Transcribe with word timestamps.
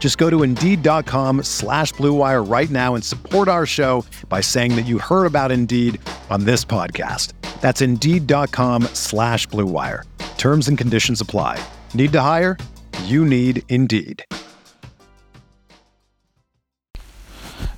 Just 0.00 0.16
go 0.16 0.28
to 0.28 0.42
Indeed.com 0.42 1.44
slash 1.44 1.92
BlueWire 1.92 2.50
right 2.50 2.70
now 2.70 2.96
and 2.96 3.04
support 3.04 3.46
our 3.46 3.66
show 3.66 4.04
by 4.28 4.40
saying 4.40 4.74
that 4.74 4.86
you 4.86 4.98
heard 4.98 5.26
about 5.26 5.52
Indeed 5.52 6.00
on 6.30 6.44
this 6.44 6.64
podcast. 6.64 7.34
That's 7.60 7.82
Indeed.com 7.82 8.84
slash 8.94 9.46
BlueWire. 9.48 10.04
Terms 10.38 10.68
and 10.68 10.78
conditions 10.78 11.20
apply. 11.20 11.62
Need 11.92 12.12
to 12.12 12.20
hire? 12.22 12.56
You 13.04 13.26
need 13.26 13.62
Indeed. 13.68 14.24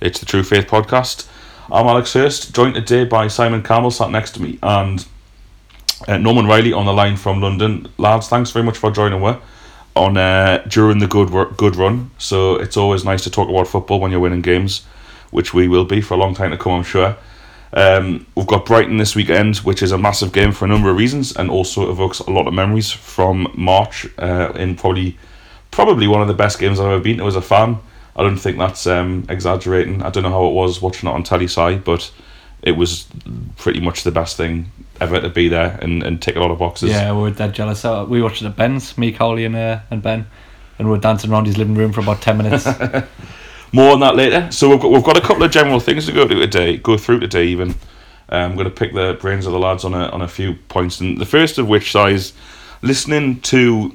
It's 0.00 0.20
the 0.20 0.26
True 0.26 0.44
Faith 0.44 0.68
Podcast. 0.68 1.28
I'm 1.72 1.86
Alex 1.86 2.12
Hurst, 2.12 2.54
joined 2.54 2.74
today 2.74 3.04
by 3.04 3.28
Simon 3.28 3.62
Campbell, 3.62 3.90
sat 3.90 4.10
next 4.10 4.32
to 4.32 4.42
me, 4.42 4.58
and 4.62 5.06
uh, 6.06 6.18
Norman 6.18 6.46
Riley 6.46 6.72
on 6.72 6.86
the 6.86 6.92
line 6.92 7.16
from 7.16 7.40
London. 7.40 7.88
Lads, 7.98 8.28
thanks 8.28 8.50
very 8.50 8.64
much 8.64 8.78
for 8.78 8.90
joining 8.90 9.24
us 9.24 9.40
on 9.94 10.16
uh, 10.16 10.64
during 10.68 10.98
the 10.98 11.06
good 11.06 11.30
good 11.56 11.76
run. 11.76 12.10
So 12.18 12.56
it's 12.56 12.76
always 12.76 13.04
nice 13.04 13.22
to 13.24 13.30
talk 13.30 13.48
about 13.48 13.68
football 13.68 14.00
when 14.00 14.10
you're 14.10 14.20
winning 14.20 14.42
games, 14.42 14.84
which 15.30 15.52
we 15.52 15.68
will 15.68 15.84
be 15.84 16.00
for 16.00 16.14
a 16.14 16.16
long 16.16 16.34
time 16.34 16.50
to 16.50 16.58
come, 16.58 16.72
I'm 16.72 16.84
sure. 16.84 17.16
Um, 17.74 18.26
we've 18.34 18.46
got 18.46 18.66
Brighton 18.66 18.98
this 18.98 19.14
weekend, 19.14 19.58
which 19.58 19.82
is 19.82 19.92
a 19.92 19.98
massive 19.98 20.32
game 20.32 20.52
for 20.52 20.66
a 20.66 20.68
number 20.68 20.90
of 20.90 20.96
reasons, 20.96 21.34
and 21.34 21.50
also 21.50 21.90
evokes 21.90 22.20
a 22.20 22.30
lot 22.30 22.46
of 22.46 22.52
memories 22.52 22.90
from 22.90 23.50
March 23.54 24.06
uh, 24.18 24.52
in 24.56 24.76
probably 24.76 25.16
probably 25.70 26.06
one 26.06 26.20
of 26.20 26.28
the 26.28 26.34
best 26.34 26.58
games 26.58 26.78
I've 26.78 26.90
ever 26.90 27.02
been 27.02 27.18
to 27.18 27.26
as 27.26 27.36
a 27.36 27.42
fan. 27.42 27.78
I 28.14 28.22
don't 28.22 28.36
think 28.36 28.58
that's 28.58 28.86
um, 28.86 29.24
exaggerating. 29.30 30.02
I 30.02 30.10
don't 30.10 30.22
know 30.22 30.30
how 30.30 30.46
it 30.46 30.52
was 30.52 30.82
watching 30.82 31.08
it 31.08 31.12
on 31.12 31.22
telly 31.22 31.48
side, 31.48 31.82
but 31.82 32.12
it 32.60 32.72
was 32.72 33.06
pretty 33.56 33.80
much 33.80 34.02
the 34.02 34.12
best 34.12 34.36
thing 34.36 34.70
ever 35.02 35.20
to 35.20 35.28
be 35.28 35.48
there 35.48 35.78
and, 35.82 36.02
and 36.02 36.22
tick 36.22 36.36
a 36.36 36.40
lot 36.40 36.50
of 36.50 36.58
boxes. 36.58 36.90
Yeah, 36.90 37.12
we 37.12 37.22
were 37.22 37.30
dead 37.30 37.52
jealous. 37.52 37.80
So 37.80 38.04
we 38.04 38.22
watched 38.22 38.42
it 38.42 38.46
at 38.46 38.56
Ben's, 38.56 38.96
me, 38.96 39.12
Cowley, 39.12 39.44
and 39.44 39.56
uh, 39.56 39.80
and 39.90 40.02
Ben, 40.02 40.26
and 40.78 40.88
we 40.88 40.92
were 40.92 41.00
dancing 41.00 41.30
around 41.30 41.46
his 41.46 41.58
living 41.58 41.74
room 41.74 41.92
for 41.92 42.00
about 42.00 42.22
ten 42.22 42.38
minutes. 42.38 42.66
More 43.72 43.92
on 43.92 44.00
that 44.00 44.16
later. 44.16 44.50
So 44.52 44.68
we've 44.68 44.80
got 44.80 44.90
we've 44.90 45.04
got 45.04 45.16
a 45.16 45.20
couple 45.20 45.42
of 45.42 45.50
general 45.50 45.80
things 45.80 46.06
to 46.06 46.12
go 46.12 46.26
to 46.26 46.34
today, 46.34 46.76
go 46.76 46.96
through 46.96 47.20
today 47.20 47.46
even. 47.46 47.70
Um, 48.28 48.52
I'm 48.52 48.54
going 48.54 48.64
to 48.64 48.70
pick 48.70 48.94
the 48.94 49.18
brains 49.20 49.44
of 49.44 49.52
the 49.52 49.58
lads 49.58 49.84
on 49.84 49.94
a 49.94 50.06
on 50.08 50.22
a 50.22 50.28
few 50.28 50.54
points, 50.68 51.00
and 51.00 51.18
the 51.18 51.26
first 51.26 51.58
of 51.58 51.68
which 51.68 51.94
is 51.94 52.32
listening 52.80 53.40
to 53.42 53.94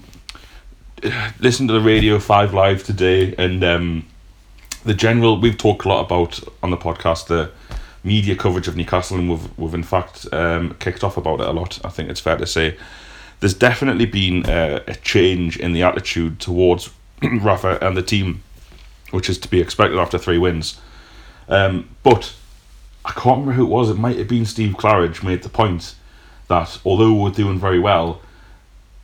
listen 1.39 1.67
to 1.67 1.73
the 1.73 1.81
Radio 1.81 2.19
Five 2.19 2.53
Live 2.53 2.83
today, 2.83 3.33
and 3.37 3.63
um, 3.63 4.05
the 4.83 4.93
general. 4.93 5.39
We've 5.39 5.57
talked 5.57 5.85
a 5.85 5.89
lot 5.89 6.05
about 6.05 6.39
on 6.61 6.71
the 6.71 6.77
podcast 6.77 7.27
the 7.27 7.51
media 8.07 8.35
coverage 8.35 8.67
of 8.67 8.75
Newcastle, 8.75 9.17
and 9.17 9.29
we've 9.29 9.57
we've 9.57 9.73
in 9.73 9.83
fact 9.83 10.25
um, 10.33 10.75
kicked 10.79 11.03
off 11.03 11.17
about 11.17 11.41
it 11.41 11.47
a 11.47 11.51
lot. 11.51 11.79
I 11.85 11.89
think 11.89 12.09
it's 12.09 12.19
fair 12.19 12.37
to 12.37 12.47
say 12.47 12.77
there's 13.39 13.53
definitely 13.53 14.05
been 14.05 14.45
a, 14.47 14.81
a 14.87 14.95
change 14.95 15.57
in 15.57 15.73
the 15.73 15.83
attitude 15.83 16.39
towards 16.39 16.89
Rafa 17.21 17.77
and 17.85 17.95
the 17.95 18.01
team, 18.01 18.41
which 19.11 19.29
is 19.29 19.37
to 19.39 19.47
be 19.47 19.61
expected 19.61 19.99
after 19.99 20.17
three 20.17 20.37
wins. 20.37 20.79
Um, 21.49 21.89
but 22.03 22.33
I 23.05 23.11
can't 23.11 23.39
remember 23.39 23.53
who 23.53 23.65
it 23.65 23.69
was. 23.69 23.89
It 23.89 23.97
might 23.97 24.17
have 24.17 24.27
been 24.27 24.45
Steve 24.45 24.73
Claridge 24.73 25.23
made 25.23 25.43
the 25.43 25.49
point 25.49 25.95
that 26.47 26.79
although 26.85 27.13
we're 27.13 27.31
doing 27.31 27.59
very 27.59 27.79
well, 27.79 28.21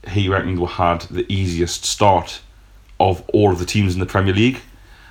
he 0.10 0.28
reckoned 0.28 0.60
we 0.60 0.68
had 0.68 1.02
the 1.04 1.32
easiest 1.32 1.86
start 1.86 2.42
of 3.00 3.24
all 3.34 3.52
of 3.52 3.60
the 3.60 3.66
teams 3.66 3.94
in 3.94 4.00
the 4.00 4.06
Premier 4.06 4.34
League. 4.34 4.62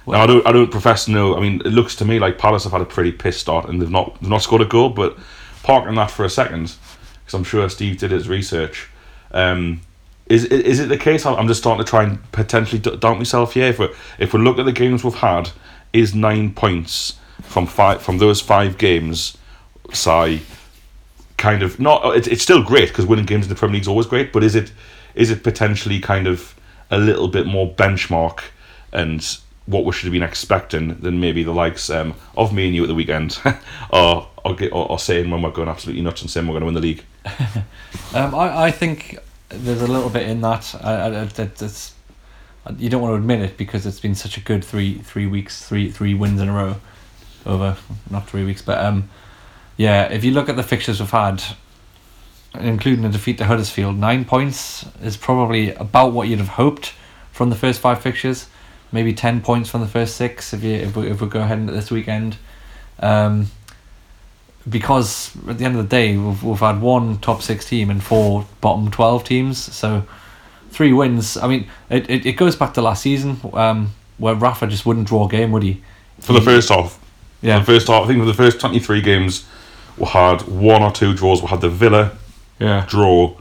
Well, 0.05 0.19
now 0.19 0.25
I 0.25 0.27
don't 0.27 0.47
I 0.47 0.53
don't 0.53 0.71
profess 0.71 1.05
to 1.07 1.11
know. 1.11 1.37
I 1.37 1.41
mean, 1.41 1.61
it 1.65 1.71
looks 1.71 1.95
to 1.97 2.05
me 2.05 2.19
like 2.19 2.39
Palace 2.39 2.65
have 2.65 2.73
had 2.73 2.81
a 2.81 2.87
pretty 2.87 3.13
piss 3.13 3.37
start 3.37 3.69
and 3.69 3.81
they've 3.81 3.91
not 3.91 4.21
they've 4.21 4.31
not 4.31 4.43
scored 4.43 4.63
a 4.63 4.67
goal. 4.67 4.91
But 4.91 5.17
parking 5.63 5.95
that 5.95 6.11
for 6.11 6.25
a 6.25 6.31
second, 6.31 6.75
because 7.21 7.35
I'm 7.35 7.45
sure 7.45 7.69
Steve 7.69 7.99
did 7.99 8.11
his 8.11 8.29
research. 8.29 8.89
Um, 9.31 9.81
is 10.27 10.45
is 10.45 10.81
it 10.81 10.89
the 10.89 10.99
case? 10.99 11.27
I'm 11.27 11.49
just 11.49 11.61
starting 11.61 11.85
to 11.85 11.89
try 11.89 12.05
and 12.05 12.33
potentially 12.33 12.81
doubt 12.81 13.19
myself 13.19 13.55
here. 13.55 13.67
If 13.67 13.79
we 13.79 13.89
if 14.19 14.33
we 14.33 14.41
look 14.41 14.59
at 14.59 14.65
the 14.65 14.73
games 14.73 15.05
we've 15.05 15.15
had, 15.15 15.51
is 15.93 16.15
nine 16.15 16.55
points 16.55 17.19
from 17.43 17.67
five 17.67 18.03
from 18.03 18.19
those 18.19 18.41
five 18.41 18.79
games, 18.79 19.37
say, 19.93 20.43
kind 21.37 21.63
of 21.63 21.79
not. 21.81 22.17
It, 22.17 22.29
it's 22.29 22.43
still 22.43 22.63
great 22.63 22.89
because 22.89 23.05
winning 23.05 23.27
games 23.27 23.47
in 23.47 23.49
the 23.51 23.57
Premier 23.57 23.75
League 23.75 23.83
is 23.83 23.89
always 23.89 24.07
great. 24.07 24.33
But 24.33 24.45
is 24.45 24.55
it 24.55 24.73
is 25.15 25.31
it 25.31 25.43
potentially 25.43 26.01
kind 26.01 26.27
of 26.27 26.55
a 26.91 26.99
little 26.99 27.29
bit 27.29 27.47
more 27.47 27.73
benchmark 27.75 28.41
and 28.93 29.39
what 29.67 29.85
we 29.85 29.93
should 29.93 30.07
have 30.07 30.13
been 30.13 30.23
expecting 30.23 30.95
than 31.01 31.21
maybe 31.21 31.43
the 31.43 31.53
likes 31.53 31.89
um, 31.91 32.15
of 32.37 32.53
me 32.53 32.67
and 32.67 32.75
you 32.75 32.83
at 32.83 32.89
the 32.89 32.95
weekend 32.95 33.39
are, 33.93 34.29
are, 34.45 34.99
saying 34.99 35.31
when 35.31 35.43
we're 35.43 35.51
going 35.51 35.69
absolutely 35.69 36.03
nuts 36.03 36.21
and 36.21 36.31
saying 36.31 36.47
we're 36.47 36.59
going 36.59 36.63
to 36.63 36.67
win 36.67 36.75
the 36.75 36.81
league. 36.81 37.05
um, 38.15 38.35
I, 38.35 38.65
I 38.65 38.71
think 38.71 39.19
there's 39.49 39.83
a 39.83 39.87
little 39.87 40.11
bit 40.11 40.29
in 40.29 40.41
that. 40.41 40.75
I, 40.83 40.95
I, 40.95 41.29
it's, 41.37 41.95
you 42.77 42.91
don't 42.91 43.03
want 43.03 43.13
to 43.13 43.17
admit 43.17 43.41
it 43.41 43.57
because 43.57 43.87
it's 43.87 44.01
been 44.01 44.15
such 44.15 44.37
a 44.37 44.41
good 44.41 44.65
three 44.65 44.99
three 44.99 45.27
weeks, 45.27 45.65
three 45.65 45.91
three 45.91 46.15
wins 46.15 46.41
in 46.41 46.49
a 46.49 46.53
row 46.53 46.77
over 47.45 47.77
not 48.11 48.29
three 48.29 48.45
weeks, 48.45 48.63
but 48.63 48.79
um, 48.79 49.09
yeah. 49.77 50.05
If 50.05 50.25
you 50.25 50.33
look 50.33 50.49
at 50.49 50.57
the 50.57 50.63
fixtures 50.63 51.01
we've 51.01 51.11
had, 51.11 51.43
including 52.55 53.03
the 53.03 53.09
defeat 53.09 53.39
to 53.39 53.45
Huddersfield, 53.45 53.97
nine 53.97 54.25
points 54.25 54.87
is 55.03 55.17
probably 55.17 55.75
about 55.75 56.13
what 56.13 56.29
you'd 56.29 56.39
have 56.39 56.49
hoped 56.49 56.95
from 57.33 57.51
the 57.51 57.57
first 57.57 57.81
five 57.81 58.01
fixtures 58.01 58.47
maybe 58.93 59.15
10 59.15 59.41
points 59.41 59.71
from 59.71 59.81
the 59.81 59.89
first 59.89 60.17
six 60.17 60.53
if 60.53 60.63
you 60.63 60.75
if 60.75 60.95
we, 60.95 61.11
if 61.11 61.21
we 61.21 61.29
go 61.29 61.41
ahead 61.41 61.59
into 61.59 61.73
this 61.73 61.91
weekend. 61.91 62.37
Um, 63.01 63.49
because 64.69 65.35
at 65.49 65.59
the 65.59 65.65
end 65.65 65.77
of 65.77 65.83
the 65.83 65.89
day 65.89 66.17
we've, 66.17 66.43
we've 66.45 66.61
had 66.61 66.81
one 66.81 67.19
top 67.19 67.43
six 67.43 67.65
team 67.65 67.91
and 67.91 68.03
four 68.03 68.47
bottom 68.61 68.91
12 68.91 69.25
teams. 69.25 69.59
So 69.59 70.05
three 70.71 70.93
wins 70.93 71.37
I 71.37 71.49
mean 71.49 71.67
it, 71.91 72.09
it, 72.09 72.27
it 72.27 72.33
goes 72.33 72.55
back 72.55 72.75
to 72.75 72.83
last 72.83 73.03
season 73.03 73.41
um, 73.55 73.93
where 74.19 74.35
Rafa 74.35 74.67
just 74.67 74.87
wouldn't 74.87 75.09
draw 75.09 75.27
a 75.27 75.29
game 75.29 75.51
would 75.53 75.63
he? 75.63 75.83
For 76.21 76.33
the 76.33 76.41
first 76.41 76.69
half. 76.69 76.99
Yeah. 77.41 77.59
for 77.59 77.73
the 77.73 77.79
first 77.79 77.89
half 77.89 78.05
I 78.05 78.07
think 78.07 78.21
for 78.21 78.27
the 78.27 78.35
first 78.35 78.61
23 78.61 79.01
games 79.01 79.47
we 79.97 80.07
had 80.07 80.43
one 80.43 80.83
or 80.83 80.93
two 80.93 81.13
draws. 81.15 81.43
We 81.43 81.49
had 81.49 81.61
the 81.61 81.69
Villa 81.69 82.17
yeah. 82.59 82.87
draw 82.89 83.37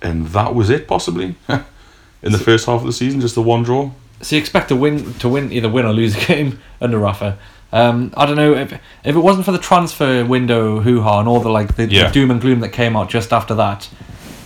and 0.00 0.28
that 0.28 0.54
was 0.54 0.70
it 0.70 0.88
possibly. 0.88 1.34
In 2.22 2.32
the 2.32 2.38
first 2.38 2.64
half 2.64 2.80
of 2.80 2.86
the 2.86 2.92
season 2.92 3.20
just 3.20 3.34
the 3.34 3.42
one 3.42 3.64
draw 3.64 3.90
so 4.20 4.36
you 4.36 4.40
expect 4.40 4.68
to 4.68 4.76
win 4.76 5.14
to 5.14 5.28
win 5.28 5.52
either 5.52 5.68
win 5.68 5.84
or 5.84 5.92
lose 5.92 6.16
a 6.16 6.26
game 6.26 6.60
under 6.80 6.98
Rafa. 6.98 7.38
Um, 7.72 8.14
I 8.16 8.24
don't 8.24 8.36
know 8.36 8.54
if 8.54 8.72
if 8.72 9.16
it 9.16 9.18
wasn't 9.18 9.44
for 9.44 9.52
the 9.52 9.58
transfer 9.58 10.24
window 10.24 10.80
hoo 10.80 11.00
ha 11.00 11.18
and 11.18 11.28
all 11.28 11.40
the 11.40 11.48
like 11.48 11.74
the, 11.76 11.86
yeah. 11.86 12.06
the, 12.06 12.12
doom 12.12 12.30
and 12.30 12.40
gloom 12.40 12.60
that 12.60 12.68
came 12.68 12.96
out 12.96 13.10
just 13.10 13.32
after 13.32 13.54
that, 13.56 13.88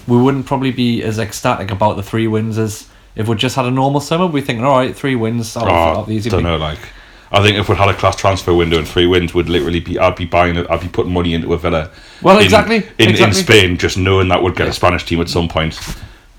we 0.06 0.16
wouldn't 0.16 0.46
probably 0.46 0.70
be 0.70 1.02
as 1.02 1.18
ecstatic 1.18 1.70
about 1.70 1.96
the 1.96 2.02
three 2.02 2.26
wins 2.26 2.56
as 2.56 2.88
if 3.16 3.28
we 3.28 3.36
just 3.36 3.56
had 3.56 3.66
a 3.66 3.70
normal 3.70 4.00
summer. 4.00 4.26
We'd 4.26 4.46
think, 4.46 4.62
all 4.62 4.78
right, 4.78 4.96
three 4.96 5.14
wins. 5.14 5.54
Oh, 5.58 6.06
easy 6.08 6.30
don't 6.30 6.42
know, 6.42 6.56
like. 6.56 6.78
I 7.30 7.42
think 7.42 7.58
if 7.58 7.68
we'd 7.68 7.76
had 7.76 7.90
a 7.90 7.94
class 7.94 8.16
transfer 8.16 8.54
window 8.54 8.78
and 8.78 8.88
three 8.88 9.06
wins, 9.06 9.34
would 9.34 9.50
literally 9.50 9.80
be. 9.80 9.98
I'd 9.98 10.16
be 10.16 10.24
buying 10.24 10.56
it. 10.56 10.66
I'd 10.70 10.80
be 10.80 10.88
putting 10.88 11.12
money 11.12 11.34
into 11.34 11.52
a 11.52 11.58
Villa. 11.58 11.90
Well, 12.22 12.38
exactly. 12.38 12.76
In, 12.98 13.10
exactly. 13.10 13.24
in 13.24 13.34
Spain, 13.34 13.76
just 13.76 13.98
knowing 13.98 14.28
that 14.28 14.42
would 14.42 14.56
get 14.56 14.64
yeah. 14.64 14.70
a 14.70 14.72
Spanish 14.72 15.04
team 15.04 15.20
at 15.20 15.28
some 15.28 15.48
point. 15.48 15.78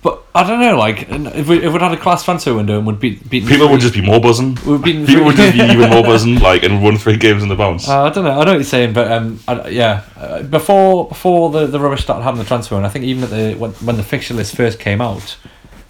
But 0.01 0.24
I 0.34 0.48
don't 0.48 0.62
know, 0.62 0.78
like 0.78 1.10
if 1.10 1.48
we 1.50 1.62
if 1.62 1.74
we'd 1.74 1.81
had 1.81 1.92
a 1.92 1.98
class 1.98 2.24
transfer 2.24 2.54
window 2.54 2.78
and 2.78 2.88
would 2.88 3.01
beat 3.01 3.30
beat 3.30 3.46
people 3.46 3.68
would 3.68 3.81
just 3.81 3.94
be 3.94 4.01
more 4.01 4.22
buzzing. 4.22 4.57
We'd 4.66 4.81
beaten 4.81 5.06
people 5.06 5.25
would 5.25 5.36
just 5.36 5.57
be 5.57 5.63
even 5.63 5.90
more 5.90 6.04
buzzing, 6.12 6.40
like 6.40 6.63
and 6.63 6.81
won 6.81 6.98
three 6.98 7.18
games 7.18 7.44
in 7.44 7.50
the 7.50 7.56
bounce. 7.56 7.90
Uh, 7.90 8.04
I 8.04 8.10
don't 8.10 8.24
know. 8.24 8.31
I 8.31 8.46
know 8.46 8.51
what 8.51 8.54
you're 8.54 8.63
saying, 8.63 8.94
but 8.94 9.12
um, 9.12 9.40
I, 9.46 9.68
yeah, 9.68 10.04
uh, 10.16 10.44
before 10.44 11.10
before 11.10 11.50
the, 11.50 11.68
the 11.68 11.80
rubbish 11.81 12.01
started 12.01 12.24
having 12.24 12.40
the 12.40 12.46
transfer, 12.46 12.78
and 12.78 12.86
I 12.86 12.90
think 12.90 13.04
even 13.04 13.25
at 13.25 13.30
the 13.30 13.56
when, 13.56 13.72
when 13.72 13.98
the 13.98 14.04
fixture 14.04 14.34
list 14.34 14.56
first 14.56 14.80
came 14.80 15.01
out, 15.01 15.36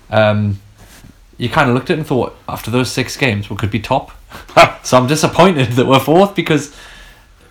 um, 0.10 0.60
you 1.38 1.48
kind 1.48 1.70
of 1.70 1.76
looked 1.76 1.92
at 1.92 1.94
it 1.94 2.00
and 2.00 2.08
thought 2.08 2.36
after 2.48 2.72
those 2.72 2.92
six 2.92 3.16
games 3.16 3.50
we 3.52 3.58
could 3.58 3.72
be 3.72 3.80
top. 3.80 4.12
so 4.84 4.98
I'm 4.98 5.06
disappointed 5.06 5.74
that 5.74 5.86
we're 5.86 6.00
fourth 6.00 6.34
because 6.34 6.76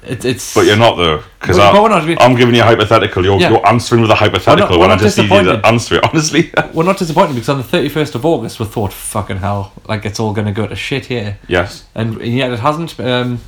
it, 0.03 0.25
it's. 0.25 0.55
But 0.55 0.67
you're 0.67 0.77
not 0.77 0.97
though, 0.97 1.23
because 1.41 1.57
But- 1.57 1.73
but 1.73 1.83
we're 1.83 2.17
I'm 2.21 2.37
giving 2.37 2.55
you 2.55 2.63
a 2.63 2.65
hypothetical. 2.65 3.25
You're, 3.25 3.39
Yeah. 3.41 3.51
you're 3.51 3.67
answering 3.67 4.03
with 4.03 4.11
a 4.11 4.15
hypothetical 4.15 4.77
we're 4.77 4.79
when 4.81 4.91
I 4.91 4.95
not 4.95 5.03
just 5.03 5.19
need 5.19 5.31
you 5.31 5.43
to 5.45 5.67
answer 5.67 5.97
it 5.97 6.05
honestly. 6.05 6.51
We're 6.73 6.85
not 6.85 6.99
disappointed 6.99 7.35
because 7.35 7.49
on 7.49 7.59
the 7.59 7.65
31st 7.65 8.15
of 8.15 8.25
August 8.25 8.61
we 8.61 8.67
thought, 8.67 8.93
fucking 8.93 9.39
hell, 9.39 9.73
like 9.89 10.05
it's 10.05 10.21
all 10.21 10.33
going 10.33 10.47
to 10.47 10.53
go 10.53 10.67
to 10.67 10.77
shit 10.77 11.07
here. 11.07 11.39
yes. 11.49 11.85
And, 11.95 12.17
and 12.21 12.33
yet 12.35 12.53
it 12.53 12.59
hasn't. 12.61 12.99
Um, 13.01 13.41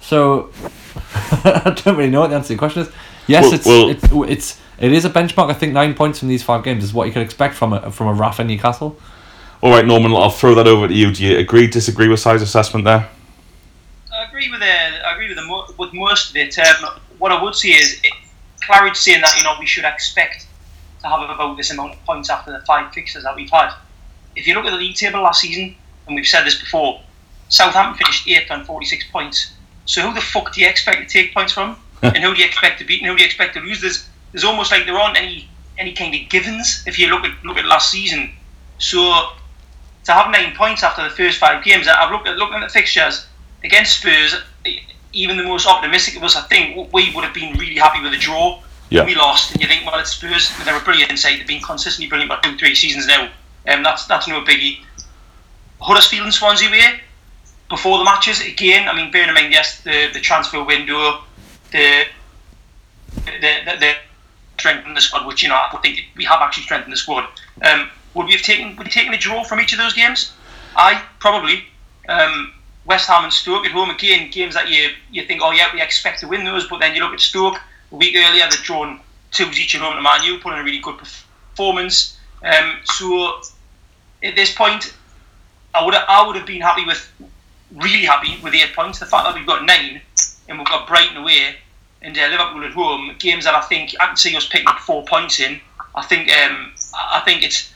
so 0.00 0.50
I 1.44 1.76
don't 1.84 1.96
really 1.96 2.10
know 2.10 2.20
what 2.20 2.30
the 2.30 2.36
answer 2.36 2.48
to 2.48 2.54
your 2.54 2.58
question 2.58 2.82
is. 2.82 2.90
Yes, 3.26 3.44
Well- 3.66 3.88
it's, 3.90 4.10
well- 4.10 4.24
it's 4.24 4.32
it's 4.32 4.60
it 4.78 4.92
is 4.92 5.04
a 5.04 5.10
benchmark. 5.10 5.50
I 5.50 5.54
think 5.54 5.72
nine 5.72 5.94
points 5.94 6.18
from 6.18 6.28
these 6.28 6.42
five 6.42 6.64
games 6.64 6.82
is 6.84 6.92
what 6.92 7.06
you 7.06 7.12
could 7.12 7.22
expect 7.22 7.54
from 7.54 7.72
a 7.72 7.90
from 7.90 8.08
a 8.08 8.12
Rafa 8.12 8.42
Newcastle. 8.44 8.96
All 9.62 9.70
right, 9.70 9.86
Norman. 9.86 10.12
I'll 10.12 10.30
throw 10.30 10.54
that 10.56 10.66
over 10.66 10.88
to 10.88 10.92
you. 10.94 11.10
Do 11.12 11.24
you 11.24 11.38
agree, 11.38 11.66
disagree 11.68 12.08
with 12.08 12.20
size 12.20 12.42
assessment 12.42 12.84
there? 12.84 13.08
Agree 14.44 14.58
with 14.58 14.60
the, 14.60 15.06
I 15.06 15.14
agree 15.14 15.28
with 15.28 15.38
the 15.38 15.74
with 15.78 15.94
most 15.94 16.30
of 16.30 16.36
it. 16.36 16.58
Um, 16.58 17.00
what 17.18 17.32
I 17.32 17.42
would 17.42 17.54
say 17.54 17.70
is, 17.70 17.98
it, 18.02 18.12
Claridge 18.62 18.96
saying 18.96 19.22
that 19.22 19.34
you 19.38 19.42
know 19.42 19.54
we 19.58 19.64
should 19.64 19.84
expect 19.84 20.46
to 21.00 21.08
have 21.08 21.22
about 21.22 21.56
this 21.56 21.70
amount 21.70 21.94
of 21.94 22.04
points 22.04 22.28
after 22.28 22.52
the 22.52 22.60
five 22.66 22.92
fixtures 22.92 23.22
that 23.22 23.34
we've 23.34 23.50
had. 23.50 23.72
If 24.36 24.46
you 24.46 24.54
look 24.54 24.66
at 24.66 24.70
the 24.70 24.76
league 24.76 24.96
table 24.96 25.22
last 25.22 25.40
season, 25.40 25.74
and 26.06 26.14
we've 26.14 26.26
said 26.26 26.44
this 26.44 26.60
before, 26.60 27.00
Southampton 27.48 27.96
finished 28.04 28.28
eighth 28.28 28.50
on 28.50 28.66
forty 28.66 28.84
six 28.84 29.04
points. 29.10 29.54
So 29.86 30.02
who 30.02 30.12
the 30.12 30.20
fuck 30.20 30.52
do 30.52 30.60
you 30.60 30.68
expect 30.68 31.08
to 31.08 31.22
take 31.22 31.32
points 31.32 31.52
from? 31.52 31.78
and 32.02 32.18
who 32.18 32.34
do 32.34 32.40
you 32.40 32.46
expect 32.46 32.80
to 32.80 32.84
beat? 32.84 33.00
And 33.00 33.08
who 33.08 33.16
do 33.16 33.22
you 33.22 33.26
expect 33.26 33.54
to 33.54 33.60
lose? 33.60 33.80
There's 33.80 34.06
there's 34.32 34.44
almost 34.44 34.72
like 34.72 34.84
there 34.84 34.98
aren't 34.98 35.16
any 35.16 35.48
any 35.78 35.94
kind 35.94 36.14
of 36.14 36.28
givens 36.28 36.84
if 36.86 36.98
you 36.98 37.08
look 37.08 37.24
at 37.24 37.32
look 37.44 37.56
at 37.56 37.64
last 37.64 37.90
season. 37.90 38.30
So 38.76 38.98
to 40.04 40.12
have 40.12 40.30
nine 40.30 40.54
points 40.54 40.82
after 40.82 41.02
the 41.02 41.10
first 41.10 41.38
five 41.38 41.64
games, 41.64 41.88
I've 41.88 42.10
looked 42.10 42.28
at 42.28 42.36
looking 42.36 42.56
at 42.56 42.66
the 42.68 42.72
fixtures 42.72 43.26
against 43.64 43.98
Spurs. 43.98 44.36
Even 45.12 45.36
the 45.36 45.44
most 45.44 45.66
optimistic 45.66 46.16
of 46.16 46.22
us, 46.24 46.36
I 46.36 46.42
think, 46.42 46.92
we 46.92 47.14
would 47.14 47.24
have 47.24 47.34
been 47.34 47.56
really 47.58 47.76
happy 47.76 48.02
with 48.02 48.12
a 48.12 48.18
draw. 48.18 48.60
Yeah. 48.90 49.04
We 49.04 49.14
lost, 49.14 49.52
and 49.52 49.62
you 49.62 49.68
think, 49.68 49.86
well, 49.86 49.98
it's 49.98 50.10
Spurs. 50.10 50.50
They're 50.64 50.76
a 50.76 50.80
brilliant 50.80 51.18
side. 51.18 51.38
They've 51.38 51.46
been 51.46 51.62
consistently 51.62 52.08
brilliant 52.08 52.32
for 52.32 52.40
two, 52.42 52.56
three 52.56 52.74
seasons 52.74 53.06
now. 53.06 53.30
Um, 53.66 53.82
that's 53.82 54.06
that's 54.06 54.28
no 54.28 54.42
biggie. 54.42 54.80
Huddersfield 55.80 56.24
and 56.24 56.34
Swansea 56.34 56.68
away 56.68 57.00
before 57.68 57.98
the 57.98 58.04
matches 58.04 58.40
again. 58.46 58.88
I 58.88 58.94
mean, 58.94 59.10
bearing 59.10 59.28
in 59.28 59.34
mind, 59.34 59.52
yes, 59.52 59.80
the 59.80 60.10
the 60.12 60.20
transfer 60.20 60.62
window, 60.62 61.22
the 61.72 62.04
the 63.24 63.52
the, 63.64 63.76
the 63.80 63.94
strengthen 64.58 64.94
the 64.94 65.00
squad, 65.00 65.26
which 65.26 65.42
you 65.42 65.48
know 65.48 65.56
I 65.56 65.76
think 65.82 66.04
we 66.16 66.24
have 66.24 66.40
actually 66.40 66.64
strengthened 66.64 66.92
the 66.92 66.96
squad. 66.96 67.26
Um, 67.62 67.90
would 68.14 68.26
we 68.26 68.32
have 68.32 68.42
taken 68.42 68.76
would 68.76 68.86
we 68.86 68.90
taken 68.90 69.14
a 69.14 69.18
draw 69.18 69.44
from 69.44 69.60
each 69.60 69.72
of 69.72 69.78
those 69.78 69.94
games? 69.94 70.32
I 70.76 71.02
probably. 71.20 71.64
Um, 72.08 72.52
West 72.86 73.08
Ham 73.08 73.24
and 73.24 73.32
Stoke 73.32 73.64
at 73.64 73.72
home 73.72 73.90
again, 73.90 74.30
games 74.30 74.54
that 74.54 74.68
you 74.68 74.90
you 75.10 75.24
think, 75.24 75.40
oh 75.42 75.52
yeah, 75.52 75.68
we 75.72 75.80
expect 75.80 76.20
to 76.20 76.28
win 76.28 76.44
those, 76.44 76.68
but 76.68 76.80
then 76.80 76.94
you 76.94 77.02
look 77.02 77.14
at 77.14 77.20
Stoke 77.20 77.60
a 77.92 77.96
week 77.96 78.14
earlier, 78.16 78.44
they'd 78.50 78.62
drawn 78.62 79.00
two 79.30 79.46
each 79.50 79.74
at 79.74 79.80
home 79.80 79.96
to 79.96 80.02
Man 80.02 80.22
U, 80.24 80.38
put 80.38 80.52
in 80.52 80.58
a 80.58 80.64
really 80.64 80.80
good 80.80 80.98
performance. 80.98 82.18
Um, 82.42 82.76
so 82.84 83.40
at 84.22 84.36
this 84.36 84.54
point, 84.54 84.94
I 85.74 85.84
would 85.84 85.94
I 85.94 86.26
would 86.26 86.36
have 86.36 86.46
been 86.46 86.60
happy 86.60 86.84
with 86.84 87.10
really 87.74 88.04
happy 88.04 88.38
with 88.42 88.54
eight 88.54 88.74
points. 88.74 88.98
The 88.98 89.06
fact 89.06 89.24
that 89.24 89.34
we've 89.34 89.46
got 89.46 89.64
nine 89.64 90.00
and 90.48 90.58
we've 90.58 90.66
got 90.66 90.86
Brighton 90.86 91.16
away 91.16 91.56
and 92.02 92.16
uh, 92.16 92.28
Liverpool 92.28 92.64
at 92.64 92.72
home, 92.72 93.16
games 93.18 93.44
that 93.44 93.54
I 93.54 93.62
think 93.62 93.94
I 93.98 94.06
can 94.06 94.16
see 94.16 94.36
us 94.36 94.46
picking 94.46 94.68
up 94.68 94.78
four 94.78 95.04
points 95.04 95.40
in. 95.40 95.60
I 95.94 96.02
think 96.02 96.30
um, 96.30 96.72
I 96.94 97.18
I 97.18 97.22
think 97.24 97.42
it's 97.42 97.72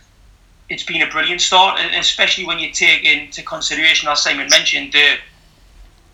it's 0.69 0.83
been 0.83 1.03
a 1.03 1.11
brilliant 1.11 1.41
start, 1.41 1.81
especially 1.95 2.45
when 2.45 2.59
you 2.59 2.71
take 2.71 3.05
into 3.05 3.43
consideration, 3.43 4.09
as 4.09 4.23
Simon 4.23 4.49
mentioned, 4.51 4.93
the 4.93 5.17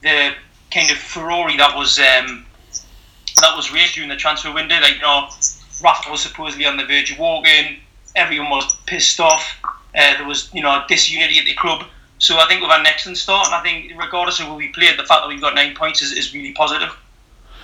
the 0.02 0.34
kind 0.70 0.90
of 0.90 0.98
Ferrari 0.98 1.56
that 1.56 1.74
was 1.74 1.98
um, 1.98 2.46
that 3.40 3.56
was 3.56 3.72
raised 3.72 3.94
during 3.94 4.10
the 4.10 4.16
transfer 4.16 4.52
window. 4.52 4.78
Like 4.80 4.96
you 4.96 5.00
know, 5.00 5.28
Rafa 5.82 6.10
was 6.10 6.22
supposedly 6.22 6.66
on 6.66 6.76
the 6.76 6.84
verge 6.84 7.12
of 7.12 7.18
walking. 7.18 7.78
Everyone 8.14 8.50
was 8.50 8.76
pissed 8.86 9.18
off. 9.18 9.56
Uh, 9.64 10.16
there 10.16 10.26
was 10.26 10.52
you 10.54 10.62
know 10.62 10.84
disunity 10.88 11.38
at 11.38 11.46
the 11.46 11.54
club. 11.54 11.86
So 12.18 12.38
I 12.38 12.46
think 12.46 12.60
we've 12.60 12.70
had 12.70 12.80
an 12.80 12.86
excellent 12.86 13.18
start, 13.18 13.46
and 13.46 13.56
I 13.56 13.62
think 13.62 13.92
regardless 14.00 14.38
of 14.38 14.46
who 14.46 14.54
we 14.54 14.68
played, 14.68 14.98
the 14.98 15.04
fact 15.04 15.22
that 15.22 15.28
we've 15.28 15.40
got 15.40 15.54
nine 15.54 15.74
points 15.74 16.00
is, 16.00 16.12
is 16.12 16.32
really 16.32 16.52
positive. 16.52 16.90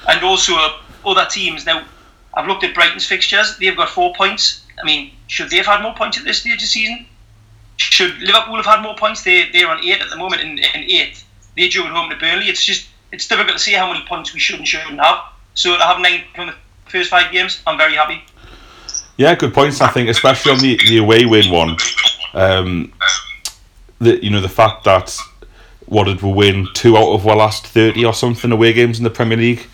And 0.08 0.22
also 0.25 0.54
uh, 0.56 0.81
other 1.06 1.26
teams 1.31 1.64
now. 1.66 1.84
I've 2.32 2.46
looked 2.46 2.62
at 2.62 2.75
Brighton's 2.75 3.04
fixtures. 3.06 3.56
They've 3.58 3.76
got 3.76 3.88
four 3.88 4.14
points. 4.14 4.64
I 4.82 4.87
mean, 4.87 5.12
should 5.27 5.50
they 5.50 5.56
have 5.56 5.67
had 5.67 5.82
more 5.82 5.94
points 5.94 6.19
at 6.19 6.25
this 6.25 6.41
stage 6.41 6.55
of 6.55 6.61
the 6.61 6.67
season? 6.67 7.06
Should 7.77 8.19
Liverpool 8.21 8.56
have 8.56 8.67
had 8.67 8.82
more 8.82 8.97
points? 8.97 9.23
They 9.23 9.50
they're 9.50 9.69
on 9.69 9.82
eight 9.82 10.00
at 10.00 10.11
the 10.11 10.17
moment 10.17 10.43
in, 10.43 10.59
in 10.59 10.91
eighth. 10.91 11.25
They 11.56 11.69
drew 11.69 11.85
at 11.85 11.91
home 11.91 12.11
to 12.11 12.17
Burnley. 12.17 12.47
It's 12.47 12.65
just 12.65 12.88
it's 13.12 13.27
difficult 13.27 13.56
to 13.56 13.62
see 13.62 13.73
how 13.73 13.93
many 13.93 14.05
points 14.06 14.32
we 14.32 14.41
should 14.41 14.59
and 14.59 14.69
shouldn't 14.69 15.00
have. 15.00 15.21
So 15.55 15.77
to 15.77 15.82
have 15.82 16.00
nine 16.00 16.25
from 16.35 16.49
the 16.49 16.55
first 16.87 17.11
five 17.11 17.32
games, 17.32 17.61
I'm 17.67 17.79
very 17.79 17.94
happy. 17.94 18.23
Yeah, 19.17 19.35
good 19.35 19.53
points. 19.53 19.81
I 19.81 19.88
think, 19.88 20.09
especially 20.09 20.53
on 20.53 20.59
the, 20.61 20.81
the 20.88 20.99
away 20.99 21.26
win 21.26 21.50
one, 21.50 21.76
um, 22.33 22.93
the 23.99 24.23
you 24.25 24.31
know 24.31 24.41
the 24.41 24.49
fact 24.49 24.85
that 24.85 25.17
what 25.87 26.05
did 26.05 26.23
we 26.23 26.33
win 26.33 26.69
two 26.73 26.97
out 26.97 27.12
of 27.12 27.26
our 27.26 27.37
last 27.37 27.67
thirty 27.67 28.05
or 28.05 28.15
something 28.15 28.53
away 28.53 28.73
games 28.73 28.99
in 28.99 29.05
the 29.05 29.11
Premier 29.11 29.37
League. 29.37 29.67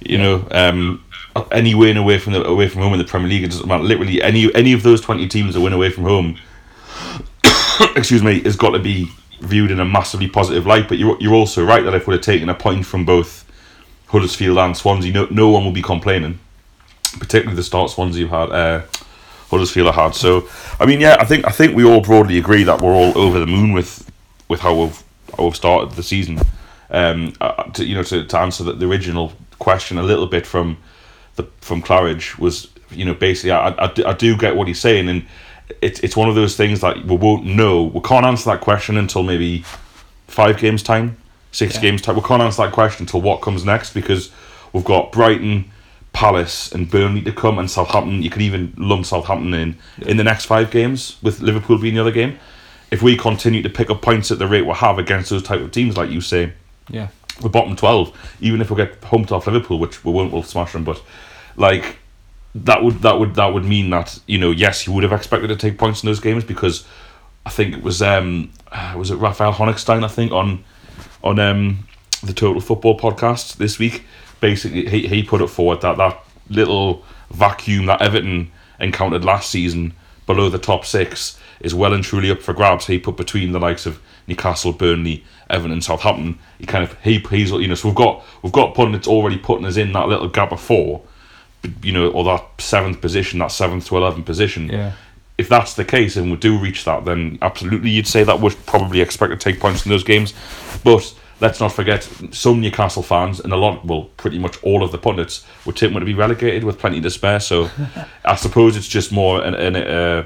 You 0.00 0.18
know, 0.18 0.48
um, 0.50 1.04
any 1.50 1.74
win 1.74 1.96
away 1.96 2.18
from 2.18 2.32
the 2.32 2.44
away 2.44 2.68
from 2.68 2.82
home 2.82 2.92
in 2.92 2.98
the 2.98 3.04
Premier 3.04 3.28
League, 3.28 3.44
it 3.44 3.50
doesn't 3.50 3.66
matter. 3.66 3.84
Literally, 3.84 4.22
any 4.22 4.54
any 4.54 4.72
of 4.72 4.82
those 4.82 5.00
twenty 5.00 5.28
teams 5.28 5.54
that 5.54 5.60
win 5.60 5.72
away 5.72 5.90
from 5.90 6.04
home, 6.04 6.38
excuse 7.96 8.22
me, 8.22 8.40
has 8.42 8.56
got 8.56 8.70
to 8.70 8.78
be 8.78 9.10
viewed 9.40 9.70
in 9.70 9.80
a 9.80 9.84
massively 9.84 10.28
positive 10.28 10.66
light. 10.66 10.88
But 10.88 10.98
you're 10.98 11.16
you're 11.20 11.34
also 11.34 11.64
right 11.64 11.84
that 11.84 11.94
if 11.94 12.06
we'd 12.06 12.14
have 12.14 12.22
taken 12.22 12.48
a 12.48 12.54
point 12.54 12.86
from 12.86 13.04
both 13.04 13.44
Huddersfield 14.08 14.58
and 14.58 14.76
Swansea, 14.76 15.12
no 15.12 15.26
no 15.30 15.50
one 15.50 15.64
will 15.64 15.72
be 15.72 15.82
complaining 15.82 16.38
particularly 17.18 17.56
the 17.56 17.62
start 17.62 17.90
Swansea 17.90 18.26
have 18.26 18.50
had, 18.50 18.54
uh, 18.54 18.82
Huddersfield 19.50 19.86
have 19.86 19.94
had. 19.94 20.14
So, 20.14 20.48
I 20.80 20.86
mean, 20.86 21.00
yeah, 21.00 21.16
I 21.18 21.24
think 21.24 21.46
I 21.46 21.50
think 21.50 21.76
we 21.76 21.84
all 21.84 22.00
broadly 22.00 22.38
agree 22.38 22.64
that 22.64 22.80
we're 22.80 22.94
all 22.94 23.16
over 23.16 23.38
the 23.38 23.46
moon 23.46 23.72
with 23.72 24.10
with 24.48 24.60
how 24.60 24.80
we've 24.80 25.02
how 25.36 25.44
we've 25.44 25.56
started 25.56 25.94
the 25.96 26.02
season. 26.02 26.40
Um, 26.90 27.32
uh, 27.40 27.64
to, 27.70 27.86
you 27.86 27.94
know, 27.94 28.02
to, 28.02 28.24
to 28.24 28.38
answer 28.38 28.64
the, 28.64 28.74
the 28.74 28.86
original 28.86 29.32
question 29.58 29.96
a 29.96 30.02
little 30.02 30.26
bit 30.26 30.46
from 30.46 30.76
the 31.36 31.44
from 31.60 31.82
Claridge 31.82 32.38
was, 32.38 32.68
you 32.90 33.04
know, 33.04 33.14
basically 33.14 33.52
I, 33.52 33.74
I, 33.78 33.86
do- 33.92 34.04
I 34.06 34.12
do 34.12 34.36
get 34.36 34.56
what 34.56 34.68
he's 34.68 34.80
saying, 34.80 35.08
and 35.08 35.24
it's 35.80 36.00
it's 36.00 36.16
one 36.16 36.28
of 36.28 36.34
those 36.34 36.56
things 36.56 36.80
that 36.80 37.04
we 37.04 37.16
won't 37.16 37.44
know. 37.46 37.82
We 37.84 38.00
can't 38.00 38.26
answer 38.26 38.50
that 38.50 38.60
question 38.60 38.96
until 38.96 39.22
maybe 39.22 39.64
five 40.26 40.58
games 40.58 40.82
time, 40.82 41.16
six 41.50 41.78
games 41.78 42.02
time. 42.02 42.16
We 42.16 42.22
can't 42.22 42.42
answer 42.42 42.62
that 42.62 42.72
question 42.72 43.04
until 43.04 43.20
what 43.22 43.40
comes 43.40 43.64
next 43.64 43.94
because 43.94 44.30
we've 44.72 44.84
got 44.84 45.12
Brighton, 45.12 45.70
Palace, 46.12 46.70
and 46.72 46.90
Burnley 46.90 47.22
to 47.22 47.32
come, 47.32 47.58
and 47.58 47.70
Southampton. 47.70 48.22
You 48.22 48.30
could 48.30 48.42
even 48.42 48.74
lump 48.76 49.06
Southampton 49.06 49.54
in 49.54 49.78
in 50.06 50.16
the 50.18 50.24
next 50.24 50.44
five 50.46 50.70
games, 50.70 51.16
with 51.22 51.40
Liverpool 51.40 51.78
being 51.78 51.94
the 51.94 52.00
other 52.02 52.10
game. 52.12 52.38
If 52.90 53.00
we 53.00 53.16
continue 53.16 53.62
to 53.62 53.70
pick 53.70 53.88
up 53.88 54.02
points 54.02 54.30
at 54.30 54.38
the 54.38 54.46
rate 54.46 54.66
we 54.66 54.74
have 54.74 54.98
against 54.98 55.30
those 55.30 55.42
type 55.42 55.60
of 55.62 55.72
teams, 55.72 55.96
like 55.96 56.10
you 56.10 56.20
say, 56.20 56.52
Yeah. 56.90 57.08
we're 57.40 57.48
bottom 57.48 57.74
twelve. 57.74 58.12
Even 58.42 58.60
if 58.60 58.70
we 58.70 58.76
get 58.76 59.02
home 59.04 59.26
off 59.30 59.46
Liverpool, 59.46 59.78
which 59.78 60.04
we 60.04 60.12
won't, 60.12 60.30
we'll 60.30 60.42
smash 60.42 60.72
them. 60.74 60.84
But 60.84 61.00
like 61.56 61.98
that 62.54 62.82
would 62.82 63.00
that 63.00 63.18
would 63.18 63.34
that 63.34 63.52
would 63.52 63.64
mean 63.64 63.90
that 63.90 64.18
you 64.26 64.38
know 64.38 64.50
yes, 64.50 64.86
you 64.86 64.92
would 64.92 65.02
have 65.02 65.12
expected 65.12 65.48
to 65.48 65.56
take 65.56 65.78
points 65.78 66.02
in 66.02 66.06
those 66.06 66.20
games 66.20 66.44
because 66.44 66.86
I 67.46 67.50
think 67.50 67.74
it 67.74 67.82
was 67.82 68.02
um 68.02 68.52
uh, 68.70 68.94
was 68.96 69.10
it 69.10 69.16
Raphael 69.16 69.52
Honigstein 69.52 70.04
I 70.04 70.08
think 70.08 70.32
on 70.32 70.64
on 71.22 71.38
um 71.38 71.86
the 72.22 72.32
Total 72.32 72.60
Football 72.60 72.98
podcast 72.98 73.56
this 73.56 73.78
week. 73.78 74.04
Basically, 74.40 74.88
he 74.88 75.06
he 75.06 75.22
put 75.22 75.40
it 75.40 75.48
forward 75.48 75.80
that 75.80 75.96
that 75.96 76.22
little 76.48 77.04
vacuum 77.30 77.86
that 77.86 78.02
Everton 78.02 78.50
encountered 78.80 79.24
last 79.24 79.50
season 79.50 79.94
below 80.26 80.48
the 80.48 80.58
top 80.58 80.84
six 80.84 81.38
is 81.60 81.74
well 81.74 81.94
and 81.94 82.04
truly 82.04 82.30
up 82.30 82.42
for 82.42 82.52
grabs. 82.52 82.86
He 82.86 82.98
put 82.98 83.16
between 83.16 83.52
the 83.52 83.60
likes 83.60 83.86
of 83.86 84.00
Newcastle, 84.26 84.72
Burnley, 84.72 85.24
Everton, 85.48 85.72
and 85.72 85.84
Southampton. 85.84 86.38
He 86.58 86.66
kind 86.66 86.84
of 86.84 87.00
he 87.02 87.18
he's 87.18 87.50
you 87.50 87.68
know 87.68 87.74
so 87.74 87.88
we've 87.88 87.96
got 87.96 88.24
we've 88.42 88.52
got 88.52 88.74
pundits 88.74 89.08
already 89.08 89.38
putting 89.38 89.66
us 89.66 89.76
in 89.76 89.92
that 89.92 90.08
little 90.08 90.28
gap 90.28 90.52
of 90.52 90.60
four, 90.60 91.02
you 91.82 91.92
know, 91.92 92.08
or 92.10 92.24
that 92.24 92.44
seventh 92.58 93.00
position, 93.00 93.38
that 93.38 93.52
seventh 93.52 93.86
to 93.88 93.96
eleventh 93.96 94.26
position 94.26 94.68
Yeah. 94.68 94.92
if 95.38 95.48
that's 95.48 95.74
the 95.74 95.84
case 95.84 96.16
and 96.16 96.30
we 96.30 96.36
do 96.36 96.58
reach 96.58 96.84
that, 96.84 97.04
then 97.04 97.38
absolutely 97.42 97.90
you'd 97.90 98.06
say 98.06 98.24
that 98.24 98.40
we'd 98.40 98.56
probably 98.66 99.00
expect 99.00 99.30
to 99.30 99.36
take 99.36 99.60
points 99.60 99.84
in 99.86 99.90
those 99.90 100.04
games. 100.04 100.34
But 100.84 101.14
let's 101.40 101.58
not 101.60 101.72
forget 101.72 102.08
some 102.30 102.60
Newcastle 102.60 103.02
fans 103.02 103.40
and 103.40 103.52
a 103.52 103.56
lot, 103.56 103.84
well, 103.84 104.04
pretty 104.16 104.38
much 104.38 104.62
all 104.62 104.82
of 104.84 104.92
the 104.92 104.98
pundits 104.98 105.44
would 105.64 105.76
take 105.76 105.90
them 105.92 106.00
to 106.00 106.06
be 106.06 106.14
relegated 106.14 106.64
with 106.64 106.78
plenty 106.78 107.00
to 107.00 107.10
spare. 107.10 107.40
So 107.40 107.70
I 108.24 108.36
suppose 108.36 108.76
it's 108.76 108.88
just 108.88 109.10
more 109.12 109.42
an 109.42 109.54
an, 109.54 109.76
uh, 109.76 110.24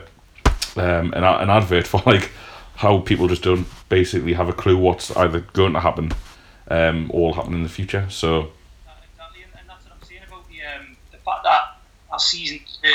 um, 0.76 1.12
an, 1.14 1.25
an 1.25 1.50
advert 1.50 1.87
for 1.87 2.02
like 2.07 2.31
how 2.76 2.99
people 2.99 3.28
just 3.28 3.43
don't 3.43 3.66
basically 3.88 4.35
have 4.35 4.49
a 4.49 4.52
clue 4.52 4.76
what's 4.76 5.14
either 5.16 5.40
going 5.55 5.73
to 5.73 5.81
happen 5.81 6.12
um, 6.69 7.11
or 7.14 7.28
will 7.28 7.35
happen 7.35 7.55
in 7.55 7.62
the 7.62 7.69
future. 7.71 8.07
So 8.11 8.50
Exactly, 9.14 9.43
and, 9.45 9.52
and 9.61 9.69
that's 9.71 9.85
what 9.85 9.95
I'm 9.99 10.07
saying 10.07 10.21
about 10.28 10.47
the 10.49 10.61
um, 10.61 10.97
the 11.11 11.16
fact 11.19 11.45
that 12.17 12.21
season, 12.23 12.61
the, 12.83 12.89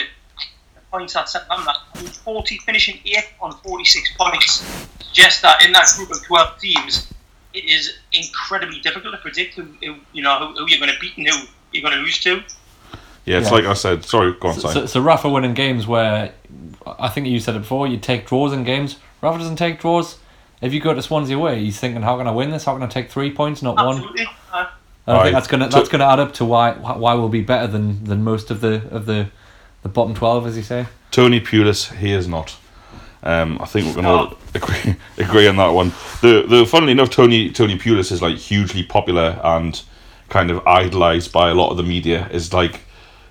the 0.75 0.81
points 0.91 1.13
that 1.13 1.29
Southampton, 1.29 1.73
I 1.95 2.01
mean, 2.01 2.07
40 2.11 2.57
finishing 2.59 2.99
eighth 3.05 3.31
on 3.41 3.51
46 3.53 4.13
points, 4.17 4.63
suggests 4.99 5.41
that 5.41 5.63
in 5.65 5.71
that 5.73 5.87
group 5.95 6.09
of 6.11 6.23
12 6.25 6.59
teams, 6.59 7.13
it 7.53 7.65
is 7.65 7.93
incredibly 8.13 8.79
difficult 8.79 9.13
to 9.13 9.17
predict 9.19 9.55
who, 9.55 9.63
who 9.83 9.95
you 10.13 10.23
know 10.23 10.39
who, 10.39 10.53
who 10.57 10.69
you're 10.69 10.79
going 10.79 10.91
to 10.91 10.99
beat 10.99 11.17
and 11.17 11.27
who 11.27 11.47
you're 11.73 11.83
going 11.83 11.93
to 11.95 11.99
lose 12.01 12.19
to. 12.19 12.41
Yeah, 13.25 13.37
it's 13.39 13.49
Yeah. 13.49 13.55
like 13.55 13.65
I 13.65 13.73
said. 13.73 14.03
Sorry, 14.05 14.33
go 14.39 14.47
on. 14.49 14.53
So, 14.55 14.61
Sorry. 14.61 14.73
so, 14.73 14.85
so 14.85 15.01
Rafa 15.01 15.29
winning 15.29 15.53
games 15.53 15.85
where 15.85 16.33
I 16.99 17.09
think 17.09 17.27
you 17.27 17.39
said 17.39 17.55
it 17.55 17.59
before. 17.59 17.87
You 17.87 17.97
take 17.97 18.25
draws 18.25 18.53
in 18.53 18.63
games. 18.63 18.95
Rafa 19.21 19.37
doesn't 19.37 19.57
take 19.57 19.79
draws. 19.79 20.17
If 20.61 20.73
you 20.73 20.79
go 20.79 20.93
to 20.93 21.01
Swansea 21.01 21.35
away, 21.37 21.59
he's 21.59 21.79
thinking, 21.79 22.01
"How 22.03 22.17
can 22.17 22.27
I 22.27 22.31
win 22.31 22.51
this? 22.51 22.65
How 22.65 22.73
can 22.73 22.83
I 22.83 22.87
take 22.87 23.11
three 23.11 23.31
points, 23.31 23.61
not 23.61 23.75
one?" 23.75 23.97
Absolutely. 23.97 24.25
Uh, 24.25 24.29
And 25.11 25.17
I 25.19 25.21
Aye. 25.21 25.23
think 25.25 25.33
that's 25.35 25.47
gonna 25.47 25.71
So- 25.71 25.77
that's 25.77 25.89
gonna 25.89 26.05
add 26.07 26.19
up 26.19 26.33
to 26.35 26.45
why 26.45 26.71
why 26.71 27.13
we'll 27.15 27.29
be 27.29 27.41
better 27.41 27.67
than, 27.67 28.03
than 28.05 28.23
most 28.23 28.49
of 28.49 28.61
the 28.61 28.81
of 28.91 29.05
the 29.05 29.27
the 29.83 29.89
bottom 29.89 30.13
twelve, 30.15 30.47
as 30.47 30.55
you 30.55 30.63
say. 30.63 30.85
Tony 31.11 31.41
Pulis, 31.41 31.93
he 31.97 32.11
is 32.13 32.27
not. 32.27 32.55
Um, 33.23 33.59
I 33.61 33.65
think 33.65 33.87
we 33.87 33.93
can 33.93 34.03
No. 34.03 34.17
all 34.17 34.37
agree, 34.55 34.95
agree 35.17 35.47
on 35.47 35.57
that 35.57 35.73
one. 35.73 35.91
The 36.21 36.45
the 36.47 36.65
funnily 36.65 36.93
enough, 36.93 37.09
Tony 37.09 37.49
Tony 37.49 37.77
Pulis 37.77 38.11
is 38.11 38.21
like 38.21 38.37
hugely 38.37 38.83
popular 38.83 39.39
and 39.43 39.81
kind 40.29 40.49
of 40.49 40.65
idolized 40.65 41.31
by 41.33 41.49
a 41.49 41.53
lot 41.53 41.71
of 41.71 41.77
the 41.77 41.83
media. 41.83 42.27
Is 42.31 42.53
like, 42.53 42.79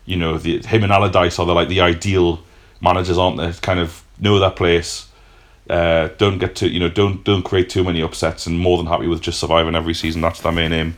you 0.04 0.16
know, 0.16 0.36
the 0.38 0.58
him 0.58 0.82
and 0.84 0.92
Allardyce 0.92 1.38
are 1.38 1.46
the 1.46 1.54
like 1.54 1.68
the 1.68 1.80
ideal 1.80 2.40
managers, 2.82 3.16
aren't 3.16 3.38
they? 3.38 3.52
Kind 3.62 3.80
of 3.80 4.02
know 4.18 4.38
their 4.38 4.50
place. 4.50 5.06
Uh, 5.68 6.08
don't 6.18 6.38
get 6.38 6.56
to 6.56 6.68
you 6.68 6.78
know 6.80 6.88
don't 6.90 7.24
don't 7.24 7.42
create 7.44 7.68
too 7.70 7.84
many 7.84 8.02
upsets 8.02 8.46
and 8.46 8.58
more 8.58 8.76
than 8.76 8.86
happy 8.86 9.06
with 9.06 9.20
just 9.22 9.38
surviving 9.40 9.74
every 9.74 9.94
season. 9.94 10.20
That's 10.20 10.40
their 10.40 10.52
main 10.52 10.72
aim. 10.72 10.96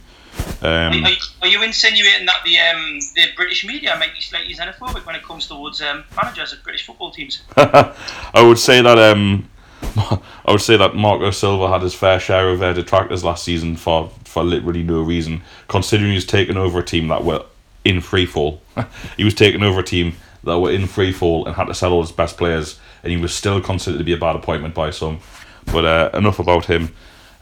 Are, 0.62 0.86
Um, 0.88 1.04
are 1.04 1.10
you- 1.10 1.16
are 1.42 1.48
you 1.48 1.62
insinuating 1.62 2.26
that 2.26 2.36
the 2.44 2.58
um, 2.58 2.98
the 3.16 3.26
British 3.36 3.64
media 3.66 3.96
might 3.98 4.14
be 4.14 4.20
slightly 4.20 4.54
xenophobic 4.54 5.04
when 5.06 5.16
it 5.16 5.22
comes 5.24 5.46
towards 5.46 5.80
um, 5.82 6.04
managers 6.16 6.52
of 6.52 6.62
British 6.62 6.86
football 6.86 7.10
teams? 7.10 7.42
I 7.56 8.42
would 8.42 8.58
say 8.58 8.80
that 8.82 8.98
um, 8.98 9.48
I 9.96 10.52
would 10.52 10.60
say 10.60 10.76
that 10.76 10.94
Marco 10.94 11.30
Silva 11.32 11.68
had 11.68 11.82
his 11.82 11.94
fair 11.94 12.20
share 12.20 12.48
of 12.50 12.62
uh, 12.62 12.72
detractors 12.72 13.24
last 13.24 13.44
season 13.44 13.76
for 13.76 14.10
for 14.24 14.44
literally 14.44 14.82
no 14.82 15.02
reason. 15.02 15.42
Considering 15.68 16.10
he 16.10 16.14
was 16.16 16.24
taking 16.26 16.56
over 16.56 16.78
a 16.78 16.84
team 16.84 17.08
that 17.08 17.24
were 17.24 17.44
in 17.84 18.00
free 18.00 18.26
fall, 18.26 18.62
he 19.16 19.24
was 19.24 19.34
taking 19.34 19.62
over 19.62 19.80
a 19.80 19.84
team 19.84 20.14
that 20.44 20.58
were 20.58 20.70
in 20.70 20.86
free 20.86 21.12
fall 21.12 21.44
and 21.46 21.54
had 21.56 21.66
to 21.66 21.74
sell 21.74 21.92
all 21.92 22.02
his 22.02 22.12
best 22.12 22.36
players, 22.38 22.78
and 23.02 23.10
he 23.12 23.16
was 23.18 23.34
still 23.34 23.60
considered 23.60 23.98
to 23.98 24.04
be 24.04 24.12
a 24.12 24.16
bad 24.16 24.36
appointment 24.36 24.74
by 24.74 24.90
some. 24.90 25.18
But 25.66 25.84
uh, 25.84 26.10
enough 26.14 26.38
about 26.38 26.66
him. 26.66 26.94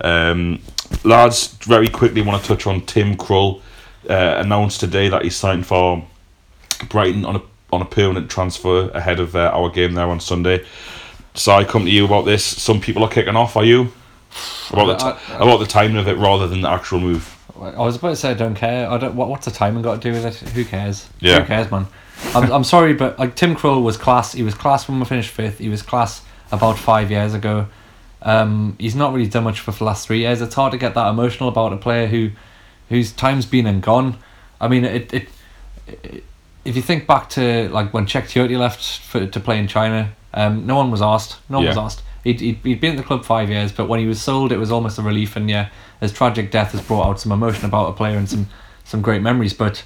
Um, 0.02 0.60
lads, 1.04 1.48
very 1.62 1.88
quickly 1.88 2.22
want 2.22 2.42
to 2.42 2.48
touch 2.48 2.66
on 2.66 2.82
Tim 2.82 3.16
Krul. 3.16 3.60
Uh, 4.08 4.36
announced 4.38 4.80
today 4.80 5.10
that 5.10 5.22
he 5.22 5.30
signed 5.30 5.66
for 5.66 6.02
Brighton 6.88 7.24
on 7.26 7.36
a 7.36 7.42
on 7.72 7.82
a 7.82 7.84
permanent 7.84 8.30
transfer 8.30 8.90
ahead 8.90 9.20
of 9.20 9.36
uh, 9.36 9.50
our 9.54 9.68
game 9.68 9.92
there 9.94 10.08
on 10.08 10.18
Sunday. 10.18 10.64
So 11.34 11.52
I 11.52 11.64
come 11.64 11.84
to 11.84 11.90
you 11.90 12.06
about 12.06 12.24
this. 12.24 12.44
Some 12.44 12.80
people 12.80 13.04
are 13.04 13.10
kicking 13.10 13.36
off. 13.36 13.56
Are 13.56 13.64
you 13.64 13.92
about 14.70 14.98
the 14.98 15.04
I- 15.04 15.44
about 15.44 15.58
the 15.58 15.66
timing 15.66 15.98
of 15.98 16.08
it 16.08 16.16
rather 16.16 16.48
than 16.48 16.62
the 16.62 16.70
actual 16.70 16.98
move? 16.98 17.36
I 17.60 17.80
was 17.80 17.96
about 17.96 18.10
to 18.10 18.16
say 18.16 18.30
I 18.30 18.34
don't 18.34 18.54
care. 18.54 18.90
I 18.90 18.96
don't. 18.96 19.14
What, 19.14 19.28
what's 19.28 19.44
the 19.44 19.50
timing 19.50 19.82
got 19.82 20.00
to 20.00 20.10
do 20.10 20.12
with 20.12 20.24
it? 20.24 20.48
Who 20.50 20.64
cares? 20.64 21.08
Yeah. 21.20 21.40
Who 21.40 21.46
cares, 21.46 21.70
man? 21.70 21.86
I'm, 22.34 22.50
I'm 22.50 22.64
sorry, 22.64 22.94
but 22.94 23.18
like 23.18 23.36
Tim 23.36 23.54
Krul 23.54 23.82
was 23.82 23.96
class. 23.96 24.32
He 24.32 24.42
was 24.42 24.54
class 24.54 24.88
when 24.88 24.98
we 24.98 25.04
finished 25.04 25.30
fifth. 25.30 25.58
He 25.58 25.68
was 25.68 25.82
class 25.82 26.22
about 26.50 26.78
five 26.78 27.10
years 27.10 27.34
ago. 27.34 27.66
Um, 28.22 28.76
he's 28.78 28.94
not 28.94 29.12
really 29.14 29.28
done 29.28 29.44
much 29.44 29.60
for 29.60 29.70
the 29.72 29.84
last 29.84 30.06
three 30.06 30.20
years. 30.20 30.40
It's 30.40 30.54
hard 30.54 30.72
to 30.72 30.78
get 30.78 30.94
that 30.94 31.08
emotional 31.08 31.48
about 31.48 31.72
a 31.72 31.76
player 31.76 32.06
who, 32.06 32.30
whose 32.88 33.12
time's 33.12 33.46
been 33.46 33.66
and 33.66 33.82
gone. 33.82 34.18
I 34.60 34.68
mean, 34.68 34.84
it, 34.84 35.12
it, 35.14 35.28
it 35.86 36.24
if 36.64 36.76
you 36.76 36.82
think 36.82 37.06
back 37.06 37.30
to 37.30 37.68
like 37.70 37.94
when 37.94 38.06
Cheick 38.06 38.58
left 38.58 38.98
for, 39.00 39.26
to 39.26 39.40
play 39.40 39.58
in 39.58 39.66
China, 39.66 40.12
um, 40.34 40.66
no 40.66 40.76
one 40.76 40.90
was 40.90 41.00
asked. 41.02 41.36
No 41.48 41.58
one 41.58 41.64
was 41.70 41.76
asked. 41.78 42.02
He'd, 42.24 42.40
he'd, 42.40 42.56
he'd 42.62 42.80
been 42.82 42.92
at 42.92 42.96
the 42.98 43.02
club 43.02 43.24
five 43.24 43.48
years, 43.48 43.72
but 43.72 43.88
when 43.88 43.98
he 43.98 44.06
was 44.06 44.20
sold, 44.20 44.52
it 44.52 44.58
was 44.58 44.70
almost 44.70 44.98
a 44.98 45.02
relief. 45.02 45.36
And 45.36 45.48
yeah, 45.48 45.70
his 46.00 46.12
tragic 46.12 46.50
death 46.50 46.72
has 46.72 46.82
brought 46.82 47.06
out 47.06 47.18
some 47.20 47.32
emotion 47.32 47.64
about 47.64 47.88
a 47.88 47.92
player 47.92 48.18
and 48.18 48.28
some, 48.28 48.46
some 48.84 49.00
great 49.00 49.22
memories. 49.22 49.54
But 49.54 49.82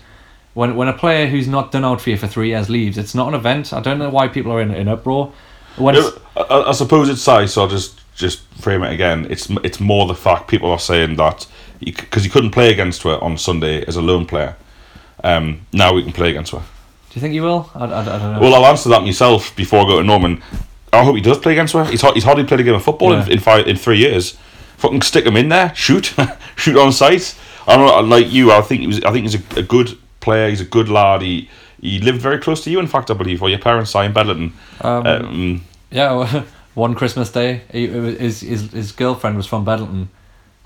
when 0.54 0.74
when 0.74 0.88
a 0.88 0.92
player 0.92 1.28
who's 1.28 1.46
not 1.46 1.70
done 1.70 1.84
out 1.84 2.00
for 2.00 2.10
you 2.10 2.16
for 2.16 2.26
three 2.26 2.48
years 2.48 2.68
leaves, 2.68 2.98
it's 2.98 3.14
not 3.14 3.28
an 3.28 3.34
event. 3.34 3.72
I 3.72 3.80
don't 3.80 4.00
know 4.00 4.10
why 4.10 4.26
people 4.26 4.50
are 4.50 4.60
in, 4.60 4.72
in 4.74 4.88
uproar. 4.88 5.32
When 5.76 5.94
I- 6.36 6.64
I 6.70 6.72
suppose 6.72 7.08
it's 7.08 7.22
size. 7.22 7.52
So 7.52 7.62
I'll 7.62 7.68
just 7.68 8.00
just 8.14 8.42
frame 8.61 8.83
it 8.83 8.92
again. 8.92 9.26
It's 9.30 9.49
it's 9.62 9.80
more 9.80 10.06
the 10.06 10.14
fact 10.14 10.49
people 10.49 10.71
are 10.71 10.78
saying 10.78 11.16
that 11.16 11.47
because 11.80 12.25
he 12.25 12.30
couldn't 12.30 12.50
play 12.52 12.73
against 12.73 13.02
her 13.02 13.23
on 13.23 13.37
Sunday 13.38 13.85
as 13.87 13.97
a 13.97 14.02
lone 14.02 14.26
player. 14.26 14.56
Um, 15.23 15.66
now 15.73 15.92
we 15.94 16.02
can 16.02 16.12
play 16.12 16.30
against 16.30 16.52
her. 16.52 16.59
do 16.59 17.14
you 17.14 17.21
think 17.21 17.35
you 17.35 17.42
will? 17.42 17.71
I, 17.75 17.85
I, 17.85 18.00
I 18.00 18.04
don't 18.18 18.33
know. 18.35 18.40
Well, 18.40 18.54
I'll 18.54 18.66
answer 18.66 18.88
that 18.90 19.02
myself 19.02 19.54
before 19.56 19.80
I 19.85 19.85
go 19.88 19.99
to 19.99 20.04
Norman. 20.04 20.42
I 20.92 21.02
hope 21.02 21.16
he 21.16 21.23
does 21.23 21.38
play 21.38 21.52
against 21.52 21.73
her. 21.75 21.85
He's, 21.87 22.02
he's 22.12 22.25
hardly 22.25 22.44
played 22.44 22.61
a 22.61 22.62
game 22.62 22.75
of 22.75 22.83
football 22.85 23.12
Yeah. 23.12 23.25
in, 23.26 23.33
in 23.33 23.38
five 23.40 23.66
in 23.66 23.76
three 23.76 23.99
years. 23.99 24.37
Fucking 24.76 25.02
stick 25.02 25.25
him 25.26 25.37
in 25.37 25.49
there, 25.49 25.75
shoot, 25.75 26.14
shoot 26.56 26.76
on 26.78 26.92
sight. 26.92 27.35
I 27.66 27.76
don't 27.76 28.09
like 28.09 28.30
you. 28.30 28.52
I 28.52 28.61
think 28.61 28.83
he 28.83 28.87
was. 28.87 29.02
I 29.02 29.11
think 29.12 29.25
he's 29.28 29.35
a, 29.37 29.61
a 29.61 29.62
good 29.62 29.97
player. 30.21 30.49
He's 30.50 30.61
a 30.61 30.64
good 30.66 30.88
lad. 30.88 31.23
He 31.23 31.49
he 31.80 31.99
lived 32.00 32.21
very 32.21 32.38
close 32.38 32.62
to 32.64 32.71
you. 32.71 32.78
In 32.80 32.87
fact, 32.87 33.11
I 33.11 33.14
believe, 33.14 33.42
or 33.42 33.49
your 33.49 33.59
parents 33.59 33.94
are 33.94 34.04
in 34.04 34.12
Bedlington. 34.12 34.52
Um, 34.83 35.06
Um, 35.06 35.64
Yeah, 35.90 36.12
well, 36.12 36.44
one 36.74 36.94
Christmas 36.94 37.30
day, 37.30 37.62
he, 37.72 37.86
his, 37.86 38.40
his 38.40 38.72
his 38.72 38.92
girlfriend 38.92 39.36
was 39.36 39.46
from 39.46 39.64
Bedlington, 39.64 40.08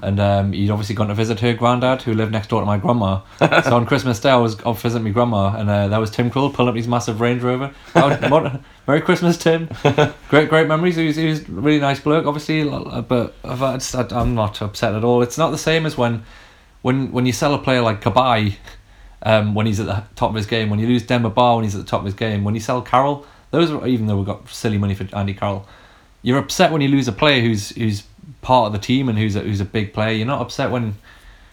and 0.03 0.19
um, 0.21 0.53
he'd 0.53 0.71
obviously 0.71 0.95
gone 0.95 1.09
to 1.09 1.15
visit 1.15 1.41
her 1.41 1.53
granddad, 1.55 2.03
who 2.03 2.15
lived 2.15 2.33
next 2.33 2.49
door 2.49 2.61
to 2.61 2.67
my 2.67 2.79
grandma. 2.79 3.21
so 3.39 3.75
on 3.77 3.85
Christmas 3.87 4.19
Day, 4.21 4.31
I 4.31 4.37
was 4.37 4.61
off 4.63 4.81
visiting 4.83 5.05
my 5.05 5.11
grandma, 5.11 5.57
and 5.59 5.69
uh, 5.69 5.89
that 5.89 5.99
was 5.99 6.11
Tim 6.11 6.31
Krul 6.31 6.53
pulling 6.53 6.71
up 6.71 6.77
his 6.77 6.89
massive 6.89 7.21
Range 7.21 7.43
Rover. 7.43 7.73
Was- 7.95 8.61
Merry 8.87 9.01
Christmas, 9.03 9.37
Tim! 9.37 9.69
Great, 10.31 10.49
great 10.49 10.67
memories. 10.67 10.97
He 10.97 11.09
was, 11.09 11.17
he 11.17 11.27
was 11.27 11.41
a 11.47 11.53
really 11.53 11.79
nice 11.81 12.01
bloke, 12.01 12.25
obviously, 12.27 12.67
uh, 12.69 13.03
but 13.03 13.35
I've- 13.45 13.63
I 13.65 14.07
I'm 14.19 14.35
not 14.35 14.63
upset 14.63 14.95
at 14.95 15.05
all. 15.05 15.21
It's 15.23 15.37
not 15.37 15.51
the 15.51 15.59
same 15.59 15.85
as 15.85 15.99
when, 15.99 16.25
when 16.81 17.13
when 17.13 17.27
you 17.27 17.33
sell 17.35 17.53
a 17.53 17.59
player 17.59 17.83
like 17.83 18.01
Cabaye, 18.01 18.57
um, 19.23 19.55
when 19.55 19.67
he's 19.67 19.79
at 19.81 19.87
the 19.87 20.05
top 20.17 20.31
of 20.31 20.37
his 20.37 20.47
game, 20.47 20.71
when 20.71 20.79
you 20.79 20.87
lose 20.87 21.03
Demba 21.05 21.29
Ba 21.29 21.57
when 21.57 21.65
he's 21.65 21.75
at 21.75 21.83
the 21.83 21.87
top 21.87 22.01
of 22.01 22.07
his 22.07 22.15
game, 22.15 22.45
when 22.45 22.55
you 22.55 22.61
sell 22.61 22.81
Carroll, 22.81 23.27
those 23.51 23.71
are, 23.71 23.87
even 23.87 24.07
though 24.07 24.17
we 24.17 24.25
got 24.25 24.49
silly 24.49 24.79
money 24.79 24.95
for 24.95 25.07
Andy 25.15 25.35
Carroll, 25.35 25.67
you're 26.23 26.39
upset 26.39 26.73
when 26.73 26.81
you 26.81 26.89
lose 26.89 27.09
a 27.09 27.13
player 27.13 27.41
who's 27.41 27.71
who's 27.71 28.05
part 28.43 28.67
of 28.67 28.73
the 28.73 28.79
team 28.79 29.09
and 29.09 29.19
who's 29.19 29.37
a, 29.37 29.41
who's 29.41 29.61
a 29.61 29.65
big 29.65 29.93
player. 29.93 30.13
You're 30.13 30.27
not 30.27 30.41
upset 30.41 30.71
when 30.71 30.95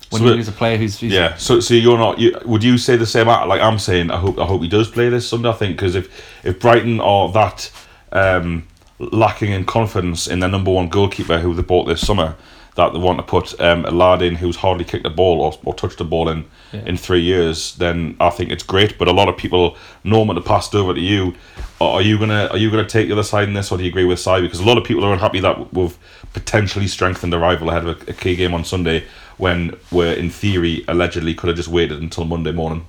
when 0.10 0.22
So 0.22 0.28
you 0.28 0.36
lose 0.36 0.48
a 0.48 0.52
player 0.52 0.78
who's, 0.78 1.00
who's 1.00 1.12
yeah. 1.12 1.36
So 1.36 1.60
so 1.60 1.74
you're 1.74 1.98
not. 1.98 2.20
You, 2.20 2.38
would 2.46 2.64
you 2.64 2.78
say 2.78 2.96
the 2.96 3.06
same? 3.06 3.28
Like 3.28 3.62
I'm 3.62 3.80
saying. 3.80 4.12
I 4.12 4.18
hope 4.18 4.40
I 4.40 4.46
hope 4.46 4.62
he 4.62 4.68
does 4.68 4.90
play 4.90 5.10
this 5.10 5.28
Sunday. 5.28 5.50
I 5.50 5.54
think 5.54 5.76
because 5.76 5.96
if 5.96 6.46
if 6.46 6.60
Brighton 6.60 7.00
are 7.00 7.32
that 7.32 7.72
um, 8.12 8.68
lacking 9.00 9.52
in 9.52 9.66
confidence 9.66 10.28
in 10.28 10.40
their 10.40 10.50
number 10.50 10.72
one 10.72 10.90
goalkeeper 10.90 11.40
who 11.40 11.54
they 11.54 11.64
bought 11.64 11.86
this 11.86 12.06
summer, 12.06 12.36
that 12.76 12.92
they 12.94 13.00
want 13.00 13.18
to 13.20 13.24
put 13.24 13.60
um, 13.62 13.86
a 13.86 13.92
lad 13.92 14.22
in 14.22 14.36
who's 14.36 14.58
hardly 14.58 14.84
kicked 14.84 15.06
a 15.06 15.10
ball 15.10 15.42
or, 15.42 15.58
or 15.64 15.74
touched 15.74 16.00
a 16.02 16.04
ball 16.04 16.28
in 16.30 16.46
Yeah. 16.74 16.84
in 16.86 16.98
three 16.98 17.22
years, 17.22 17.76
then 17.76 18.16
I 18.20 18.30
think 18.30 18.52
it's 18.52 18.64
great. 18.64 18.98
But 18.98 19.08
a 19.08 19.14
lot 19.14 19.30
of 19.30 19.38
people, 19.38 19.78
Norman, 20.04 20.36
to 20.36 20.42
pass 20.42 20.68
it 20.74 20.78
over 20.78 20.94
to 20.94 21.00
you. 21.00 21.36
Are 21.80 21.96
are 21.96 22.02
you 22.02 22.18
gonna 22.18 22.48
are 22.52 22.58
you 22.58 22.70
gonna 22.72 22.86
take 22.86 23.08
the 23.08 23.14
other 23.14 23.24
side 23.24 23.48
in 23.48 23.54
this, 23.54 23.72
or 23.72 23.78
do 23.78 23.84
you 23.84 23.90
agree 23.90 24.06
with 24.06 24.20
Si? 24.20 24.42
Because 24.42 24.60
a 24.60 24.66
lot 24.66 24.78
of 24.78 24.84
people 24.84 25.06
are 25.06 25.14
unhappy 25.14 25.40
that 25.42 25.74
we've 25.74 25.98
potentially 26.34 26.88
strengthened 26.88 27.32
the 27.32 27.40
rival 27.40 27.70
ahead 27.70 27.86
of 27.86 28.08
a, 28.08 28.12
a 28.12 28.14
key 28.14 28.36
game 28.36 28.54
on 28.54 28.66
Sunday, 28.66 29.04
when 29.38 29.76
we're 29.92 30.14
in 30.14 30.30
theory 30.30 30.84
allegedly 30.88 31.34
could 31.34 31.48
have 31.48 31.56
just 31.58 31.70
waited 31.70 32.02
until 32.02 32.26
Monday 32.26 32.52
morning. 32.52 32.86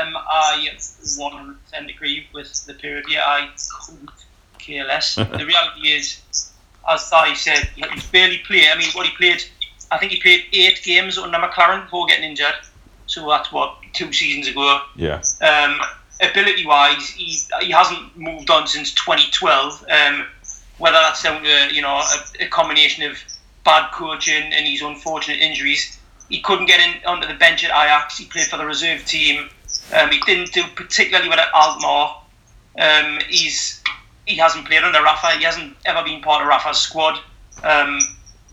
Um, 0.00 0.16
I 0.16 0.68
100% 0.78 1.56
agree 1.94 2.26
with 2.34 2.66
the 2.66 2.74
peer 2.74 2.96
review. 2.96 3.18
I 3.18 3.48
couldn't 3.80 4.10
care 4.58 4.84
less. 4.86 5.14
the 5.40 5.44
reality 5.46 5.88
is, 5.88 6.47
as 6.88 7.12
I 7.12 7.34
said, 7.34 7.68
he- 7.76 7.84
he's 7.94 8.04
barely 8.04 8.38
played. 8.38 8.68
I 8.68 8.76
mean, 8.78 8.90
what 8.92 9.06
he 9.06 9.12
played, 9.16 9.42
I 9.90 9.98
think 9.98 10.12
he 10.12 10.20
played 10.20 10.46
eight 10.52 10.82
games 10.82 11.18
under 11.18 11.38
McClaren 11.38 11.84
before 11.84 12.06
getting 12.06 12.24
injured. 12.24 12.54
So 13.06 13.28
that's 13.28 13.50
what 13.52 13.76
two 13.94 14.12
seasons 14.12 14.48
ago. 14.48 14.82
Yeah, 14.96 15.22
Um, 15.40 15.80
ability 16.20 16.66
wise, 16.66 17.08
he, 17.10 17.38
he 17.60 17.70
hasn't 17.70 18.16
moved 18.16 18.50
on 18.50 18.66
since 18.66 18.92
2012. 18.94 19.84
Um, 19.90 20.26
whether 20.78 20.96
that's 20.98 21.22
down 21.22 21.42
to 21.42 21.74
you 21.74 21.82
know 21.82 21.96
a, 22.40 22.44
a 22.44 22.48
combination 22.48 23.02
of 23.10 23.18
bad 23.64 23.90
coaching 23.92 24.52
and 24.52 24.66
his 24.66 24.82
unfortunate 24.82 25.40
injuries, 25.40 25.98
he 26.28 26.40
couldn't 26.40 26.66
get 26.66 26.80
in 26.80 27.04
onto 27.06 27.26
the 27.26 27.34
bench 27.34 27.64
at 27.64 27.70
Ajax. 27.70 28.18
He 28.18 28.26
played 28.26 28.46
for 28.46 28.58
the 28.58 28.66
reserve 28.66 29.04
team. 29.04 29.48
Um, 29.96 30.10
he 30.10 30.20
didn't 30.26 30.52
do 30.52 30.64
particularly 30.76 31.28
well 31.30 31.40
at 31.40 31.48
Alkmaar. 31.54 32.22
Um, 32.78 33.18
he's 33.28 33.82
he 34.28 34.36
hasn't 34.36 34.66
played 34.66 34.82
under 34.82 35.02
Rafa. 35.02 35.38
He 35.38 35.44
hasn't 35.44 35.74
ever 35.86 36.04
been 36.04 36.20
part 36.20 36.42
of 36.42 36.48
Rafa's 36.48 36.78
squad. 36.78 37.18
Um, 37.62 37.98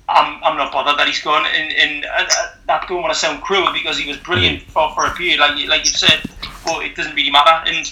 I'm, 0.07 0.43
I'm 0.43 0.57
not 0.57 0.71
bothered 0.71 0.97
that 0.97 1.07
he's 1.07 1.21
gone, 1.21 1.45
and, 1.47 1.71
and 1.73 2.05
uh, 2.05 2.25
that 2.67 2.87
don't 2.87 3.01
want 3.01 3.13
to 3.13 3.19
sound 3.19 3.41
cruel 3.41 3.73
because 3.73 3.97
he 3.97 4.07
was 4.07 4.17
brilliant 4.17 4.61
for, 4.63 4.93
for 4.93 5.05
a 5.05 5.11
period, 5.11 5.39
like 5.39 5.57
you, 5.57 5.67
like 5.67 5.81
you 5.81 5.91
said, 5.91 6.21
but 6.63 6.85
it 6.85 6.95
doesn't 6.95 7.15
really 7.15 7.31
matter. 7.31 7.69
And 7.69 7.91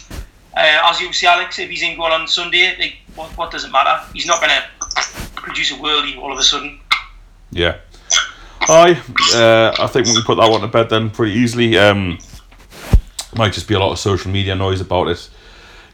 uh, 0.55 0.89
as 0.89 1.01
you 1.01 1.11
see, 1.11 1.27
Alex, 1.27 1.59
if 1.59 1.69
he's 1.69 1.81
in 1.81 1.97
goal 1.97 2.11
on 2.11 2.27
Sunday, 2.27 2.75
like, 2.79 2.97
what, 3.15 3.29
what 3.37 3.51
does 3.51 3.65
it 3.65 3.71
matter? 3.71 4.05
He's 4.13 4.27
not 4.27 4.39
going 4.39 4.51
to 4.51 5.31
produce 5.35 5.71
a 5.71 5.75
worldie 5.75 6.17
all 6.17 6.31
of 6.31 6.39
a 6.39 6.43
sudden. 6.43 6.79
yeah. 7.51 7.77
Aye, 8.69 9.01
uh, 9.35 9.75
I 9.77 9.87
think 9.87 10.07
we 10.07 10.13
can 10.13 10.21
put 10.23 10.35
that 10.35 10.49
one 10.49 10.61
to 10.61 10.67
bed 10.67 10.89
then 10.89 11.09
pretty 11.09 11.33
easily. 11.33 11.77
Um, 11.77 12.17
might 13.35 13.51
just 13.51 13.67
be 13.67 13.73
a 13.73 13.79
lot 13.79 13.91
of 13.91 13.99
social 13.99 14.31
media 14.31 14.55
noise 14.55 14.79
about 14.79 15.09
it. 15.09 15.29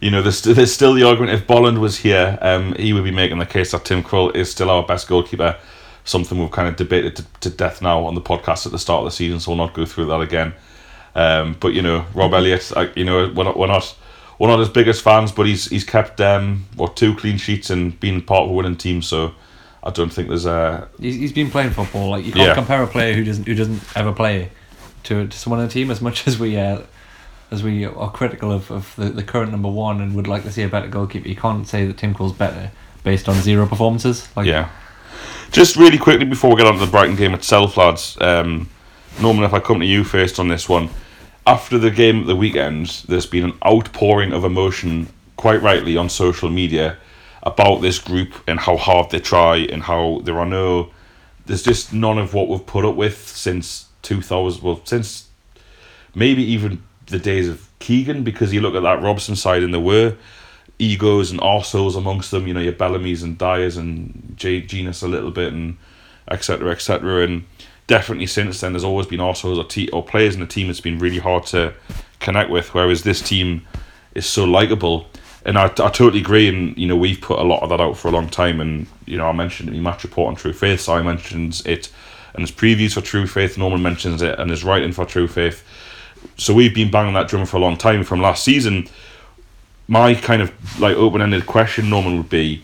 You 0.01 0.11
know, 0.11 0.21
there's, 0.21 0.41
there's 0.43 0.73
still 0.73 0.93
the 0.93 1.03
argument 1.03 1.33
if 1.33 1.45
Bolland 1.45 1.79
was 1.81 1.97
here, 1.97 2.37
um, 2.41 2.73
he 2.75 2.93
would 2.93 3.03
be 3.03 3.11
making 3.11 3.37
the 3.39 3.45
case 3.45 3.71
that 3.71 3.83
Tim 3.85 4.01
Krul 4.01 4.33
is 4.35 4.49
still 4.49 4.69
our 4.69 4.83
best 4.83 5.07
goalkeeper. 5.07 5.57
something 6.05 6.39
we've 6.39 6.51
kind 6.51 6.67
of 6.67 6.75
debated 6.77 7.15
to, 7.17 7.25
to 7.41 7.49
death 7.49 7.81
now 7.81 8.05
on 8.05 8.15
the 8.15 8.21
podcast 8.21 8.65
at 8.65 8.71
the 8.71 8.79
start 8.79 8.99
of 8.99 9.05
the 9.05 9.11
season, 9.11 9.39
so 9.39 9.51
we'll 9.51 9.57
not 9.57 9.73
go 9.73 9.85
through 9.85 10.05
that 10.07 10.21
again. 10.21 10.53
Um, 11.15 11.55
but 11.59 11.73
you 11.73 11.81
know, 11.81 12.05
Rob 12.13 12.33
Elliott, 12.33 12.71
I, 12.75 12.89
you 12.95 13.03
know, 13.03 13.31
we're 13.35 13.43
not, 13.43 13.57
we're 13.57 13.67
not 13.67 13.95
we're 14.39 14.47
not 14.47 14.59
his 14.59 14.69
biggest 14.69 15.01
fans, 15.01 15.31
but 15.33 15.45
he's 15.45 15.65
he's 15.67 15.83
kept 15.83 16.21
um 16.21 16.65
what 16.75 16.95
two 16.95 17.13
clean 17.15 17.37
sheets 17.37 17.69
and 17.69 17.99
been 17.99 18.21
part 18.21 18.43
of 18.43 18.51
a 18.51 18.53
winning 18.53 18.77
team. 18.77 19.01
So 19.01 19.33
I 19.83 19.89
don't 19.89 20.11
think 20.13 20.29
there's 20.29 20.45
a 20.45 20.87
He's, 20.99 21.15
he's 21.15 21.33
been 21.33 21.49
playing 21.51 21.71
football. 21.71 22.09
Like 22.11 22.25
you 22.25 22.31
can't 22.31 22.47
Yeah. 22.47 22.53
compare 22.55 22.81
a 22.83 22.87
player 22.87 23.13
who 23.15 23.23
doesn't 23.25 23.45
who 23.45 23.55
doesn't 23.55 23.81
ever 23.97 24.13
play 24.13 24.49
to, 25.03 25.27
to 25.27 25.37
someone 25.37 25.59
on 25.59 25.67
the 25.67 25.73
team 25.73 25.91
as 25.91 25.99
much 25.99 26.25
as 26.27 26.39
we 26.39 26.57
uh, 26.57 26.81
as 27.51 27.63
we 27.63 27.85
are 27.85 28.11
critical 28.11 28.51
of, 28.51 28.69
of 28.71 28.95
the, 28.95 29.05
the 29.05 29.23
current 29.23 29.51
number 29.51 29.69
one 29.69 30.01
and 30.01 30.15
would 30.15 30.27
like 30.27 30.43
to 30.43 30.51
see 30.51 30.63
a 30.63 30.67
better 30.67 30.87
goalkeeper. 30.87 31.27
You 31.27 31.35
can't 31.35 31.67
say 31.67 31.85
that 31.85 31.97
Tim 31.97 32.13
Cole's 32.13 32.33
better 32.33 32.71
based 33.03 33.27
on 33.27 33.35
zero 33.35 33.65
performances. 33.65 34.27
Like 34.35 34.45
Yeah. 34.45 34.69
Just 35.51 35.75
really 35.75 35.97
quickly 35.97 36.25
before 36.25 36.51
we 36.51 36.57
get 36.57 36.67
on 36.67 36.75
to 36.75 36.85
the 36.85 36.91
Brighton 36.91 37.15
game 37.15 37.33
itself, 37.33 37.75
lads. 37.75 38.17
Um, 38.21 38.69
Norman, 39.19 39.43
if 39.43 39.53
I 39.53 39.59
come 39.59 39.79
to 39.79 39.85
you 39.85 40.03
first 40.03 40.39
on 40.39 40.47
this 40.47 40.69
one, 40.69 40.89
after 41.47 41.79
the 41.79 41.89
game 41.89 42.21
at 42.21 42.27
the 42.27 42.35
weekend, 42.35 43.03
there's 43.07 43.25
been 43.25 43.45
an 43.45 43.57
outpouring 43.65 44.31
of 44.31 44.43
emotion, 44.43 45.07
quite 45.37 45.61
rightly, 45.63 45.97
on 45.97 46.07
social 46.07 46.49
media 46.49 46.97
about 47.41 47.81
this 47.81 47.97
group 47.97 48.33
and 48.47 48.59
how 48.59 48.77
hard 48.77 49.09
they 49.09 49.19
try 49.19 49.57
and 49.57 49.83
how 49.83 50.21
there 50.23 50.37
are 50.37 50.45
no. 50.45 50.91
There's 51.47 51.63
just 51.63 51.91
none 51.93 52.19
of 52.19 52.35
what 52.35 52.47
we've 52.47 52.65
put 52.65 52.85
up 52.85 52.95
with 52.95 53.27
since 53.27 53.87
2000. 54.03 54.61
Well, 54.61 54.81
since 54.83 55.29
maybe 56.13 56.43
even 56.43 56.83
the 57.09 57.19
days 57.19 57.47
of 57.47 57.67
Keegan, 57.79 58.23
because 58.23 58.53
you 58.53 58.61
look 58.61 58.75
at 58.75 58.83
that 58.83 59.01
Robson 59.01 59.35
side 59.35 59.63
and 59.63 59.73
there 59.73 59.81
were 59.81 60.15
egos 60.79 61.31
and 61.31 61.39
arseholes 61.41 61.97
amongst 61.97 62.31
them. 62.31 62.47
You 62.47 62.53
know, 62.53 62.59
your 62.59 62.73
Bellamy's 62.73 63.23
and 63.23 63.37
Dyers 63.37 63.77
and 63.77 64.33
J- 64.35 64.61
Genus 64.61 65.01
a 65.01 65.07
little 65.07 65.31
bit 65.31 65.53
and 65.53 65.77
etc. 66.29 66.71
etc. 66.71 67.23
And 67.23 67.45
definitely 67.87 68.27
since 68.27 68.61
then, 68.61 68.73
there's 68.73 68.83
always 68.83 69.07
been 69.07 69.19
arseholes 69.19 69.57
or, 69.57 69.97
or 69.97 70.03
players 70.03 70.35
in 70.35 70.41
the 70.41 70.47
team 70.47 70.67
that's 70.67 70.81
been 70.81 70.99
really 70.99 71.19
hard 71.19 71.45
to 71.47 71.73
connect 72.19 72.49
with. 72.49 72.73
Whereas 72.73 73.03
this 73.03 73.21
team 73.21 73.67
is 74.15 74.25
so 74.25 74.45
likable. 74.45 75.07
And 75.45 75.57
I, 75.57 75.65
I 75.65 75.67
totally 75.67 76.19
agree. 76.19 76.47
And, 76.49 76.77
you 76.77 76.87
know, 76.87 76.97
we've 76.97 77.21
put 77.21 77.39
a 77.39 77.43
lot 77.43 77.63
of 77.63 77.69
that 77.69 77.81
out 77.81 77.97
for 77.97 78.07
a 78.07 78.11
long 78.11 78.29
time. 78.29 78.59
And, 78.59 78.87
you 79.05 79.17
know, 79.17 79.27
I 79.27 79.31
mentioned 79.31 79.69
in 79.69 79.83
match 79.83 80.03
report 80.03 80.29
on 80.29 80.35
True 80.35 80.53
Faith. 80.53 80.81
So 80.81 80.93
I 80.93 81.01
mentions 81.01 81.65
it 81.65 81.91
and 82.33 82.41
his 82.41 82.51
previews 82.51 82.93
for 82.93 83.01
True 83.01 83.25
Faith. 83.25 83.57
Norman 83.57 83.81
mentions 83.81 84.21
it 84.21 84.37
and 84.39 84.49
his 84.51 84.63
writing 84.63 84.91
for 84.91 85.05
True 85.05 85.27
Faith. 85.27 85.63
So 86.37 86.53
we've 86.53 86.73
been 86.73 86.91
banging 86.91 87.13
that 87.13 87.27
drum 87.27 87.45
for 87.45 87.57
a 87.57 87.59
long 87.59 87.77
time 87.77 88.03
from 88.03 88.21
last 88.21 88.43
season. 88.43 88.87
My 89.87 90.13
kind 90.13 90.41
of 90.41 90.79
like 90.79 90.95
open-ended 90.95 91.45
question 91.45 91.89
norman 91.89 92.17
would 92.17 92.29
be 92.29 92.63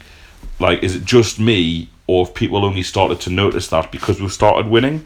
like 0.60 0.84
is 0.84 0.96
it 0.96 1.04
just 1.04 1.40
me 1.40 1.90
or 2.08 2.26
have 2.26 2.34
people 2.36 2.64
only 2.64 2.84
started 2.84 3.20
to 3.22 3.30
notice 3.30 3.68
that 3.70 3.92
because 3.92 4.22
we've 4.22 4.32
started 4.32 4.70
winning 4.70 5.06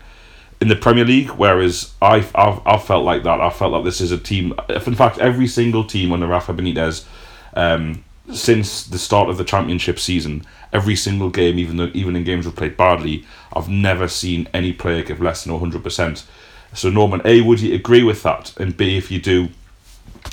in 0.62 0.68
the 0.68 0.76
premier 0.76 1.06
league? 1.06 1.30
Whereas 1.30 1.94
i've 2.02 2.36
i've, 2.36 2.60
I've 2.66 2.84
felt 2.84 3.06
like 3.06 3.24
that. 3.24 3.42
I 3.42 3.50
felt 3.50 3.72
like 3.72 3.84
this 3.84 4.02
is 4.02 4.12
a 4.12 4.18
team 4.18 4.54
if 4.70 4.88
in 4.88 4.96
fact 4.96 5.18
every 5.20 5.48
single 5.48 5.84
team 5.84 6.12
under 6.12 6.28
rafa 6.28 6.54
benitez 6.54 7.06
um, 7.56 8.04
since 8.34 8.84
the 8.86 9.00
start 9.00 9.30
of 9.30 9.38
the 9.38 9.44
championship 9.44 10.00
season 10.00 10.46
every 10.72 10.96
single 10.96 11.30
game 11.30 11.58
even 11.58 11.78
though 11.78 11.90
even 11.94 12.16
in 12.16 12.24
games 12.24 12.46
we've 12.46 12.56
played 12.56 12.78
badly 12.78 13.26
i've 13.54 13.68
never 13.68 14.08
seen 14.08 14.48
any 14.54 14.72
player 14.72 15.02
give 15.02 15.20
less 15.20 15.44
than 15.44 15.60
100% 15.60 16.24
so 16.74 16.90
norman 16.90 17.22
a 17.26 17.42
would 17.42 17.60
you 17.60 17.74
agree 17.74 18.04
with 18.04 18.24
that 18.24 18.54
and 18.58 18.78
b 18.78 18.98
if 18.98 19.10
you 19.10 19.20
do 19.20 19.50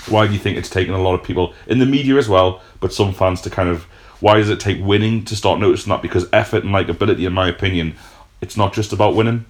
why 0.08 0.26
do 0.26 0.32
you 0.32 0.38
think 0.38 0.56
it's 0.56 0.70
taken 0.70 0.94
a 0.94 1.02
lot 1.02 1.14
of 1.14 1.22
people 1.22 1.54
in 1.66 1.78
the 1.78 1.86
media 1.86 2.16
as 2.16 2.28
well, 2.28 2.62
but 2.80 2.92
some 2.92 3.12
fans 3.12 3.40
to 3.42 3.50
kind 3.50 3.68
of 3.68 3.84
why 4.20 4.36
does 4.38 4.48
it 4.48 4.60
take 4.60 4.82
winning 4.82 5.24
to 5.24 5.36
start 5.36 5.60
noticing 5.60 5.90
that? 5.90 6.02
Because 6.02 6.26
effort 6.32 6.64
and 6.64 6.72
likability, 6.72 7.26
in 7.26 7.32
my 7.32 7.48
opinion, 7.48 7.96
it's 8.40 8.56
not 8.56 8.72
just 8.72 8.92
about 8.92 9.14
winning. 9.14 9.44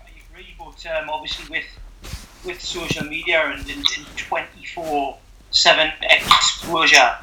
I 0.00 0.08
agree, 0.30 0.54
but 0.58 0.86
um, 0.86 1.10
obviously 1.10 1.44
with 1.50 1.64
with 2.44 2.60
social 2.60 3.04
media 3.04 3.40
and, 3.46 3.68
and 3.70 3.86
24 4.16 5.18
7 5.50 5.92
exposure 6.02 7.16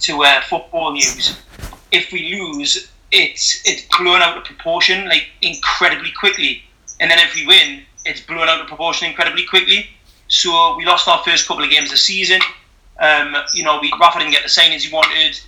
to 0.00 0.24
uh, 0.24 0.40
football 0.42 0.92
news, 0.92 1.40
if 1.92 2.12
we 2.12 2.34
lose, 2.34 2.90
it's 3.10 3.62
it's 3.64 3.86
blown 3.96 4.20
out 4.20 4.36
of 4.36 4.44
proportion 4.44 5.08
like 5.08 5.28
incredibly 5.40 6.10
quickly, 6.12 6.62
and 7.04 7.10
then 7.10 7.18
if 7.18 7.34
we 7.34 7.46
win, 7.46 7.82
it's 8.06 8.22
blown 8.22 8.48
out 8.48 8.62
of 8.62 8.66
proportion 8.66 9.06
incredibly 9.06 9.44
quickly. 9.44 9.90
So 10.28 10.74
we 10.78 10.86
lost 10.86 11.06
our 11.06 11.22
first 11.22 11.46
couple 11.46 11.62
of 11.62 11.68
games 11.68 11.86
of 11.86 11.90
the 11.90 11.96
season. 11.98 12.40
Um, 12.98 13.36
you 13.52 13.62
know, 13.62 13.78
we 13.78 13.92
Rafa 14.00 14.20
didn't 14.20 14.32
get 14.32 14.42
the 14.42 14.48
signings 14.48 14.84
he 14.84 14.90
wanted. 14.90 15.38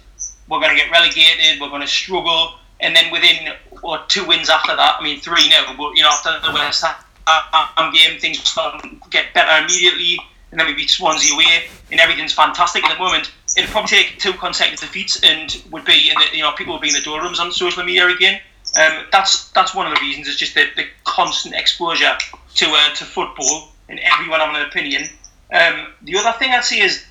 We're 0.51 0.61
going 0.61 0.77
to 0.77 0.77
get 0.77 0.91
relegated. 0.91 1.59
We're 1.59 1.71
going 1.71 1.81
to 1.81 1.89
struggle, 1.89 2.57
and 2.81 2.95
then 2.95 3.11
within 3.11 3.55
or 3.83 4.01
two 4.09 4.27
wins 4.27 4.51
after 4.51 4.77
that, 4.77 4.97
I 5.01 5.03
mean 5.03 5.19
three 5.19 5.49
now, 5.49 5.75
but 5.79 5.97
you 5.97 6.03
know 6.03 6.11
after 6.11 6.39
the 6.47 6.53
West 6.53 6.85
Ham 6.85 7.93
game, 7.95 8.21
things 8.21 8.39
start 8.47 8.83
to 8.83 8.91
get 9.09 9.33
better 9.33 9.65
immediately, 9.65 10.19
and 10.51 10.61
then 10.61 10.67
we 10.67 10.75
beat 10.75 10.91
Swansea 10.91 11.33
away, 11.33 11.71
and 11.91 11.99
everything's 11.99 12.35
fantastic 12.35 12.85
at 12.85 12.99
the 12.99 13.03
moment. 13.03 13.33
It'll 13.57 13.71
probably 13.71 13.97
take 13.97 14.19
two 14.19 14.35
consecutive 14.35 14.81
defeats, 14.81 15.23
and 15.23 15.63
would 15.71 15.87
be 15.87 16.13
the 16.15 16.37
you 16.37 16.43
know 16.43 16.53
people 16.53 16.75
would 16.75 16.83
be 16.83 16.89
in 16.89 16.95
the 16.95 17.01
doldrums 17.01 17.41
on 17.41 17.51
social 17.51 17.83
media 17.83 18.07
again. 18.09 18.43
Um, 18.77 19.07
that's 19.11 19.49
that's 19.51 19.75
one 19.75 19.87
of 19.91 19.95
the 19.95 20.01
reasons. 20.01 20.29
It's 20.29 20.37
just 20.37 20.55
the, 20.55 20.67
the 20.77 20.87
constant 21.05 21.55
exposure 21.55 22.17
to 22.57 22.67
uh, 22.67 22.95
to 22.95 23.05
football 23.05 23.73
and 23.89 23.99
everyone 24.01 24.41
having 24.41 24.57
an 24.57 24.67
opinion. 24.67 25.09
Um, 25.53 25.93
the 26.03 26.19
other 26.19 26.33
thing 26.39 26.51
I'd 26.53 26.65
say 26.65 26.81
is, 26.81 27.05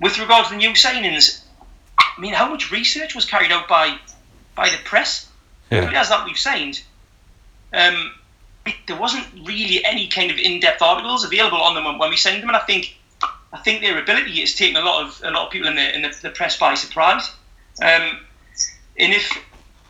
with 0.00 0.18
regards 0.18 0.48
to 0.48 0.54
the 0.54 0.58
new 0.58 0.70
signings, 0.70 1.42
I 1.98 2.20
mean, 2.20 2.34
how 2.34 2.48
much 2.48 2.70
research 2.70 3.14
was 3.14 3.24
carried 3.24 3.52
out 3.52 3.68
by 3.68 3.96
by 4.54 4.68
the 4.68 4.76
press? 4.84 5.28
Yeah. 5.70 5.88
Players 5.88 6.08
that 6.10 6.26
we've 6.26 6.36
signed, 6.38 6.82
um, 7.72 8.12
it- 8.66 8.86
there 8.86 8.96
wasn't 8.96 9.26
really 9.46 9.82
any 9.84 10.08
kind 10.08 10.30
of 10.30 10.36
in-depth 10.36 10.82
articles 10.82 11.24
available 11.24 11.62
on 11.62 11.74
them 11.74 11.84
when- 11.84 11.96
when 11.98 12.10
we 12.10 12.16
signed 12.16 12.42
them, 12.42 12.50
and 12.50 12.56
I 12.56 12.60
think 12.66 12.96
I 13.54 13.58
think 13.58 13.80
their 13.82 13.98
ability 13.98 14.40
has 14.40 14.54
taken 14.54 14.76
a 14.76 14.84
lot 14.84 15.02
of 15.04 15.20
a 15.24 15.30
lot 15.30 15.46
of 15.46 15.52
people 15.52 15.68
in 15.68 15.76
the 15.76 15.94
in 15.94 16.02
the, 16.02 16.08
the 16.22 16.30
press 16.30 16.56
by 16.58 16.74
surprise. 16.74 17.30
Um, 17.80 18.26
and 18.98 19.14
if 19.14 19.38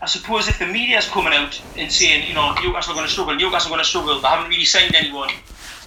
I 0.02 0.06
suppose 0.06 0.48
if 0.48 0.58
the 0.58 0.66
media's 0.66 1.08
coming 1.08 1.32
out 1.32 1.62
and 1.76 1.90
saying, 1.90 2.26
you 2.26 2.34
know, 2.34 2.52
Newcastle 2.54 2.92
are 2.92 2.96
going 2.96 3.06
to 3.06 3.12
struggle, 3.12 3.36
Newcastle 3.36 3.68
are 3.68 3.76
going 3.76 3.84
to 3.84 3.88
struggle, 3.88 4.20
they 4.20 4.26
haven't 4.26 4.50
really 4.50 4.64
signed 4.64 4.96
anyone. 4.96 5.30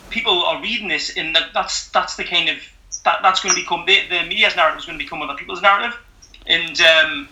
People 0.10 0.42
are 0.46 0.62
reading 0.62 0.88
this, 0.88 1.18
and 1.18 1.36
that, 1.36 1.50
that's 1.54 1.90
that's 1.90 2.16
the 2.16 2.24
kind 2.24 2.48
of 2.48 2.56
that, 3.04 3.20
that's 3.22 3.42
going 3.42 3.54
to 3.54 3.62
become 3.62 3.84
the, 3.86 4.00
the 4.10 4.24
media's 4.24 4.56
narrative 4.56 4.80
is 4.80 4.86
going 4.86 4.98
to 4.98 5.04
become 5.04 5.22
other 5.22 5.36
people's 5.36 5.62
narrative, 5.62 6.00
and 6.48 6.80
um, 6.80 7.28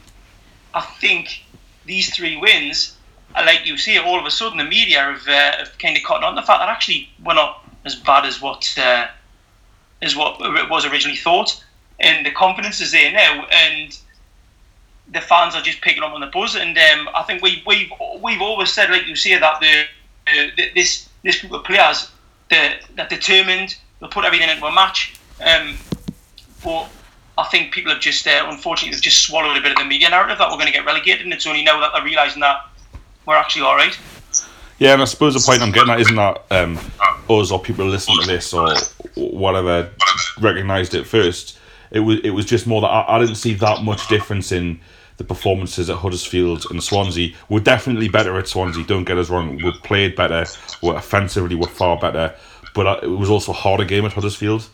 I 0.74 0.82
think 0.82 1.46
these 1.86 2.13
three 2.13 2.36
wins, 2.36 2.98
uh, 3.34 3.43
like 3.46 3.65
you 3.65 3.78
say, 3.78 3.98
all 3.98 4.19
of 4.19 4.26
a 4.26 4.32
sudden 4.32 4.58
the 4.58 4.65
media 4.65 5.00
have, 5.00 5.26
uh, 5.26 5.58
have 5.60 5.78
kind 5.80 5.96
of 5.96 6.04
caught 6.04 6.24
on 6.24 6.36
the 6.36 6.41
fact 6.41 6.60
that 6.60 6.67
actually 6.67 7.10
we're 7.24 7.34
not 7.34 7.65
as 7.86 7.96
bad 7.96 8.26
as 8.26 8.41
what 8.41 8.67
uh, 8.78 9.08
as 10.02 10.17
what 10.17 10.38
was 10.69 10.86
originally 10.86 11.17
thought, 11.17 11.63
and 12.02 12.26
the 12.26 12.32
confidence 12.32 12.82
is 12.82 12.91
there 12.91 13.13
now, 13.13 13.46
and 13.46 13.98
the 15.12 15.22
fans 15.22 15.56
are 15.56 15.62
just 15.62 15.82
picking 15.82 16.04
up 16.04 16.13
on 16.13 16.22
the 16.22 16.28
buzz. 16.28 16.56
And 16.56 16.78
um, 16.78 17.10
I 17.13 17.24
think 17.24 17.42
we 17.42 17.63
we've 17.66 17.92
we've 18.22 18.42
always 18.42 18.72
said, 18.72 18.89
like 18.89 19.08
you 19.08 19.16
say, 19.16 19.38
that 19.38 19.60
the, 19.60 19.84
uh, 20.28 20.70
this 20.76 21.10
this 21.24 21.42
group 21.42 21.54
of 21.54 21.63
players 21.63 22.12
that 22.50 22.82
that 22.96 23.10
determined, 23.10 23.76
they'll 24.00 24.10
put 24.10 24.26
everything 24.26 24.50
into 24.50 24.66
a 24.66 24.74
match. 24.74 25.16
Um, 25.42 25.76
but 26.63 26.89
I 27.38 27.44
think 27.46 27.74
people 27.74 27.92
have 27.92 28.02
just, 28.02 28.28
uh, 28.28 28.46
unfortunately, 28.48 28.92
they've 28.92 29.02
just 29.02 29.26
swallowed 29.26 29.58
a 29.58 29.62
bit 29.62 29.72
of 29.72 29.78
the 29.78 29.86
media 29.86 30.10
narrative 30.10 30.38
that 30.38 30.50
we're 30.50 30.58
going 30.58 30.68
to 30.68 30.74
get 30.74 30.86
relegated, 30.86 31.26
and 31.26 31.34
it's 31.34 31.48
only 31.48 31.63
now 31.63 31.80
that 31.80 31.92
they're 31.94 32.04
realising 32.04 32.42
that 32.42 32.68
we're 33.26 33.36
actually 33.36 33.63
all 33.63 33.76
right. 33.76 33.98
Yeah, 34.80 34.94
and 34.94 35.02
I 35.02 35.06
suppose 35.06 35.34
the 35.34 35.39
point 35.39 35.62
I'm 35.62 35.72
getting 35.72 35.89
at 35.89 36.00
isn't 36.02 36.16
that 36.16 36.44
um, 36.52 36.78
us 37.30 37.52
or 37.52 37.60
people 37.60 37.86
listening 37.86 38.22
to 38.22 38.28
this 38.28 38.54
or 38.54 38.76
whatever 39.16 39.92
recognised 40.39 40.94
it 40.94 41.06
first. 41.08 41.58
It 41.93 41.99
was 41.99 42.19
it 42.19 42.32
was 42.32 42.45
just 42.45 42.67
more 42.67 42.82
that 42.82 42.88
I, 42.88 43.15
I 43.15 43.19
didn't 43.19 43.36
see 43.36 43.53
that 43.56 43.84
much 43.84 44.08
difference 44.08 44.51
in 44.51 44.79
the 45.17 45.23
performances 45.23 45.89
at 45.89 45.97
Huddersfield 45.97 46.65
and 46.69 46.84
Swansea. 46.84 47.34
We're 47.49 47.60
definitely 47.60 48.10
better 48.10 48.38
at 48.38 48.47
Swansea. 48.47 48.84
Don't 48.84 49.03
get 49.03 49.17
us 49.17 49.29
wrong. 49.29 49.58
We 49.58 49.71
played 49.84 50.15
better. 50.15 50.45
We're 50.82 50.95
offensively 50.95 51.56
we're 51.56 51.67
far 51.67 51.97
better. 51.99 52.36
But 52.73 52.88
uh, 52.88 52.99
it 53.03 53.08
was 53.08 53.29
also 53.29 53.51
a 53.51 53.56
harder 53.56 53.86
game 53.86 54.06
at 54.06 54.13
Huddersfield. 54.13 54.67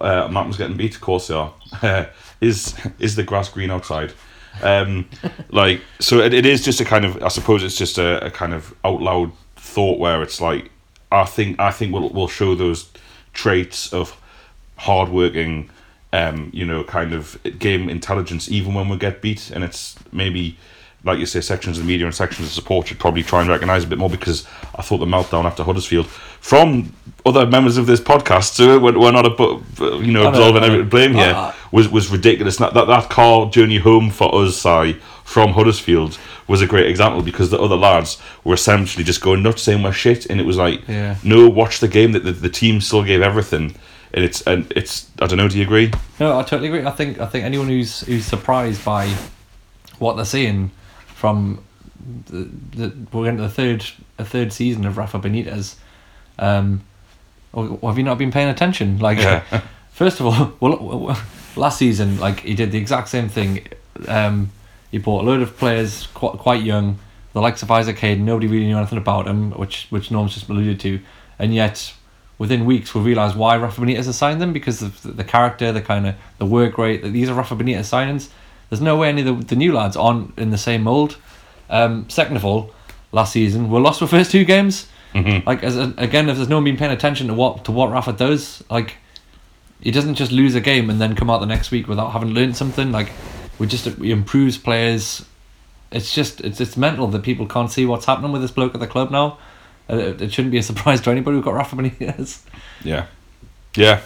Uh, 0.00 0.28
Mountains 0.28 0.58
getting 0.58 0.76
beat, 0.76 0.94
of 0.94 1.00
course 1.00 1.28
they 1.28 1.34
are. 1.34 1.54
is 2.40 2.74
is 2.98 3.16
the 3.16 3.22
grass 3.22 3.48
green 3.48 3.70
outside? 3.70 4.12
Um, 4.62 5.08
like 5.50 5.80
so, 5.98 6.20
it, 6.20 6.34
it 6.34 6.46
is 6.46 6.64
just 6.64 6.80
a 6.80 6.84
kind 6.84 7.04
of. 7.04 7.22
I 7.22 7.28
suppose 7.28 7.62
it's 7.62 7.76
just 7.76 7.98
a, 7.98 8.26
a 8.26 8.30
kind 8.30 8.52
of 8.52 8.74
out 8.84 9.00
loud 9.00 9.32
thought 9.56 9.98
where 9.98 10.22
it's 10.22 10.40
like, 10.40 10.70
I 11.10 11.24
think 11.24 11.58
I 11.58 11.70
think 11.70 11.92
we'll 11.92 12.10
we'll 12.10 12.28
show 12.28 12.54
those 12.54 12.90
traits 13.32 13.92
of 13.92 14.20
hardworking, 14.76 15.70
um, 16.12 16.50
you 16.52 16.64
know, 16.64 16.84
kind 16.84 17.12
of 17.12 17.38
game 17.58 17.88
intelligence 17.88 18.50
even 18.50 18.74
when 18.74 18.88
we 18.88 18.96
get 18.96 19.20
beat, 19.22 19.50
and 19.50 19.64
it's 19.64 19.96
maybe. 20.12 20.56
Like 21.04 21.20
you 21.20 21.26
say, 21.26 21.40
sections 21.40 21.78
of 21.78 21.84
the 21.84 21.88
media 21.88 22.06
and 22.06 22.14
sections 22.14 22.48
of 22.48 22.52
support 22.52 22.88
should 22.88 22.98
probably 22.98 23.22
try 23.22 23.40
and 23.40 23.48
recognise 23.48 23.84
a 23.84 23.86
bit 23.86 23.98
more 23.98 24.10
because 24.10 24.44
I 24.74 24.82
thought 24.82 24.98
the 24.98 25.06
meltdown 25.06 25.44
after 25.44 25.62
Huddersfield 25.62 26.08
from 26.08 26.92
other 27.24 27.46
members 27.46 27.76
of 27.76 27.86
this 27.86 28.00
podcast, 28.00 28.54
so 28.54 28.80
we're, 28.80 28.98
we're 28.98 29.12
not 29.12 29.24
a, 29.24 29.44
you 30.04 30.12
know 30.12 30.26
absolving 30.28 30.64
any 30.64 30.82
blame 30.82 31.14
here, 31.14 31.32
Uh, 31.36 31.52
was 31.70 31.88
was 31.88 32.10
ridiculous. 32.10 32.56
That, 32.56 32.74
that 32.74 32.88
that 32.88 33.08
car 33.10 33.48
journey 33.48 33.78
home 33.78 34.10
for 34.10 34.34
us, 34.34 34.56
Si, 34.56 34.94
from 35.24 35.52
Huddersfield 35.52 36.18
was 36.48 36.60
a 36.62 36.66
great 36.66 36.88
example 36.88 37.22
because 37.22 37.50
the 37.50 37.60
other 37.60 37.76
lads 37.76 38.20
were 38.42 38.54
essentially 38.54 39.04
just 39.04 39.20
going 39.20 39.40
nuts 39.44 39.62
saying 39.62 39.84
we're 39.84 39.92
shit, 39.92 40.26
and 40.26 40.40
it 40.40 40.46
was 40.46 40.56
like, 40.56 40.86
Yeah. 40.88 41.14
no, 41.22 41.48
watch 41.48 41.78
the 41.78 41.88
game 41.88 42.10
that 42.12 42.24
the, 42.24 42.32
the 42.32 42.50
team 42.50 42.80
still 42.80 43.04
gave 43.04 43.22
everything, 43.22 43.76
and 44.18 44.24
it's 44.24 44.42
and 44.42 44.70
it's 44.74 45.08
I 45.22 45.26
don't 45.28 45.38
know, 45.38 45.48
do 45.48 45.56
you 45.56 45.62
agree? 45.64 45.92
No, 46.18 46.36
I 46.36 46.42
totally 46.42 46.66
agree. 46.68 46.84
I 46.84 46.90
think 46.90 47.20
I 47.20 47.26
think 47.26 47.44
anyone 47.44 47.68
who's 47.68 48.00
who's 48.00 48.24
surprised 48.26 48.84
by 48.84 49.06
what 50.00 50.16
they're 50.16 50.24
seeing 50.24 50.72
from 51.06 51.62
the, 52.26 52.48
the 52.76 52.92
we're 53.12 53.28
into 53.28 53.42
the 53.42 53.48
third 53.48 53.84
a 54.18 54.24
third 54.24 54.52
season 54.52 54.84
of 54.86 54.96
Rafa 54.98 55.20
Benitez, 55.20 55.76
um, 56.40 56.80
or, 57.52 57.78
or 57.80 57.90
have 57.90 57.98
you 57.98 58.02
not 58.04 58.18
been 58.18 58.32
paying 58.32 58.48
attention? 58.48 58.98
Like, 59.08 59.18
Yeah. 59.18 59.42
first 59.92 60.18
of 60.18 60.26
all, 60.26 60.52
well, 60.60 61.16
last 61.54 61.78
season, 61.78 62.18
like 62.18 62.40
he 62.40 62.54
did 62.54 62.72
the 62.72 62.78
exact 62.78 63.08
same 63.08 63.28
thing. 63.28 63.68
Um, 64.08 64.50
he 64.90 64.98
bought 64.98 65.22
a 65.22 65.26
load 65.26 65.42
of 65.42 65.56
players 65.56 66.08
quite 66.08 66.38
quite 66.38 66.62
young, 66.64 66.98
the 67.34 67.40
likes 67.40 67.62
of 67.62 67.70
Isaac 67.70 67.98
Hayden. 68.00 68.24
Nobody 68.24 68.48
really 68.48 68.66
knew 68.66 68.78
anything 68.78 68.98
about 68.98 69.28
him, 69.28 69.52
which 69.52 69.86
which 69.90 70.10
Norm's 70.10 70.34
just 70.34 70.48
alluded 70.48 70.80
to, 70.80 70.98
and 71.38 71.54
yet 71.54 71.94
within 72.38 72.64
weeks 72.64 72.94
we 72.94 73.00
realised 73.02 73.36
why 73.36 73.56
Rafa 73.56 73.80
Benitez 73.80 74.06
has 74.06 74.16
signed 74.16 74.40
them 74.40 74.52
because 74.52 74.80
of 74.82 75.02
the, 75.02 75.10
the 75.12 75.24
character, 75.24 75.72
the 75.72 75.82
kind 75.82 76.06
of 76.06 76.14
the 76.38 76.46
work 76.46 76.78
rate. 76.78 77.02
That 77.02 77.10
these 77.10 77.28
are 77.28 77.34
Rafa 77.34 77.56
Benitez 77.56 77.80
signings. 77.80 78.28
There's 78.70 78.80
no 78.80 78.96
way 78.96 79.08
any 79.08 79.22
of 79.22 79.26
the, 79.26 79.44
the 79.44 79.56
new 79.56 79.72
lads 79.72 79.96
aren't 79.96 80.38
in 80.38 80.50
the 80.50 80.58
same 80.58 80.82
mould. 80.82 81.16
Um, 81.70 82.08
second 82.08 82.36
of 82.36 82.44
all, 82.44 82.72
last 83.12 83.32
season 83.32 83.70
we 83.70 83.80
lost 83.80 84.00
the 84.00 84.06
first 84.06 84.30
two 84.30 84.44
games. 84.44 84.88
Like 85.46 85.62
as 85.62 85.76
a, 85.76 85.94
again, 85.96 86.28
if 86.28 86.36
there's 86.36 86.48
no 86.48 86.56
one 86.56 86.64
been 86.64 86.76
paying 86.76 86.92
attention 86.92 87.28
to 87.28 87.34
what 87.34 87.64
to 87.64 87.72
what 87.72 87.90
Rafa 87.90 88.12
does, 88.12 88.62
like 88.70 88.96
he 89.80 89.90
doesn't 89.90 90.16
just 90.16 90.32
lose 90.32 90.54
a 90.54 90.60
game 90.60 90.90
and 90.90 91.00
then 91.00 91.14
come 91.14 91.30
out 91.30 91.40
the 91.40 91.46
next 91.46 91.70
week 91.70 91.88
without 91.88 92.10
having 92.10 92.30
learned 92.30 92.56
something. 92.56 92.92
Like 92.92 93.10
we 93.58 93.66
just 93.66 93.86
he 93.86 94.10
improves 94.10 94.58
players. 94.58 95.24
It's 95.90 96.14
just 96.14 96.40
it's 96.42 96.60
it's 96.60 96.76
mental 96.76 97.06
that 97.08 97.22
people 97.22 97.46
can't 97.46 97.70
see 97.70 97.86
what's 97.86 98.04
happening 98.04 98.32
with 98.32 98.42
this 98.42 98.50
bloke 98.50 98.74
at 98.74 98.80
the 98.80 98.86
club 98.86 99.10
now. 99.10 99.38
Uh, 99.90 100.14
It, 100.20 100.32
shouldn't 100.32 100.52
be 100.52 100.58
a 100.58 100.62
surprise 100.62 101.00
to 101.02 101.10
anybody 101.10 101.36
who 101.36 101.42
got 101.42 101.54
Rafa 101.54 101.90
years. 101.98 102.44
Yeah, 102.84 103.06
yeah, 103.74 104.00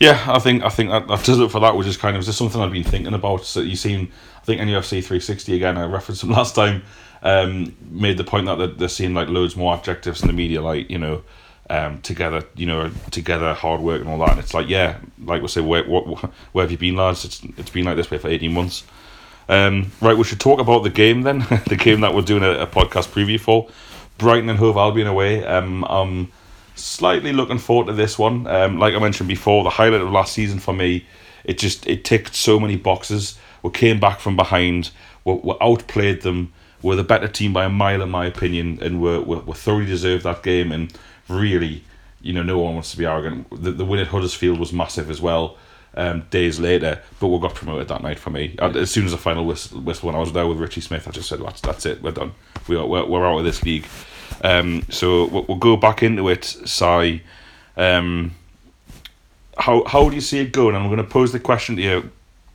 yeah. 0.00 0.24
I 0.26 0.38
think 0.38 0.62
I 0.62 0.68
think 0.68 0.90
that, 0.90 1.06
that 1.08 1.24
does 1.24 1.38
it 1.38 1.50
for 1.50 1.60
that. 1.60 1.76
Which 1.76 1.86
is 1.86 1.96
kind 1.96 2.16
of 2.16 2.24
just 2.24 2.38
something 2.38 2.60
I've 2.60 2.72
been 2.72 2.84
thinking 2.84 3.14
about. 3.14 3.44
So 3.44 3.60
you 3.60 3.76
seen, 3.76 4.10
I 4.40 4.44
think 4.44 4.60
NFC 4.60 5.02
360 5.02 5.54
again. 5.54 5.76
I 5.76 5.84
referenced 5.84 6.22
them 6.22 6.30
last 6.40 6.54
time. 6.54 6.82
Um, 7.22 7.74
made 7.90 8.18
the 8.18 8.24
point 8.24 8.46
that 8.46 8.56
they're, 8.56 8.66
they're 8.66 8.88
seeing 8.88 9.14
like 9.14 9.28
loads 9.28 9.56
more 9.56 9.74
adjectives 9.74 10.20
in 10.20 10.26
the 10.26 10.34
media, 10.34 10.60
like 10.60 10.90
you 10.90 10.98
know, 10.98 11.22
um, 11.70 12.00
together, 12.02 12.42
you 12.54 12.66
know, 12.66 12.90
together, 13.10 13.54
hard 13.54 13.80
work 13.80 14.00
and 14.00 14.10
all 14.10 14.18
that. 14.18 14.32
And 14.32 14.40
it's 14.40 14.54
like, 14.54 14.68
yeah, 14.68 14.98
like 15.22 15.42
we 15.42 15.48
say, 15.48 15.60
where, 15.60 15.84
what, 15.84 16.04
where 16.52 16.64
have 16.64 16.70
you 16.70 16.78
been, 16.78 16.96
lads? 16.96 17.24
It's 17.24 17.42
it's 17.56 17.70
been 17.70 17.84
like 17.84 17.96
this 17.96 18.10
way 18.10 18.18
for 18.18 18.28
18 18.28 18.52
months. 18.52 18.84
Um, 19.48 19.92
right, 20.00 20.16
we 20.16 20.24
should 20.24 20.40
talk 20.40 20.60
about 20.60 20.82
the 20.82 20.90
game 20.90 21.22
then. 21.22 21.38
the 21.66 21.76
game 21.76 22.00
that 22.00 22.14
we're 22.14 22.22
doing 22.22 22.42
a, 22.42 22.60
a 22.60 22.66
podcast 22.66 23.08
preview 23.08 23.40
for. 23.40 23.68
Brighton 24.18 24.48
and 24.48 24.58
Hove 24.58 24.76
Albion 24.76 25.06
away. 25.06 25.44
Um, 25.44 25.84
I'm 25.84 26.32
slightly 26.74 27.32
looking 27.32 27.58
forward 27.58 27.86
to 27.86 27.92
this 27.92 28.18
one. 28.18 28.46
Um, 28.46 28.78
like 28.78 28.94
I 28.94 28.98
mentioned 28.98 29.28
before, 29.28 29.64
the 29.64 29.70
highlight 29.70 30.00
of 30.00 30.10
last 30.10 30.32
season 30.32 30.58
for 30.58 30.72
me, 30.74 31.06
it 31.44 31.58
just 31.58 31.86
it 31.86 32.04
ticked 32.04 32.34
so 32.34 32.58
many 32.58 32.76
boxes. 32.76 33.38
We 33.62 33.70
came 33.70 34.00
back 34.00 34.20
from 34.20 34.36
behind. 34.36 34.90
We, 35.24 35.34
we 35.34 35.54
outplayed 35.60 36.22
them. 36.22 36.52
We're 36.82 36.96
the 36.96 37.04
better 37.04 37.28
team 37.28 37.52
by 37.52 37.64
a 37.64 37.70
mile, 37.70 38.02
in 38.02 38.10
my 38.10 38.26
opinion, 38.26 38.78
and 38.82 39.00
we're, 39.00 39.20
we 39.20 39.54
thoroughly 39.54 39.86
deserved 39.86 40.24
that 40.24 40.42
game. 40.42 40.70
And 40.70 40.92
really, 41.28 41.84
you 42.20 42.32
know, 42.32 42.42
no 42.42 42.58
one 42.58 42.74
wants 42.74 42.90
to 42.90 42.98
be 42.98 43.06
arrogant. 43.06 43.48
The, 43.50 43.72
the 43.72 43.84
win 43.84 44.00
at 44.00 44.08
Huddersfield 44.08 44.58
was 44.58 44.72
massive 44.72 45.10
as 45.10 45.20
well. 45.20 45.56
Um, 45.96 46.22
days 46.30 46.58
later, 46.58 47.00
but 47.20 47.28
we 47.28 47.38
got 47.38 47.54
promoted 47.54 47.86
that 47.86 48.02
night 48.02 48.18
for 48.18 48.30
me. 48.30 48.56
And 48.58 48.74
As 48.74 48.90
soon 48.90 49.04
as 49.04 49.12
the 49.12 49.16
final 49.16 49.46
whistle, 49.46 49.80
whistle 49.80 50.08
when 50.08 50.16
I 50.16 50.18
was 50.18 50.32
there 50.32 50.44
with 50.44 50.58
Richie 50.58 50.80
Smith, 50.80 51.06
I 51.06 51.12
just 51.12 51.28
said, 51.28 51.40
"That's 51.40 51.60
that's 51.60 51.86
it. 51.86 52.02
We're 52.02 52.10
done. 52.10 52.32
We 52.66 52.74
are, 52.74 52.84
we're, 52.84 53.04
we're 53.06 53.24
out 53.24 53.38
of 53.38 53.44
this 53.44 53.62
league." 53.62 53.86
Um, 54.42 54.82
so 54.90 55.26
we'll, 55.26 55.44
we'll 55.44 55.58
go 55.58 55.76
back 55.76 56.02
into 56.02 56.28
it. 56.28 56.44
Si, 56.44 57.22
um, 57.76 58.32
how 59.56 59.84
how 59.84 60.08
do 60.08 60.16
you 60.16 60.20
see 60.20 60.40
it 60.40 60.52
going? 60.52 60.74
And 60.74 60.82
I'm 60.82 60.90
going 60.90 60.96
to 60.98 61.08
pose 61.08 61.30
the 61.30 61.38
question 61.38 61.76
to 61.76 61.82
you 61.82 62.10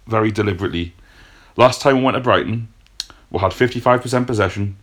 very 0.07 0.31
deliberately. 0.31 0.93
Last 1.55 1.81
time 1.81 1.97
we 1.97 2.03
went 2.03 2.15
to 2.15 2.21
Brighton, 2.21 2.67
we 3.31 3.39
had 3.39 3.51
55% 3.51 4.27
possession. 4.27 4.77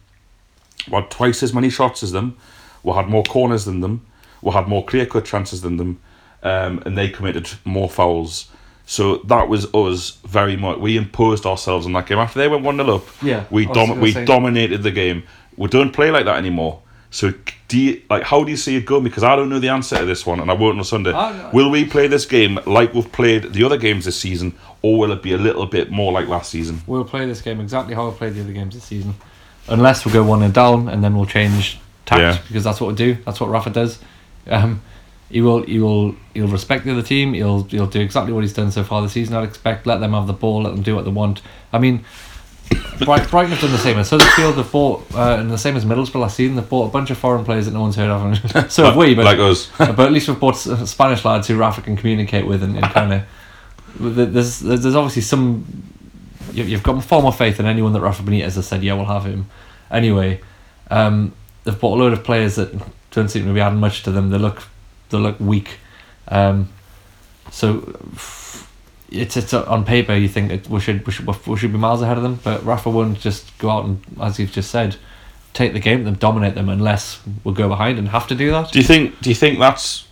We 0.89 0.95
had 0.95 1.11
twice 1.11 1.43
as 1.43 1.53
many 1.53 1.71
shots 1.71 2.03
as 2.03 2.13
them. 2.13 2.37
We 2.83 2.93
had 2.93 3.09
more 3.09 3.25
corners 3.25 3.65
than 3.65 3.81
them. 3.81 4.07
We 4.43 4.53
had 4.53 4.69
more 4.69 4.85
clear 4.85 5.07
cut 5.07 5.25
chances 5.25 5.63
than 5.63 5.77
them. 5.77 6.01
Um, 6.43 6.83
and 6.87 6.97
they 6.97 7.09
committed 7.09 7.49
more 7.65 7.89
fouls. 7.91 8.49
So 8.85 9.17
that 9.25 9.49
was 9.49 9.67
us 9.75 10.19
very 10.25 10.57
much. 10.57 10.79
We 10.79 10.97
imposed 10.97 11.45
ourselves 11.45 11.87
on 11.87 11.93
that 11.95 12.07
game. 12.07 12.19
After 12.19 12.39
they 12.39 12.47
went 12.47 12.63
1 12.63 12.77
0 12.77 12.95
up, 12.97 13.05
Yeah, 13.23 13.45
we, 13.51 13.67
dom- 13.67 14.01
we 14.01 14.13
say. 14.13 14.25
dominated 14.25 14.83
the 14.85 14.93
game. 14.93 15.25
We 15.57 15.69
don't 15.69 15.93
play 15.93 16.11
like 16.13 16.27
that 16.27 16.37
anymore. 16.37 16.83
So 17.11 17.33
do 17.69 17.79
you, 17.79 18.03
like 18.11 18.23
how 18.25 18.45
do 18.45 18.51
you 18.51 18.57
see 18.57 18.77
it 18.77 18.85
going? 18.85 19.03
Because 19.03 19.25
I 19.25 19.35
don't 19.35 19.49
know 19.49 19.59
the 19.59 19.71
answer 19.71 19.97
to 19.99 20.05
this 20.05 20.25
one, 20.27 20.39
and 20.39 20.51
I 20.51 20.55
won't 20.55 20.79
on 20.79 20.85
Sunday. 20.85 21.13
I- 21.13 21.51
will 21.51 21.71
we 21.71 21.85
play 21.85 22.07
this 22.07 22.27
game 22.27 22.61
like 22.67 22.95
we've 22.95 23.11
played 23.11 23.53
the 23.55 23.65
other 23.65 23.77
games 23.79 24.05
this 24.05 24.19
season, 24.21 24.55
or 24.83 24.99
will 25.01 25.11
it 25.13 25.23
be 25.23 25.33
a 25.33 25.39
little 25.39 25.67
bit 25.67 25.91
more 25.91 26.13
like 26.13 26.29
last 26.29 26.51
season? 26.51 26.83
We'll 26.87 27.05
play 27.05 27.27
this 27.27 27.41
game 27.41 27.61
exactly 27.61 27.95
how 27.95 28.09
we 28.09 28.15
played 28.17 28.35
the 28.35 28.43
other 28.43 28.53
games 28.53 28.75
this 28.75 28.85
season, 28.85 29.15
unless 29.69 30.05
we 30.05 30.13
go 30.13 30.23
one 30.23 30.43
and 30.43 30.53
down, 30.55 30.89
and 30.89 31.03
then 31.03 31.17
we'll 31.17 31.27
change 31.27 31.79
tact 32.05 32.21
Yeah. 32.21 32.39
because 32.47 32.63
that's 32.63 32.81
what 32.81 32.89
we 32.89 32.95
do. 32.95 33.15
That's 33.25 33.41
what 33.41 33.51
Rafa 33.51 33.71
does. 33.71 33.99
Um, 34.49 34.83
he 35.31 35.41
will, 35.41 35.63
he 35.63 35.79
will, 35.79 36.15
he'll 36.35 36.49
respect 36.49 36.85
the 36.85 36.93
other 36.93 37.03
team. 37.03 37.35
He'll, 37.35 37.65
he'll 37.65 37.87
do 37.87 38.01
exactly 38.01 38.33
what 38.33 38.43
he's 38.45 38.53
done 38.53 38.71
so 38.71 38.85
far 38.85 39.03
this 39.03 39.13
season. 39.13 39.35
I'd 39.35 39.45
expect. 39.45 39.87
Let 39.87 40.01
them 40.01 40.13
have 40.13 40.27
the 40.27 40.33
ball. 40.33 40.63
Let 40.63 40.71
them 40.75 40.83
do 40.83 40.95
what 40.95 41.05
they 41.05 41.11
want. 41.11 41.43
I 41.73 41.79
mean, 41.79 42.05
Bright, 43.05 43.29
Brighton 43.31 43.53
have 43.53 43.61
done 43.61 43.73
the 43.73 43.79
same. 43.79 44.03
So 44.05 44.19
Huddersfield 44.19 44.57
have 44.57 44.71
bought, 44.73 45.05
uh, 45.15 45.37
and 45.39 45.51
the 45.51 45.59
same 45.59 45.77
as 45.77 45.85
Middlesbrough 45.85 46.21
last 46.21 46.37
season. 46.37 46.57
They've 46.57 46.69
bought 46.69 46.87
a 46.89 46.91
bunch 46.91 47.11
of 47.11 47.19
foreign 47.19 47.45
players 47.45 47.67
that 47.67 47.73
no 47.73 47.81
one's 47.83 47.97
heard 47.97 48.11
of. 48.11 48.23
And 48.55 48.71
so 48.73 48.85
have 48.85 48.97
we, 48.97 49.15
but 49.15 49.25
like 49.25 49.39
us. 49.39 49.71
but 49.79 49.99
at 50.01 50.13
least 50.13 50.29
we've 50.29 50.39
bought 50.41 50.57
Spanish 50.57 51.25
lads 51.25 51.49
who 51.49 51.57
Rafa 51.57 51.83
can 51.83 51.97
communicate 51.97 52.47
with 52.47 52.63
and, 52.63 52.77
and 52.77 52.85
kind 52.87 53.13
of. 53.13 53.23
There's 53.99 54.61
there's 54.61 54.95
obviously 54.95 55.23
some. 55.23 55.65
you- 56.53 56.65
You've 56.65 56.83
got 56.83 57.03
far 57.05 57.21
more 57.23 57.33
faith 57.33 57.57
than 57.59 57.67
anyone 57.67 57.93
that 57.93 58.01
Rafa 58.01 58.23
Benitez 58.23 58.55
has 58.57 58.67
said, 58.67 58.83
yeah, 58.83 58.95
we'll 58.95 59.05
have 59.07 59.25
him. 59.25 59.47
Anyway, 59.91 60.41
um, 60.91 61.33
they've 61.65 61.79
bought 61.79 61.97
a 61.97 62.01
load 62.03 62.13
of 62.13 62.25
players 62.25 62.57
that 62.57 62.73
don't 63.11 63.29
seem 63.29 63.45
to 63.47 63.53
be 63.53 63.61
adding 63.61 63.79
much 63.81 64.03
to 64.05 64.11
them. 64.11 64.31
They 64.31 64.39
look 64.39 64.63
they 65.11 65.19
look 65.19 65.39
weak. 65.41 65.79
Um, 66.29 66.69
so 67.51 67.99
it's 69.11 69.37
it's 69.37 69.55
on 69.55 69.85
paper 69.85 70.15
you 70.15 70.29
think 70.29 70.51
it, 70.51 70.69
we 70.69 70.81
should 70.81 71.07
we 71.07 71.13
should 71.13 71.47
we 71.47 71.57
should 71.57 71.73
be 71.73 71.79
miles 71.79 72.03
ahead 72.03 72.17
of 72.17 72.23
them, 72.23 72.39
but 72.43 72.65
Rafa 72.65 72.91
won't 72.91 73.19
just 73.21 73.57
go 73.59 73.71
out 73.71 73.85
and 73.85 74.01
as 74.21 74.39
you've 74.39 74.53
just 74.53 74.71
said, 74.71 74.97
take 75.53 75.73
the 75.73 75.81
game, 75.81 76.05
them 76.05 76.15
dominate 76.15 76.55
them 76.55 76.69
unless 76.69 77.21
we 77.45 77.53
go 77.53 77.69
behind 77.69 77.99
and 77.99 78.09
have 78.09 78.27
to 78.29 78.35
do 78.35 78.51
that. 78.51 78.73
Do 78.73 78.79
you 78.79 78.85
think? 78.85 79.21
Do 79.21 79.31
you 79.31 79.35
think 79.35 79.59
that's 79.59 80.07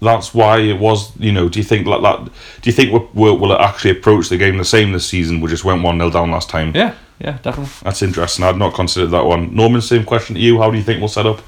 that's 0.00 0.34
why 0.34 0.58
it 0.58 0.78
was? 0.78 1.16
You 1.18 1.32
know, 1.32 1.48
do 1.48 1.58
you 1.58 1.64
think 1.64 1.86
like 1.86 2.02
that? 2.02 2.24
Do 2.24 2.70
you 2.70 2.72
think 2.72 2.92
we'll, 3.14 3.38
we'll, 3.38 3.58
actually 3.58 3.92
approach 3.92 4.28
the 4.28 4.36
game 4.36 4.58
the 4.58 4.64
same 4.64 4.92
this 4.92 5.06
season? 5.06 5.40
We 5.40 5.48
just 5.48 5.64
went 5.64 5.82
one 5.82 5.98
0 5.98 6.10
down 6.10 6.30
last 6.30 6.48
time. 6.48 6.72
Yeah, 6.74 6.94
yeah, 7.18 7.38
definitely. 7.42 7.72
That's 7.82 8.02
interesting. 8.02 8.44
I'd 8.44 8.56
not 8.56 8.74
considered 8.74 9.08
that 9.08 9.24
one. 9.24 9.54
Norman, 9.54 9.80
same 9.80 10.04
question 10.04 10.34
to 10.34 10.40
you. 10.40 10.58
How 10.60 10.70
do 10.70 10.76
you 10.76 10.84
think 10.84 11.00
we'll 11.00 11.08
set 11.08 11.26
up? 11.26 11.40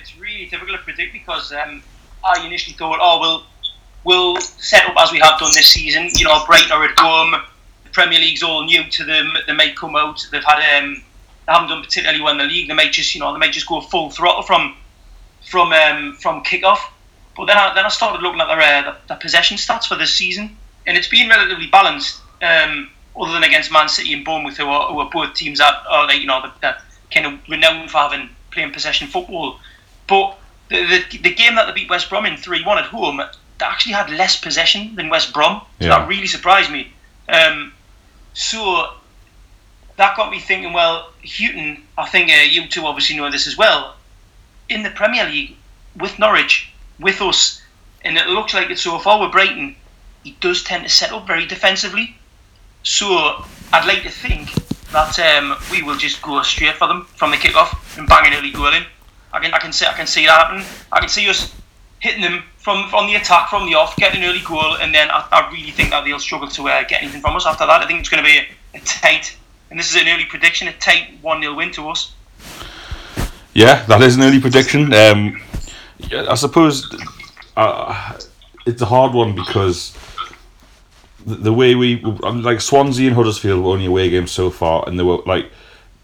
it's 0.00 0.18
really 0.18 0.46
difficult 0.46 0.80
to 0.80 0.83
predict 0.94 1.12
because 1.12 1.52
um, 1.52 1.82
I 2.24 2.46
initially 2.46 2.76
thought, 2.76 2.98
oh, 3.00 3.20
we'll 3.20 3.42
we'll 4.04 4.40
set 4.40 4.86
up 4.86 4.94
as 4.98 5.12
we 5.12 5.18
have 5.18 5.38
done 5.38 5.50
this 5.54 5.70
season. 5.70 6.08
You 6.14 6.24
know, 6.24 6.44
Brighton 6.46 6.72
are 6.72 6.84
at 6.84 6.98
home. 6.98 7.42
The 7.84 7.90
Premier 7.90 8.18
League's 8.18 8.42
all 8.42 8.64
new 8.64 8.84
to 8.84 9.04
them. 9.04 9.32
They 9.46 9.52
may 9.52 9.72
come 9.72 9.96
out. 9.96 10.26
They've 10.30 10.44
had 10.44 10.78
um, 10.78 11.02
they 11.46 11.52
haven't 11.52 11.68
done 11.68 11.82
particularly 11.82 12.22
well 12.22 12.32
in 12.32 12.38
the 12.38 12.44
league. 12.44 12.68
They 12.68 12.74
might 12.74 12.92
just 12.92 13.14
you 13.14 13.20
know 13.20 13.32
they 13.32 13.38
might 13.38 13.52
just 13.52 13.68
go 13.68 13.80
full 13.80 14.10
throttle 14.10 14.42
from 14.42 14.76
from 15.48 15.72
um, 15.72 16.16
from 16.20 16.42
kickoff. 16.44 16.78
But 17.36 17.46
then 17.46 17.56
I, 17.56 17.74
then 17.74 17.84
I 17.84 17.88
started 17.88 18.22
looking 18.22 18.40
at 18.40 18.46
their, 18.46 18.96
uh, 19.10 19.16
possession 19.16 19.56
stats 19.56 19.86
for 19.86 19.96
this 19.96 20.14
season, 20.14 20.56
and 20.86 20.96
it's 20.96 21.08
been 21.08 21.28
relatively 21.28 21.66
balanced. 21.66 22.20
Um, 22.42 22.90
other 23.16 23.32
than 23.32 23.44
against 23.44 23.70
Man 23.70 23.88
City 23.88 24.12
and 24.12 24.24
Bournemouth, 24.24 24.56
who 24.56 24.66
are, 24.66 24.92
who 24.92 24.98
are 24.98 25.08
both 25.08 25.34
teams 25.34 25.58
that 25.58 25.72
are 25.88 26.12
you 26.12 26.26
know 26.26 26.50
they're 26.60 26.76
kind 27.12 27.26
of 27.26 27.48
renowned 27.48 27.90
for 27.90 27.98
having 27.98 28.28
playing 28.50 28.72
possession 28.72 29.06
football. 29.08 29.58
But 30.06 30.36
the, 30.74 31.04
the, 31.10 31.18
the 31.18 31.34
game 31.34 31.54
that 31.56 31.66
they 31.66 31.72
beat 31.72 31.90
West 31.90 32.08
Brom 32.10 32.26
in 32.26 32.36
3 32.36 32.64
1 32.64 32.78
at 32.78 32.84
home, 32.86 33.18
they 33.58 33.64
actually 33.66 33.92
had 33.92 34.10
less 34.10 34.36
possession 34.40 34.94
than 34.96 35.08
West 35.08 35.32
Brom. 35.32 35.60
So 35.80 35.86
Yeah. 35.86 35.98
that 35.98 36.08
really 36.08 36.26
surprised 36.26 36.70
me. 36.70 36.92
Um, 37.28 37.72
so 38.34 38.90
that 39.96 40.16
got 40.16 40.30
me 40.30 40.40
thinking, 40.40 40.72
well, 40.72 41.10
Hughton, 41.24 41.82
I 41.96 42.06
think 42.06 42.30
uh, 42.30 42.42
you 42.42 42.66
two 42.68 42.84
obviously 42.86 43.16
know 43.16 43.30
this 43.30 43.46
as 43.46 43.56
well, 43.56 43.94
in 44.68 44.82
the 44.82 44.90
Premier 44.90 45.24
League 45.24 45.56
with 45.96 46.18
Norwich, 46.18 46.70
with 46.98 47.20
us, 47.20 47.62
and 48.04 48.16
it 48.16 48.26
looks 48.26 48.52
like 48.54 48.70
it's 48.70 48.82
so 48.82 48.98
far 48.98 49.20
with 49.20 49.32
Brighton, 49.32 49.76
he 50.24 50.36
does 50.40 50.62
tend 50.64 50.84
to 50.84 50.90
set 50.90 51.12
up 51.12 51.26
very 51.26 51.46
defensively. 51.46 52.16
So 52.82 53.44
I'd 53.72 53.86
like 53.86 54.02
to 54.02 54.10
think 54.10 54.52
that 54.92 55.18
um, 55.18 55.56
we 55.70 55.82
will 55.82 55.96
just 55.96 56.20
go 56.22 56.42
straight 56.42 56.74
for 56.76 56.88
them 56.88 57.04
from 57.16 57.30
the 57.30 57.36
kick-off 57.36 57.96
and 57.98 58.08
bang 58.08 58.26
an 58.32 58.38
early 58.38 58.50
goal 58.50 58.72
in. 58.72 58.84
I 59.34 59.40
can 59.40 59.52
I 59.52 59.58
can 59.58 59.72
see 59.72 59.84
I 59.84 59.92
can 59.92 60.06
see 60.06 60.26
that 60.26 60.46
happen. 60.46 60.64
I 60.92 61.00
can 61.00 61.08
see 61.08 61.28
us 61.28 61.52
hitting 61.98 62.22
them 62.22 62.44
from 62.58 62.88
from 62.88 63.06
the 63.06 63.16
attack, 63.16 63.50
from 63.50 63.66
the 63.66 63.74
off, 63.74 63.96
getting 63.96 64.22
an 64.22 64.30
early 64.30 64.42
goal, 64.42 64.76
and 64.76 64.94
then 64.94 65.10
I, 65.10 65.26
I 65.32 65.50
really 65.52 65.72
think 65.72 65.90
that 65.90 66.04
they'll 66.04 66.20
struggle 66.20 66.48
to 66.48 66.68
uh, 66.68 66.84
get 66.84 67.02
anything 67.02 67.20
from 67.20 67.34
us 67.34 67.44
after 67.44 67.66
that. 67.66 67.82
I 67.82 67.86
think 67.86 67.98
it's 67.98 68.08
going 68.08 68.22
to 68.22 68.30
be 68.30 68.38
a 68.74 68.80
tight, 68.84 69.36
and 69.70 69.78
this 69.78 69.90
is 69.92 70.00
an 70.00 70.06
early 70.08 70.24
prediction, 70.24 70.68
a 70.68 70.72
tight 70.74 71.18
1 71.20 71.42
0 71.42 71.54
win 71.54 71.72
to 71.72 71.88
us. 71.88 72.14
Yeah, 73.54 73.84
that 73.86 74.02
is 74.02 74.16
an 74.16 74.22
early 74.22 74.40
prediction. 74.40 74.92
Um, 74.94 75.42
yeah, 75.98 76.26
I 76.28 76.36
suppose 76.36 76.88
uh, 77.56 78.18
it's 78.66 78.82
a 78.82 78.86
hard 78.86 79.14
one 79.14 79.34
because 79.34 79.96
the, 81.26 81.34
the 81.34 81.52
way 81.52 81.74
we 81.74 81.96
like 82.02 82.60
Swansea 82.60 83.08
and 83.08 83.16
Huddersfield 83.16 83.64
were 83.64 83.72
only 83.72 83.86
away 83.86 84.10
games 84.10 84.30
so 84.30 84.50
far, 84.50 84.84
and 84.86 84.96
they 84.96 85.02
were 85.02 85.18
like 85.26 85.50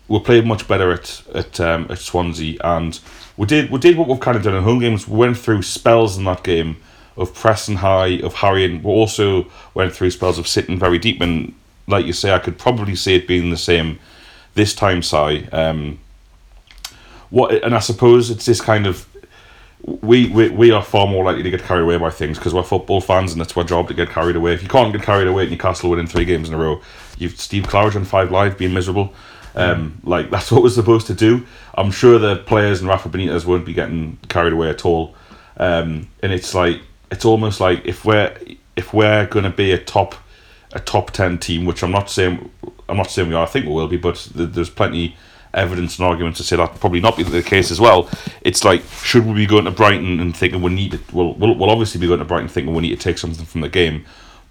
we 0.09 0.19
played 0.19 0.45
much 0.45 0.67
better 0.67 0.91
at 0.91 1.23
at 1.35 1.61
um, 1.61 1.87
at 1.91 1.99
Swansea, 1.99 2.59
and 2.65 2.99
we 3.41 3.47
did 3.47 3.71
we 3.71 3.79
did 3.79 3.97
what 3.97 4.07
we've 4.07 4.21
kind 4.21 4.37
of 4.37 4.43
done 4.43 4.55
in 4.55 4.63
home 4.63 4.81
games. 4.81 5.09
We 5.09 5.17
went 5.17 5.39
through 5.39 5.63
spells 5.63 6.19
in 6.19 6.25
that 6.25 6.43
game 6.43 6.77
of 7.17 7.33
pressing 7.33 7.77
high, 7.77 8.21
of 8.23 8.35
harrying. 8.35 8.83
We 8.83 8.91
also 8.91 9.47
went 9.73 9.95
through 9.95 10.11
spells 10.11 10.39
of 10.39 10.47
sitting 10.47 10.79
very 10.79 10.99
deep, 10.99 11.23
and 11.23 11.55
like 11.87 12.05
you 12.05 12.13
say, 12.13 12.35
I 12.35 12.39
could 12.39 12.59
probably 12.59 12.95
see 12.95 13.15
it 13.15 13.27
being 13.27 13.49
the 13.49 13.57
same 13.57 13.99
this 14.57 14.75
time, 14.75 15.01
Si. 15.01 15.49
Um, 15.53 16.01
what 17.31 17.65
and 17.65 17.75
I 17.75 17.79
suppose 17.79 18.29
it's 18.29 18.45
this 18.45 18.61
kind 18.61 18.87
of 18.87 19.09
we, 19.85 20.29
we 20.29 20.51
we 20.51 20.71
are 20.71 20.83
far 20.83 21.07
more 21.07 21.25
likely 21.25 21.43
to 21.43 21.51
get 21.51 21.63
carried 21.63 21.85
away 21.85 21.97
by 21.97 22.11
things 22.11 22.37
because 22.37 22.53
we're 22.53 22.63
football 22.63 23.01
fans 23.01 23.33
and 23.33 23.41
it's 23.41 23.57
our 23.57 23.65
job 23.65 23.89
to 23.89 23.95
get 23.95 24.11
carried 24.11 24.37
away. 24.37 24.53
If 24.53 24.63
you 24.63 24.69
can't 24.69 24.93
get 24.93 25.03
carried 25.03 25.29
away 25.29 25.45
at 25.45 25.51
Newcastle 25.51 25.89
winning 25.89 26.09
three 26.09 26.27
games 26.27 26.51
in 26.51 26.55
a 26.55 26.59
row, 26.59 26.83
you've 27.17 27.41
Steve 27.41 27.63
Claridge 27.63 27.97
on 27.97 28.05
Five 28.05 28.31
Live 28.31 28.59
being 28.59 28.75
miserable. 28.75 29.15
Um, 29.55 30.01
like 30.05 30.31
that's 30.31 30.51
what 30.53 30.63
we're 30.63 30.71
supposed 30.71 31.07
to 31.09 31.15
do. 31.15 31.47
I'm 31.75 31.91
sure 31.91 32.19
the 32.19 32.37
players 32.37 32.81
and 32.81 32.89
Rafa 32.89 33.09
Benitez 33.09 33.45
won't 33.45 33.65
be 33.65 33.73
getting 33.73 34.19
carried 34.29 34.53
away 34.53 34.71
at 34.71 34.85
all. 34.85 35.15
Um, 35.57 36.09
and 36.23 36.33
it's 36.33 36.55
like 36.55 36.81
it's 37.11 37.25
almost 37.25 37.61
like 37.61 37.85
if 37.85 38.05
we're 38.05 38.37
if 38.77 38.95
we're 38.95 39.27
going 39.27 39.45
to 39.45 39.51
be 39.51 39.73
a 39.73 39.79
top 39.79 40.15
a 40.73 40.81
top 40.81 41.11
ten 41.11 41.39
team, 41.39 41.65
which 41.65 41.83
I'm 41.83 41.91
not 41.91 42.11
saying 42.11 42.51
I'm 42.89 42.97
not 42.97 43.11
saying 43.11 43.29
we 43.29 43.35
are. 43.35 43.45
I 43.45 43.47
think 43.47 43.67
we 43.67 43.73
will 43.73 43.89
be, 43.89 43.97
but 43.97 44.17
th- 44.37 44.51
there's 44.51 44.71
plenty 44.71 45.17
evidence 45.53 45.99
and 45.99 46.07
arguments 46.07 46.39
to 46.39 46.45
say 46.45 46.57
that 46.57 46.79
probably 46.79 47.01
not 47.01 47.17
be 47.17 47.25
the 47.25 47.43
case 47.43 47.73
as 47.73 47.81
well. 47.81 48.09
It's 48.43 48.65
like 48.65 48.83
should 49.03 49.27
we 49.27 49.35
be 49.35 49.47
going 49.47 49.65
to 49.65 49.71
Brighton 49.71 50.21
and 50.21 50.37
thinking 50.37 50.63
we 50.63 50.73
need 50.73 50.93
to? 50.93 51.01
Well, 51.13 51.35
we'll, 51.35 51.55
we'll 51.57 51.71
obviously 51.71 52.01
be 52.01 52.07
going 52.07 52.21
to 52.21 52.25
Brighton 52.25 52.49
thinking 52.49 52.75
we 52.75 52.83
need 52.83 52.97
to 52.97 53.03
take 53.03 53.19
something 53.19 53.45
from 53.45 53.63
the 53.63 53.69
game, 53.69 54.05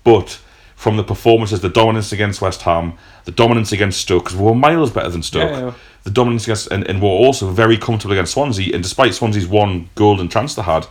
but 0.04 0.40
from 0.80 0.96
the 0.96 1.04
performances, 1.04 1.60
the 1.60 1.68
dominance 1.68 2.14
against 2.14 2.42
West 2.42 2.62
Ham, 2.62 2.94
the 3.26 3.32
dominance 3.32 3.74
against 3.74 4.00
Stoke, 4.00 4.24
because 4.24 4.38
we 4.38 4.46
were 4.46 4.56
miles 4.56 4.90
better 4.90 5.10
than 5.10 5.22
Stoke. 5.22 5.52
Yeah, 5.52 5.60
yeah. 5.60 5.74
The 6.06 6.10
dominance 6.10 6.46
against, 6.46 6.68
and, 6.72 6.88
and 6.88 7.02
we're 7.02 7.10
also 7.10 7.52
very 7.52 7.78
comfortable 7.78 8.14
against 8.14 8.32
Swansea. 8.32 8.74
And 8.74 8.82
despite 8.82 9.14
Swansea's 9.14 9.46
one 9.46 9.90
golden 9.96 10.30
chance 10.30 10.56
they 10.56 10.62
had, 10.62 10.88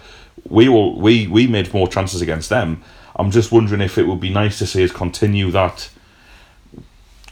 we 0.47 0.69
will 0.69 1.01
we 1.01 1.27
we 1.27 1.47
made 1.47 1.73
more 1.73 1.89
chances 1.89 2.21
against 2.21 2.51
them. 2.51 2.83
I'm 3.17 3.31
just 3.31 3.51
wondering 3.51 3.81
if 3.81 3.97
it 3.97 4.07
would 4.07 4.21
be 4.21 4.29
nice 4.29 4.59
to 4.59 4.67
see 4.67 4.85
us 4.85 4.93
continue 4.93 5.51
that 5.53 5.89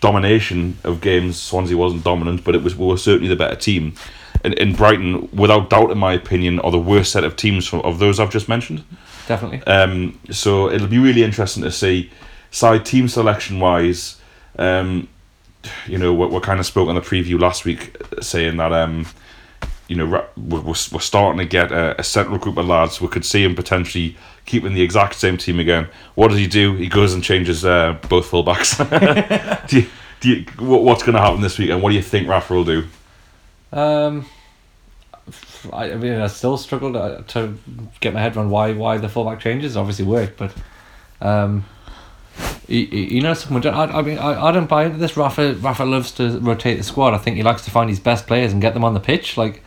domination 0.00 0.78
of 0.82 1.02
games. 1.02 1.38
Swansea 1.38 1.76
wasn't 1.76 2.04
dominant, 2.04 2.42
but 2.42 2.54
it 2.54 2.62
was 2.62 2.74
we 2.74 2.86
were 2.86 2.96
certainly 2.96 3.28
the 3.28 3.36
better 3.36 3.56
team. 3.56 3.92
And, 4.42 4.58
and 4.58 4.74
Brighton, 4.74 5.28
without 5.30 5.68
doubt, 5.68 5.90
in 5.90 5.98
my 5.98 6.14
opinion, 6.14 6.60
are 6.60 6.70
the 6.70 6.78
worst 6.78 7.12
set 7.12 7.22
of 7.22 7.36
teams 7.36 7.66
from, 7.66 7.80
of 7.82 7.98
those 7.98 8.18
I've 8.18 8.32
just 8.32 8.48
mentioned. 8.48 8.82
Definitely. 9.28 9.62
Um, 9.66 10.18
so 10.30 10.70
it'll 10.70 10.88
be 10.88 10.98
really 10.98 11.22
interesting 11.22 11.62
to 11.62 11.70
see 11.70 12.10
side 12.56 12.86
team 12.86 13.06
selection 13.06 13.60
wise. 13.60 14.18
Um, 14.58 15.08
you 15.86 15.98
know, 15.98 16.14
we, 16.14 16.26
we 16.26 16.40
kind 16.40 16.58
of 16.58 16.64
spoke 16.64 16.88
on 16.88 16.94
the 16.94 17.02
preview 17.02 17.38
last 17.38 17.66
week, 17.66 17.94
uh, 18.00 18.22
saying 18.22 18.56
that 18.56 18.72
um, 18.72 19.06
you 19.88 19.96
know 19.96 20.06
we're, 20.06 20.60
we're 20.60 20.74
we're 20.92 21.00
starting 21.00 21.38
to 21.38 21.44
get 21.44 21.70
a, 21.70 22.00
a 22.00 22.02
central 22.02 22.38
group 22.38 22.56
of 22.56 22.66
lads. 22.66 23.00
We 23.00 23.08
could 23.08 23.26
see 23.26 23.44
him 23.44 23.54
potentially 23.54 24.16
keeping 24.46 24.72
the 24.72 24.80
exact 24.80 25.16
same 25.16 25.36
team 25.36 25.60
again. 25.60 25.88
What 26.14 26.28
does 26.28 26.38
he 26.38 26.46
do? 26.46 26.74
He 26.74 26.88
goes 26.88 27.12
and 27.12 27.22
changes 27.22 27.64
uh, 27.64 27.98
both 28.08 28.30
fullbacks. 28.30 28.78
do 29.68 29.80
you, 29.80 29.88
do 30.20 30.30
you, 30.30 30.46
what, 30.66 30.82
what's 30.82 31.02
going 31.02 31.14
to 31.16 31.20
happen 31.20 31.42
this 31.42 31.58
week, 31.58 31.68
and 31.70 31.82
what 31.82 31.90
do 31.90 31.96
you 31.96 32.02
think 32.02 32.26
Rafa 32.26 32.54
will 32.54 32.64
do? 32.64 32.86
Um, 33.72 34.24
I, 35.72 35.94
mean, 35.94 36.20
I 36.20 36.28
still 36.28 36.56
struggle 36.56 36.94
to, 36.94 37.24
to 37.28 37.58
get 38.00 38.14
my 38.14 38.22
head 38.22 38.34
around 38.34 38.50
why 38.50 38.72
why 38.72 38.96
the 38.96 39.10
fullback 39.10 39.40
changes. 39.40 39.76
Obviously 39.76 40.06
worked, 40.06 40.38
but 40.38 40.54
um, 41.20 41.64
you, 42.68 42.80
you 42.80 43.20
know 43.20 43.34
something. 43.34 43.70
I, 43.72 43.84
I 43.84 44.02
mean, 44.02 44.18
I, 44.18 44.46
I 44.48 44.52
don't 44.52 44.68
buy 44.68 44.84
into 44.86 44.98
this. 44.98 45.16
Rafa 45.16 45.54
Rafa 45.54 45.84
loves 45.84 46.12
to 46.12 46.38
rotate 46.40 46.78
the 46.78 46.84
squad. 46.84 47.14
I 47.14 47.18
think 47.18 47.36
he 47.36 47.42
likes 47.42 47.64
to 47.64 47.70
find 47.70 47.88
his 47.90 48.00
best 48.00 48.26
players 48.26 48.52
and 48.52 48.60
get 48.60 48.74
them 48.74 48.84
on 48.84 48.94
the 48.94 49.00
pitch. 49.00 49.36
Like 49.36 49.62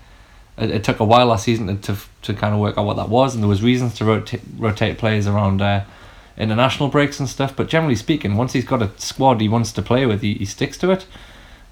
it, 0.57 0.71
it 0.71 0.83
took 0.83 0.99
a 0.99 1.05
while 1.05 1.27
last 1.27 1.45
season 1.45 1.67
to, 1.67 1.75
to 1.95 2.01
to 2.23 2.33
kind 2.33 2.53
of 2.53 2.59
work 2.59 2.77
out 2.77 2.85
what 2.85 2.97
that 2.97 3.09
was, 3.09 3.33
and 3.33 3.43
there 3.43 3.47
was 3.49 3.61
reasons 3.63 3.93
to 3.95 4.05
rotate 4.05 4.41
rotate 4.57 4.97
players 4.97 5.27
around. 5.27 5.61
Uh, 5.61 5.83
international 6.37 6.87
breaks 6.87 7.19
and 7.19 7.27
stuff, 7.27 7.53
but 7.53 7.67
generally 7.67 7.97
speaking, 7.97 8.37
once 8.37 8.53
he's 8.53 8.63
got 8.63 8.81
a 8.81 8.89
squad 8.97 9.41
he 9.41 9.49
wants 9.49 9.73
to 9.73 9.81
play 9.81 10.05
with, 10.05 10.21
he, 10.21 10.35
he 10.35 10.45
sticks 10.45 10.77
to 10.77 10.89
it. 10.89 11.05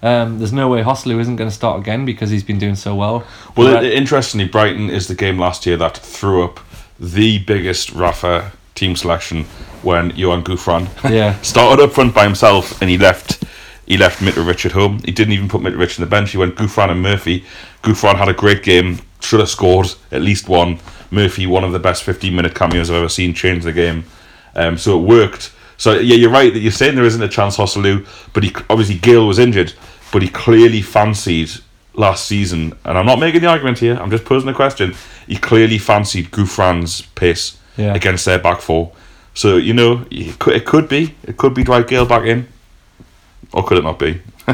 Um, 0.02 0.38
there's 0.38 0.52
no 0.52 0.68
way 0.68 0.82
Joselu 0.82 1.18
isn't 1.18 1.36
going 1.36 1.48
to 1.48 1.56
start 1.56 1.80
again 1.80 2.04
because 2.04 2.28
he's 2.28 2.44
been 2.44 2.58
doing 2.58 2.74
so 2.76 2.94
well. 2.94 3.26
Well, 3.56 3.76
But- 3.76 3.84
interestingly, 3.84 4.46
Brighton 4.46 4.90
is 4.90 5.08
the 5.08 5.14
game 5.14 5.38
last 5.38 5.64
year 5.64 5.78
that 5.78 5.96
threw 5.96 6.44
up 6.44 6.60
the 7.00 7.38
biggest 7.38 7.92
Rafa 7.92 8.52
team 8.78 8.96
selection 8.96 9.44
when 9.82 10.12
Yoan 10.12 10.42
Gouffran 10.42 10.86
Yeah. 11.10 11.38
started 11.42 11.82
up 11.82 11.92
front 11.92 12.14
by 12.14 12.24
himself 12.24 12.80
and 12.80 12.90
he 12.90 12.98
left 12.98 13.44
he 13.86 13.96
left 13.96 14.20
Mitrovic 14.20 14.66
at 14.66 14.72
home. 14.72 15.00
He 15.04 15.12
didn't 15.12 15.32
even 15.32 15.48
put 15.48 15.62
Mitrovic 15.62 15.98
on 15.98 16.04
the 16.04 16.10
bench. 16.10 16.32
He 16.32 16.36
went 16.36 16.56
Gouffran 16.56 16.90
and 16.90 17.00
Murphy. 17.02 17.44
Gouffran 17.82 18.16
had 18.16 18.28
a 18.28 18.34
great 18.34 18.62
game, 18.62 18.98
should 19.20 19.40
have 19.40 19.48
scored 19.48 19.86
at 20.12 20.20
least 20.20 20.46
one. 20.46 20.78
Murphy, 21.10 21.46
one 21.46 21.64
of 21.64 21.72
the 21.72 21.78
best 21.78 22.02
15 22.02 22.34
minute 22.36 22.54
cameos 22.54 22.90
I've 22.90 22.96
ever 22.96 23.08
seen, 23.08 23.32
changed 23.32 23.64
the 23.64 23.72
game. 23.72 24.04
Um, 24.54 24.76
so 24.76 24.98
it 24.98 25.04
worked. 25.08 25.52
So 25.78 25.92
yeah, 25.98 26.16
you're 26.16 26.28
right 26.30 26.52
that 26.52 26.58
you're 26.60 26.70
saying 26.72 26.96
there 26.96 27.04
isn't 27.06 27.22
a 27.22 27.28
chance 27.28 27.56
Joselu, 27.56 28.06
but 28.34 28.42
he 28.44 28.54
obviously 28.68 28.98
Gayle 28.98 29.26
was 29.26 29.38
injured, 29.38 29.72
but 30.12 30.20
he 30.20 30.28
clearly 30.28 30.82
fancied 30.82 31.50
last 31.94 32.26
season, 32.26 32.74
and 32.84 32.98
I'm 32.98 33.06
not 33.06 33.18
making 33.18 33.40
the 33.40 33.46
argument 33.48 33.78
here. 33.78 33.96
I'm 33.96 34.10
just 34.10 34.24
posing 34.26 34.50
a 34.50 34.54
question. 34.54 34.94
He 35.26 35.36
clearly 35.36 35.78
fancied 35.78 36.30
Gouffran's 36.30 37.02
pace 37.14 37.56
Yeah. 37.78 37.94
against 37.94 38.24
their 38.26 38.38
back 38.38 38.60
four. 38.60 38.92
So 39.34 39.56
you 39.56 39.72
know, 39.72 40.04
it 40.10 40.38
could, 40.38 40.54
it 40.56 40.66
could 40.66 40.88
be, 40.88 41.14
it 41.24 41.36
could 41.38 41.54
be 41.54 41.62
Dwight 41.64 41.86
Gayle 41.88 42.04
back 42.06 42.26
in, 42.26 42.48
or 43.52 43.64
could 43.64 43.78
it 43.78 43.84
not 43.84 43.98
be? 43.98 44.20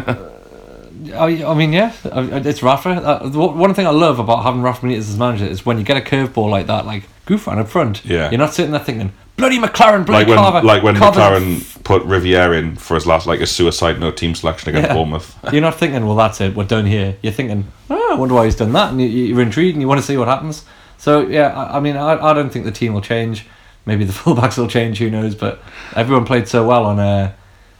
I, 1.12 1.44
I 1.44 1.54
mean, 1.54 1.72
yeah, 1.72 1.92
it's 2.04 2.62
Rafa. 2.62 2.90
Uh, 2.90 3.28
one 3.30 3.74
thing 3.74 3.86
I 3.86 3.90
love 3.90 4.18
about 4.18 4.42
having 4.42 4.62
Rafa 4.62 4.86
Benitez 4.86 4.98
as 5.00 5.18
manager 5.18 5.44
is 5.44 5.64
when 5.66 5.78
you 5.78 5.84
get 5.84 5.96
a 5.96 6.00
curveball 6.00 6.48
like 6.50 6.66
that, 6.66 6.86
like 6.86 7.04
Gouffran 7.26 7.58
up 7.58 7.68
front. 7.68 8.04
Yeah. 8.04 8.30
You're 8.30 8.38
not 8.38 8.54
sitting 8.54 8.70
there 8.72 8.80
thinking, 8.80 9.12
bloody 9.36 9.58
McClaren, 9.58 10.06
bloody 10.06 10.24
like 10.24 10.28
when, 10.28 10.38
Carver. 10.38 10.62
like 10.66 10.82
when 10.82 10.96
Carver's 10.96 11.42
a 11.42 11.46
McClaren 11.46 11.84
put 11.84 12.02
Riviere 12.04 12.54
in 12.54 12.76
for 12.76 12.94
his 12.94 13.06
last 13.06 13.26
like 13.26 13.40
a 13.40 13.46
suicide 13.46 14.00
note 14.00 14.16
team 14.16 14.34
selection 14.34 14.70
against 14.70 14.88
Yeah. 14.88 14.94
Bournemouth. 14.94 15.36
You're 15.52 15.62
not 15.62 15.74
thinking, 15.78 16.06
well, 16.06 16.16
that's 16.16 16.40
it, 16.40 16.54
we're 16.56 16.64
done 16.64 16.86
here. 16.86 17.16
You're 17.22 17.32
thinking, 17.32 17.66
oh, 17.90 18.12
I 18.12 18.18
wonder 18.18 18.34
why 18.34 18.46
he's 18.46 18.56
done 18.56 18.72
that, 18.72 18.92
and 18.92 19.00
you're 19.00 19.40
intrigued 19.42 19.74
and 19.74 19.82
you 19.82 19.88
want 19.88 20.00
to 20.00 20.06
see 20.06 20.16
what 20.16 20.28
happens. 20.28 20.64
So 21.04 21.28
yeah, 21.28 21.48
I, 21.48 21.76
I 21.76 21.80
mean, 21.80 21.98
I, 21.98 22.30
I 22.30 22.32
don't 22.32 22.48
think 22.48 22.64
the 22.64 22.72
team 22.72 22.94
will 22.94 23.02
change. 23.02 23.44
Maybe 23.84 24.06
the 24.06 24.12
fullbacks 24.22 24.56
will 24.56 24.68
change, 24.68 24.96
who 24.96 25.10
knows? 25.10 25.34
But 25.34 25.60
everyone 25.94 26.24
played 26.24 26.48
so 26.48 26.66
well 26.66 26.86
on 26.86 26.98
uh, 26.98 27.34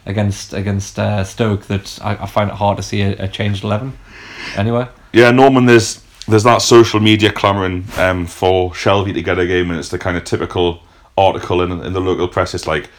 against 0.05 0.53
against 0.53 0.99
uh, 0.99 1.25
Stoke 1.25 1.65
that 1.69 1.99
I, 2.03 2.17
I 2.17 2.27
find 2.27 2.51
it 2.51 2.57
hard 2.57 2.77
to 2.77 2.83
see 2.83 3.01
a, 3.01 3.25
a 3.25 3.27
changed 3.27 3.65
eleven. 3.65 3.97
Anyway, 4.57 4.87
Yeah, 5.15 5.31
Norman, 5.31 5.65
there's 5.65 6.05
there's 6.29 6.43
that 6.43 6.61
social 6.61 7.01
media 7.01 7.33
clamouring 7.33 7.87
um, 7.97 8.27
for 8.27 8.73
Shelvey 8.73 9.15
to 9.15 9.23
get 9.23 9.39
a 9.39 9.47
game, 9.47 9.71
and 9.71 9.79
it's 9.79 9.89
the 9.89 9.99
kind 9.99 10.19
of 10.19 10.25
typical 10.25 10.83
article 11.17 11.63
in, 11.63 11.73
in 11.81 11.95
the 11.95 12.01
local 12.01 12.29
press. 12.29 12.53
It's 12.53 12.67
like, 12.67 12.91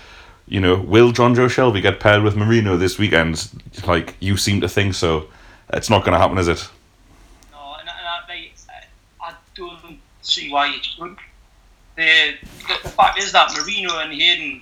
you 0.48 0.60
know, 0.60 0.76
will 0.76 1.12
Jonjo 1.12 1.48
Shelvey 1.48 1.84
get 1.84 2.00
paired 2.00 2.24
with 2.24 2.36
Merino 2.36 2.78
this 2.78 2.98
weekend? 2.98 3.48
Like, 3.86 4.16
you 4.20 4.38
seem 4.38 4.60
to 4.62 4.70
think 4.70 4.96
so. 4.96 5.28
It's 5.72 5.90
not 5.92 6.04
going 6.04 6.14
to 6.14 6.20
happen, 6.20 6.40
is 6.40 6.48
it? 6.48 6.68
No, 7.52 7.76
and, 7.80 7.90
and 7.90 8.08
I, 8.08 8.22
they, 8.28 8.52
I 9.22 9.34
don't 9.54 10.00
see 10.26 10.52
why 10.52 10.74
it 10.74 10.84
should. 10.86 11.18
The, 11.96 12.34
the 12.84 12.90
fact 12.90 13.20
is 13.20 13.32
that 13.32 13.54
Merino 13.58 14.00
and 14.00 14.12
Hayden 14.14 14.62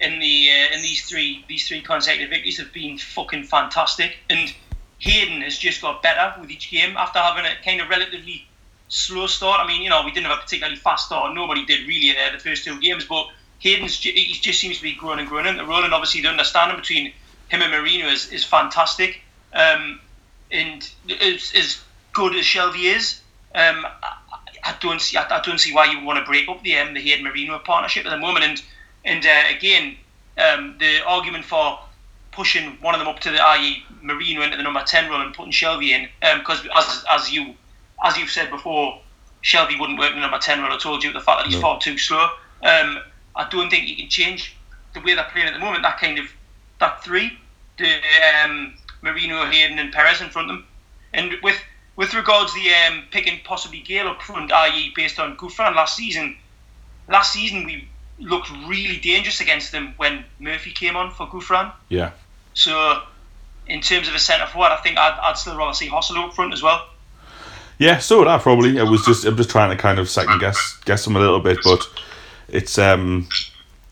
in 0.00 0.18
the 0.18 0.50
uh, 0.50 0.74
in 0.74 0.82
these 0.82 1.06
three 1.08 1.44
these 1.48 1.68
three 1.68 1.82
consecutive 1.82 2.30
victories 2.30 2.58
have 2.58 2.72
been 2.72 2.98
fucking 2.98 3.44
fantastic, 3.44 4.16
and 4.30 4.52
Hayden 4.98 5.42
has 5.42 5.58
just 5.58 5.82
got 5.82 6.02
better 6.02 6.40
with 6.40 6.50
each 6.50 6.70
game 6.70 6.96
after 6.96 7.18
having 7.18 7.44
a 7.44 7.54
kind 7.64 7.80
of 7.80 7.88
relatively 7.88 8.46
slow 8.88 9.26
start. 9.26 9.60
I 9.60 9.66
mean, 9.66 9.82
you 9.82 9.90
know, 9.90 10.02
we 10.04 10.12
didn't 10.12 10.26
have 10.26 10.38
a 10.38 10.42
particularly 10.42 10.76
fast 10.76 11.06
start. 11.06 11.34
Nobody 11.34 11.64
did 11.64 11.86
really 11.86 12.16
uh, 12.16 12.32
the 12.32 12.38
first 12.38 12.64
two 12.64 12.80
games, 12.80 13.04
but 13.04 13.28
Hayden's 13.58 13.98
he 13.98 14.32
just 14.40 14.60
seems 14.60 14.78
to 14.78 14.82
be 14.82 14.94
growing 14.94 15.20
and 15.20 15.28
growing 15.28 15.46
into 15.46 15.62
the 15.62 15.68
role, 15.68 15.84
and 15.84 15.94
obviously 15.94 16.22
the 16.22 16.28
understanding 16.28 16.76
between 16.76 17.12
him 17.48 17.62
and 17.62 17.72
Merino 17.72 18.08
is, 18.08 18.30
is 18.32 18.44
fantastic. 18.44 19.20
Um, 19.52 20.00
and 20.50 20.88
as, 21.20 21.52
as 21.56 21.80
good 22.12 22.34
as 22.34 22.44
Shelvey 22.44 22.94
is, 22.96 23.20
um, 23.54 23.86
I, 24.64 24.74
don't 24.80 25.00
see 25.00 25.16
I, 25.16 25.24
I 25.28 25.40
don't 25.42 25.58
see 25.58 25.72
why 25.72 25.86
you 25.86 26.04
want 26.04 26.18
to 26.18 26.24
break 26.24 26.48
up 26.48 26.62
the 26.62 26.76
um, 26.78 26.94
the 26.94 27.00
Hayden 27.00 27.24
Merino 27.24 27.58
partnership 27.58 28.06
at 28.06 28.10
the 28.10 28.18
moment. 28.18 28.44
And 28.44 28.62
and 29.04 29.26
uh, 29.26 29.56
again, 29.56 29.96
um, 30.38 30.76
the 30.78 31.04
argument 31.06 31.44
for 31.44 31.78
pushing 32.32 32.72
one 32.80 32.94
of 32.94 32.98
them 32.98 33.08
up 33.08 33.20
to 33.20 33.30
the 33.30 33.38
i.e. 33.40 33.82
Merino 34.02 34.42
into 34.42 34.56
the 34.56 34.62
number 34.62 34.82
ten 34.86 35.10
role 35.10 35.20
and 35.20 35.34
putting 35.34 35.52
Shelvey 35.52 35.90
in, 35.90 36.08
because 36.38 36.66
as 36.76 37.04
as 37.10 37.32
you 37.32 37.54
as 38.02 38.16
you've 38.18 38.30
said 38.30 38.50
before, 38.50 39.00
Shelvey 39.42 39.78
wouldn't 39.78 39.98
work 39.98 40.10
in 40.10 40.16
the 40.16 40.22
number 40.22 40.38
ten 40.38 40.60
role. 40.62 40.72
I 40.72 40.78
told 40.78 41.04
you 41.04 41.12
the 41.12 41.20
fact 41.20 41.40
that 41.40 41.46
he's 41.46 41.56
No. 41.56 41.60
far 41.60 41.80
too 41.80 41.98
slow. 41.98 42.28
Um, 42.62 43.00
I 43.36 43.48
don't 43.50 43.70
think 43.70 43.88
you 43.88 43.96
can 43.96 44.08
change 44.08 44.56
the 44.94 45.00
way 45.00 45.14
they're 45.14 45.28
playing 45.32 45.48
at 45.48 45.52
the 45.54 45.60
moment. 45.60 45.82
That 45.82 45.98
kind 45.98 46.18
of 46.18 46.26
that 46.80 47.04
three 47.04 47.38
the 47.76 48.00
um, 48.44 48.74
Merino, 49.02 49.44
Hayden, 49.46 49.78
and 49.78 49.92
Perez 49.92 50.20
in 50.20 50.30
front 50.30 50.50
of 50.50 50.56
them. 50.56 50.66
And 51.12 51.34
with 51.42 51.60
with 51.96 52.14
regards 52.14 52.52
to 52.52 52.60
the 52.60 52.70
um, 52.70 53.04
picking 53.10 53.40
possibly 53.44 53.80
Gayle 53.80 54.08
up 54.08 54.22
front, 54.22 54.52
i.e., 54.52 54.92
based 54.94 55.18
on 55.18 55.36
Gouffran 55.36 55.74
last 55.74 55.96
season, 55.96 56.36
last 57.08 57.32
season 57.32 57.64
we 57.64 57.88
looked 58.18 58.50
really 58.66 58.98
dangerous 58.98 59.40
against 59.40 59.72
them 59.72 59.94
when 59.96 60.24
Murphy 60.38 60.70
came 60.70 60.96
on 60.96 61.10
for 61.10 61.26
Gouffran. 61.26 61.72
Yeah. 61.88 62.12
So, 62.54 63.02
in 63.66 63.80
terms 63.80 64.08
of 64.08 64.14
a 64.14 64.18
centre 64.18 64.46
forward, 64.46 64.72
I 64.72 64.76
think 64.76 64.98
I'd, 64.98 65.18
I'd 65.22 65.36
still 65.36 65.56
rather 65.56 65.74
see 65.74 65.88
Joselu 65.88 66.28
up 66.28 66.34
front 66.34 66.52
as 66.52 66.62
well. 66.62 66.86
Yeah, 67.78 67.98
so 67.98 68.18
would 68.18 68.28
I 68.28 68.38
probably. 68.38 68.78
I 68.78 68.84
was 68.84 69.04
just 69.04 69.24
I'm 69.24 69.36
just 69.36 69.50
trying 69.50 69.70
to 69.70 69.76
kind 69.76 69.98
of 69.98 70.08
second 70.08 70.38
guess 70.38 70.78
guess 70.84 71.04
them 71.04 71.16
a 71.16 71.18
little 71.18 71.40
bit, 71.40 71.58
but 71.64 71.80
it's 72.48 72.78
um 72.78 73.28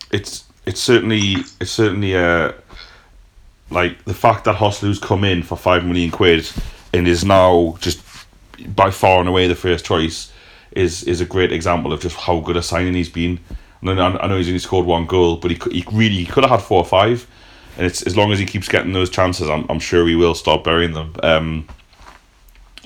it's 0.09 0.45
it's 0.65 0.79
certainly 0.79 1.35
it's 1.59 1.71
certainly 1.71 2.15
uh 2.15 2.53
like 3.69 4.05
the 4.05 4.13
fact 4.13 4.45
that 4.45 4.55
Joselu's 4.55 4.99
come 4.99 5.25
in 5.25 5.43
for 5.43 5.57
five 5.57 5.83
million 5.83 6.11
quid 6.11 6.49
and 6.93 7.07
is 7.07 7.25
now 7.25 7.75
just 7.79 8.01
by 8.75 8.91
far 8.91 9.19
and 9.19 9.27
away 9.27 9.47
the 9.47 9.55
first 9.55 9.83
choice 9.85 10.31
is 10.71 11.03
is 11.03 11.21
a 11.21 11.25
great 11.25 11.51
example 11.51 11.91
of 11.91 12.01
just 12.01 12.15
how 12.15 12.39
good 12.39 12.57
a 12.57 12.63
signing 12.63 12.93
he's 12.93 13.09
been. 13.09 13.39
And 13.81 13.99
I 13.99 14.27
know 14.27 14.37
he's 14.37 14.47
only 14.47 14.59
scored 14.59 14.85
one 14.85 15.05
goal, 15.05 15.37
but 15.37 15.51
he 15.51 15.57
he 15.71 15.85
really 15.91 16.15
he 16.15 16.25
could 16.25 16.43
have 16.43 16.51
had 16.51 16.61
four 16.61 16.79
or 16.79 16.85
five. 16.85 17.27
And 17.75 17.85
it's 17.85 18.03
as 18.03 18.15
long 18.15 18.31
as 18.31 18.39
he 18.39 18.45
keeps 18.45 18.67
getting 18.67 18.93
those 18.93 19.09
chances, 19.09 19.49
I'm 19.49 19.65
I'm 19.69 19.79
sure 19.79 20.07
he 20.07 20.15
will 20.15 20.35
start 20.35 20.63
burying 20.63 20.93
them. 20.93 21.15
Um, 21.21 21.67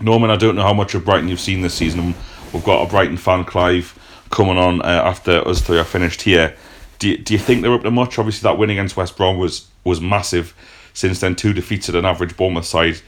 Norman, 0.02 0.30
I 0.30 0.36
don't 0.36 0.56
know 0.56 0.64
how 0.64 0.74
much 0.74 0.96
of 0.96 1.06
Brighton 1.06 1.28
you've 1.28 1.40
seen 1.40 1.62
this 1.62 1.74
season. 1.74 2.16
We've 2.54 2.64
got 2.64 2.84
a 2.84 2.90
Brighton 2.90 3.18
fan, 3.18 3.46
Clive, 3.46 3.98
coming 4.30 4.58
on 4.58 4.82
uh, 4.82 4.86
after 4.86 5.48
us 5.48 5.62
three 5.62 5.80
are 5.80 5.84
finished 5.84 6.22
here. 6.22 6.56
Do 7.00 7.10
you, 7.10 7.18
do 7.18 7.34
you 7.34 7.40
think 7.40 7.62
they're 7.62 7.74
up 7.74 7.84
to 7.84 7.92
much? 7.92 8.18
Obviously, 8.18 8.48
that 8.48 8.58
win 8.58 8.70
against 8.70 8.98
West 8.98 9.18
Brom 9.18 9.38
was 9.38 9.68
was 9.84 10.02
massive. 10.02 10.56
Since 10.94 11.20
then, 11.20 11.36
two 11.36 11.54
defeats 11.54 11.90
at 11.90 11.96
an 11.96 12.06
average 12.06 12.36
Bournemouth 12.36 12.66
side. 12.66 13.02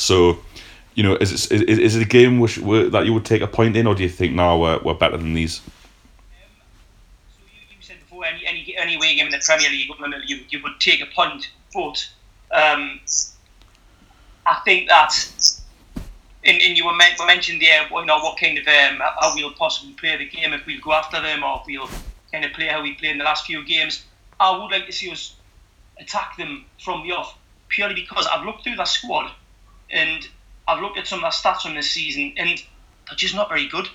So, 0.00 0.38
you 0.94 1.02
know, 1.02 1.16
is 1.16 1.50
it, 1.50 1.68
is, 1.68 1.78
is 1.78 1.96
it 1.96 2.02
a 2.02 2.08
game 2.08 2.40
which, 2.40 2.56
that 2.56 3.02
you 3.04 3.12
would 3.12 3.24
take 3.24 3.42
a 3.42 3.46
point 3.46 3.76
in, 3.76 3.86
or 3.86 3.94
do 3.94 4.02
you 4.02 4.08
think 4.08 4.34
now 4.34 4.58
we're, 4.58 4.78
we're 4.78 4.94
better 4.94 5.16
than 5.16 5.34
these? 5.34 5.60
Before, 8.08 8.24
any, 8.24 8.46
any 8.46 8.76
any 8.76 8.96
away 8.96 9.14
game 9.14 9.26
in 9.26 9.32
the 9.32 9.42
Premier 9.44 9.70
League, 9.70 9.90
you, 10.28 10.40
you 10.48 10.62
would 10.62 10.80
take 10.80 11.00
a 11.00 11.06
point, 11.06 11.50
but 11.74 12.08
um, 12.50 13.00
I 14.46 14.60
think 14.64 14.88
that, 14.88 15.14
and, 16.44 16.62
and 16.62 16.76
you 16.76 16.86
were 16.86 16.94
men- 16.94 17.16
mentioned 17.26 17.60
there, 17.60 17.86
you 17.88 18.04
know, 18.06 18.18
what 18.18 18.38
kind 18.38 18.58
of 18.58 18.66
um, 18.66 18.98
how 19.20 19.32
we'll 19.34 19.52
possibly 19.52 19.94
play 19.94 20.16
the 20.16 20.26
game 20.26 20.52
if 20.52 20.64
we'll 20.66 20.80
go 20.80 20.92
after 20.92 21.20
them 21.20 21.44
or 21.44 21.60
if 21.60 21.66
we'll 21.66 21.88
kind 22.32 22.44
of 22.44 22.52
play 22.52 22.66
how 22.66 22.82
we 22.82 22.94
played 22.94 23.12
in 23.12 23.18
the 23.18 23.24
last 23.24 23.46
few 23.46 23.64
games. 23.64 24.04
I 24.40 24.56
would 24.56 24.70
like 24.70 24.86
to 24.86 24.92
see 24.92 25.10
us 25.10 25.36
attack 25.98 26.36
them 26.36 26.64
from 26.82 27.06
the 27.06 27.12
off, 27.12 27.36
purely 27.68 27.94
because 27.94 28.26
I've 28.26 28.44
looked 28.44 28.64
through 28.64 28.76
that 28.76 28.88
squad 28.88 29.30
and 29.90 30.28
I've 30.66 30.82
looked 30.82 30.98
at 30.98 31.06
some 31.06 31.24
of 31.24 31.32
the 31.32 31.36
stats 31.36 31.62
from 31.62 31.74
this 31.74 31.90
season 31.90 32.34
and 32.36 32.62
they're 33.08 33.16
just 33.16 33.34
not 33.34 33.48
very 33.48 33.66
good. 33.66 33.88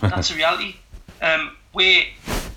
That's 0.00 0.30
a 0.30 0.34
reality. 0.36 0.76
Um, 1.22 1.56
we're 1.72 2.04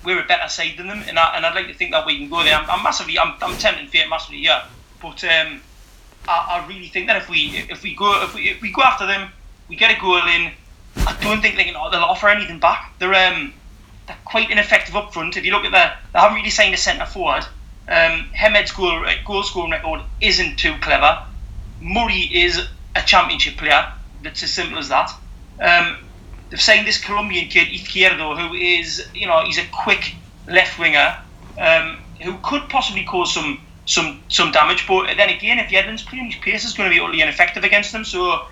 we're 0.04 0.22
a 0.22 0.26
better 0.26 0.48
side 0.48 0.76
than 0.78 0.88
them, 0.88 1.04
and, 1.08 1.20
I, 1.20 1.36
and 1.36 1.46
I'd 1.46 1.54
like 1.54 1.68
to 1.68 1.74
think 1.74 1.92
that 1.92 2.06
we 2.06 2.18
can 2.18 2.30
go 2.30 2.44
there. 2.44 2.56
I'm, 2.56 2.70
I'm 2.70 2.84
massively, 2.84 3.20
I'm, 3.20 3.34
I'm 3.42 3.58
tempting 3.58 3.88
fate 3.88 4.10
massively 4.10 4.40
here, 4.40 4.62
but 5.02 5.24
um, 5.26 5.62
I, 6.28 6.62
I 6.62 6.66
really 6.68 6.88
think 6.88 7.08
that 7.08 7.18
if 7.18 7.30
we 7.30 7.66
if 7.70 7.84
we 7.84 7.96
go 7.96 8.24
if 8.24 8.34
we, 8.34 8.50
if 8.50 8.62
we 8.62 8.72
go 8.72 8.82
after 8.82 9.06
them, 9.06 9.32
we 9.68 9.76
get 9.76 9.96
a 9.96 10.00
goal 10.00 10.18
in. 10.18 10.52
I 10.98 11.18
don't 11.22 11.42
think 11.42 11.56
they 11.56 11.66
can, 11.66 11.74
they'll 11.74 12.02
offer 12.02 12.30
anything 12.30 12.60
back. 12.60 12.94
They're 13.00 13.14
um, 13.14 13.54
they're 14.08 14.18
quite 14.26 14.50
ineffective 14.50 14.96
up 14.96 15.14
front. 15.14 15.38
If 15.38 15.46
you 15.46 15.52
look 15.52 15.66
at 15.66 15.72
the, 15.72 15.92
they 16.14 16.20
haven't 16.20 16.38
really 16.38 16.50
signed 16.50 16.74
a 16.74 16.78
centre 16.78 17.06
forward. 17.06 17.46
Um, 17.88 18.30
Hemed's 18.34 18.72
goal 18.72 19.06
goal 19.26 19.44
scoring 19.44 19.72
record 19.72 20.02
isn't 20.22 20.58
too 20.58 20.76
clever. 20.82 21.26
Murray 21.82 22.30
is 22.32 22.68
a 22.96 23.02
championship 23.02 23.58
player. 23.58 23.92
It's 24.24 24.44
as 24.44 24.52
simple 24.52 24.78
as 24.78 24.90
that. 24.90 25.12
Um, 25.62 25.98
they've 26.50 26.62
signed 26.62 26.88
this 26.88 27.04
Colombian 27.04 27.50
kid 27.50 27.68
Izquierdo, 27.68 28.38
who 28.40 28.54
is 28.56 29.08
you 29.14 29.28
know 29.28 29.44
he's 29.46 29.58
a 29.58 29.66
quick 29.72 30.16
left 30.48 30.80
winger 30.80 31.18
um, 31.60 31.98
who 32.22 32.38
could 32.44 32.70
possibly 32.70 33.04
cause 33.04 33.34
some 33.34 33.60
some 33.86 34.22
some 34.30 34.52
damage. 34.52 34.88
But 34.88 35.16
then 35.18 35.30
again, 35.30 35.60
if 35.60 35.70
Yedlin's 35.70 36.04
playing, 36.04 36.28
his 36.28 36.36
pace 36.36 36.66
is 36.66 36.74
going 36.74 36.90
to 36.90 36.96
be 36.96 37.02
utterly 37.02 37.22
ineffective 37.22 37.64
against 37.64 37.92
them. 37.92 38.06
So 38.06 38.46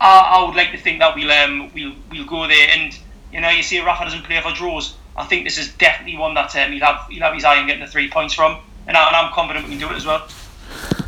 I, 0.00 0.38
I 0.40 0.44
would 0.46 0.56
like 0.56 0.72
to 0.72 0.78
think 0.78 0.98
that 1.00 1.14
we'll 1.14 1.30
um, 1.30 1.70
we'll 1.74 1.94
we'll 2.10 2.26
go 2.26 2.46
there. 2.46 2.68
And 2.70 2.96
you 3.32 3.40
know, 3.40 3.50
you 3.50 3.62
see 3.62 3.80
Rafa 3.80 4.04
doesn't 4.04 4.24
play 4.24 4.40
for 4.40 4.52
draws. 4.52 4.96
I 5.16 5.24
think 5.24 5.44
this 5.44 5.58
is 5.58 5.72
definitely 5.74 6.18
one 6.18 6.34
that 6.34 6.54
um, 6.56 6.72
he'll 6.72 6.84
have 6.84 7.08
he'll 7.08 7.22
have 7.22 7.34
his 7.34 7.44
eye 7.44 7.58
on 7.58 7.66
getting 7.66 7.84
the 7.84 7.90
three 7.90 8.10
points 8.10 8.34
from, 8.34 8.58
and, 8.86 8.96
I, 8.96 9.06
and 9.06 9.16
I'm 9.16 9.32
confident 9.32 9.66
we 9.66 9.72
can 9.72 9.80
do 9.80 9.92
it 9.92 9.96
as 9.96 10.04
well. 10.04 10.26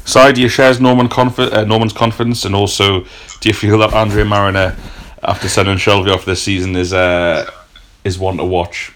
Side, 0.05 0.37
do 0.37 0.41
you 0.41 0.49
share 0.49 0.79
Norman 0.81 1.09
confi- 1.09 1.53
uh, 1.53 1.65
Norman's 1.65 1.93
confidence, 1.93 2.45
and 2.45 2.55
also 2.55 3.01
do 3.41 3.49
you 3.49 3.55
feel 3.55 3.79
that 3.79 3.93
Andre 3.93 4.25
Marriner, 4.25 4.77
after 5.23 5.49
sending 5.49 5.77
Shelvey 5.77 6.15
off 6.15 6.25
this 6.25 6.43
season, 6.43 6.77
is 6.77 6.93
uh, 6.93 7.51
is 8.05 8.19
one 8.19 8.37
to 8.39 8.45
watch? 8.45 8.93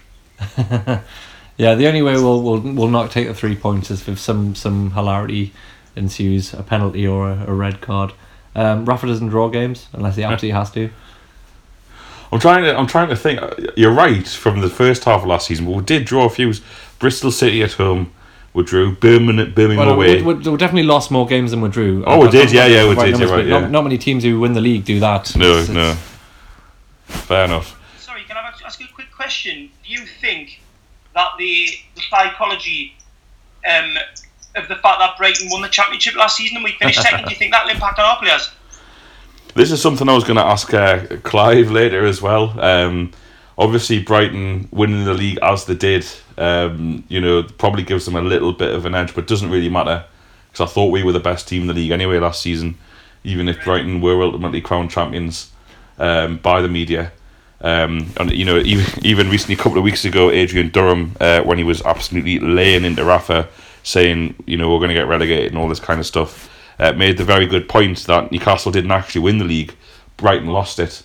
Yeah, 1.57 1.75
the 1.75 1.87
only 1.87 2.01
way 2.01 2.13
we'll 2.13 2.41
we'll, 2.41 2.59
we'll 2.59 2.87
not 2.87 3.11
take 3.11 3.27
the 3.27 3.33
three 3.33 3.55
points 3.55 3.91
is 3.91 4.07
if 4.07 4.19
some 4.19 4.55
some 4.55 4.91
hilarity 4.91 5.53
ensues, 5.95 6.53
a 6.53 6.63
penalty 6.63 7.05
or 7.05 7.29
a, 7.29 7.45
a 7.47 7.53
red 7.53 7.79
card. 7.79 8.13
Um, 8.55 8.85
Rafa 8.85 9.07
doesn't 9.07 9.29
draw 9.29 9.49
games 9.49 9.87
unless 9.93 10.15
he 10.15 10.23
absolutely 10.23 10.51
has 10.51 10.71
to. 10.71 10.89
I'm 12.31 12.39
trying 12.39 12.63
to. 12.63 12.75
I'm 12.75 12.87
trying 12.87 13.09
to 13.09 13.15
think. 13.15 13.39
You're 13.77 13.93
right. 13.93 14.27
From 14.27 14.61
the 14.61 14.69
first 14.69 15.03
half 15.03 15.21
of 15.21 15.27
last 15.27 15.47
season, 15.47 15.67
we 15.67 15.81
did 15.83 16.05
draw 16.05 16.25
a 16.25 16.29
few. 16.29 16.53
Bristol 16.97 17.31
City 17.31 17.61
at 17.61 17.73
home, 17.73 18.11
we 18.53 18.63
drew. 18.63 18.95
Birmingham, 18.95 19.53
Birmingham 19.53 19.85
Well, 19.87 19.95
away. 19.95 20.21
we, 20.21 20.33
we, 20.33 20.49
we 20.49 20.57
definitely 20.57 20.83
lost 20.83 21.09
more 21.11 21.25
games 21.27 21.51
than 21.51 21.61
we 21.61 21.69
drew. 21.69 22.03
Oh, 22.05 22.19
we 22.21 22.29
did, 22.29 22.51
yeah, 22.51 22.65
yeah, 22.67 22.87
we 22.87 22.95
right 22.95 23.05
did, 23.05 23.11
numbers, 23.13 23.29
you're 23.29 23.37
right, 23.37 23.43
but 23.45 23.49
not, 23.49 23.61
yeah. 23.63 23.67
not 23.69 23.83
many 23.83 23.97
teams 23.97 24.23
who 24.23 24.39
win 24.39 24.53
the 24.53 24.61
league 24.61 24.85
do 24.85 24.99
that. 24.99 25.35
no, 25.35 25.51
It's- 25.57 25.69
no. 25.69 25.95
Fair 27.05 27.45
enough. 27.45 27.79
Sorry, 27.99 28.23
can 28.23 28.37
I 28.37 28.41
ask- 28.47 28.63
ask 28.65 28.79
you 28.79 28.87
a 28.89 28.93
quick 28.93 29.11
question? 29.11 29.69
Do 29.85 29.91
you 29.93 30.05
think 30.05 30.61
that 31.13 31.27
the 31.37 31.67
the 31.95 32.01
psychology 32.09 32.95
um, 33.69 33.95
of 34.55 34.67
the 34.67 34.75
fact 34.75 34.99
that 34.99 35.15
Brighton 35.17 35.47
won 35.51 35.61
the 35.61 35.67
championship 35.69 36.15
last 36.15 36.37
season 36.37 36.57
and 36.57 36.63
we 36.63 36.71
finished 36.73 37.01
second, 37.01 37.25
do 37.25 37.31
you 37.31 37.35
think 37.37 37.51
that'll 37.51 37.69
impact 37.69 37.99
on 37.99 38.05
our 38.05 38.17
players? 38.17 38.51
This 39.55 39.71
is 39.71 39.81
something 39.81 40.09
I 40.09 40.13
was 40.13 40.23
going 40.23 40.37
to 40.37 40.45
ask 40.45 40.73
uh, 40.73 41.05
Clive 41.23 41.69
later 41.71 42.05
as 42.05 42.21
well. 42.21 42.59
Um, 42.59 43.11
obviously, 43.57 44.01
Brighton 44.01 44.67
winning 44.71 45.05
the 45.05 45.13
league 45.13 45.39
as 45.41 45.65
they 45.65 45.75
did, 45.75 46.05
um, 46.37 47.03
you 47.07 47.21
know, 47.21 47.43
probably 47.43 47.83
gives 47.83 48.05
them 48.05 48.15
a 48.15 48.21
little 48.21 48.53
bit 48.53 48.73
of 48.73 48.85
an 48.85 48.95
edge, 48.95 49.13
but 49.13 49.27
doesn't 49.27 49.49
really 49.49 49.69
matter 49.69 50.05
because 50.51 50.69
I 50.69 50.73
thought 50.73 50.91
we 50.91 51.03
were 51.03 51.11
the 51.11 51.19
best 51.19 51.47
team 51.47 51.63
in 51.63 51.67
the 51.67 51.73
league 51.73 51.91
anyway 51.91 52.19
last 52.19 52.41
season, 52.41 52.77
even 53.23 53.49
if 53.49 53.63
Brighton 53.63 54.01
were 54.01 54.21
ultimately 54.21 54.61
crowned 54.61 54.91
champions 54.91 55.51
um, 55.97 56.37
by 56.37 56.61
the 56.61 56.67
media. 56.67 57.11
Um, 57.61 58.11
and 58.19 58.31
you 58.31 58.45
know, 58.45 58.57
even, 58.59 58.85
even 59.05 59.29
recently, 59.29 59.55
a 59.55 59.57
couple 59.57 59.77
of 59.77 59.83
weeks 59.83 60.05
ago, 60.05 60.29
Adrian 60.29 60.69
Durham, 60.69 61.15
uh, 61.19 61.41
when 61.41 61.57
he 61.57 61.63
was 61.63 61.81
absolutely 61.81 62.39
laying 62.39 62.85
into 62.85 63.03
Rafa, 63.03 63.47
saying, 63.83 64.35
you 64.45 64.57
know, 64.57 64.71
we're 64.71 64.79
going 64.79 64.89
to 64.89 64.95
get 64.95 65.07
relegated 65.07 65.51
and 65.51 65.57
all 65.57 65.67
this 65.67 65.79
kind 65.79 65.99
of 65.99 66.05
stuff, 66.05 66.49
uh, 66.79 66.93
made 66.93 67.17
the 67.17 67.23
very 67.23 67.47
good 67.47 67.67
point 67.67 67.97
that 68.05 68.31
Newcastle 68.31 68.71
didn't 68.71 68.91
actually 68.91 69.21
win 69.21 69.37
the 69.37 69.45
league, 69.45 69.73
Brighton 70.17 70.47
lost 70.47 70.79
it. 70.79 71.03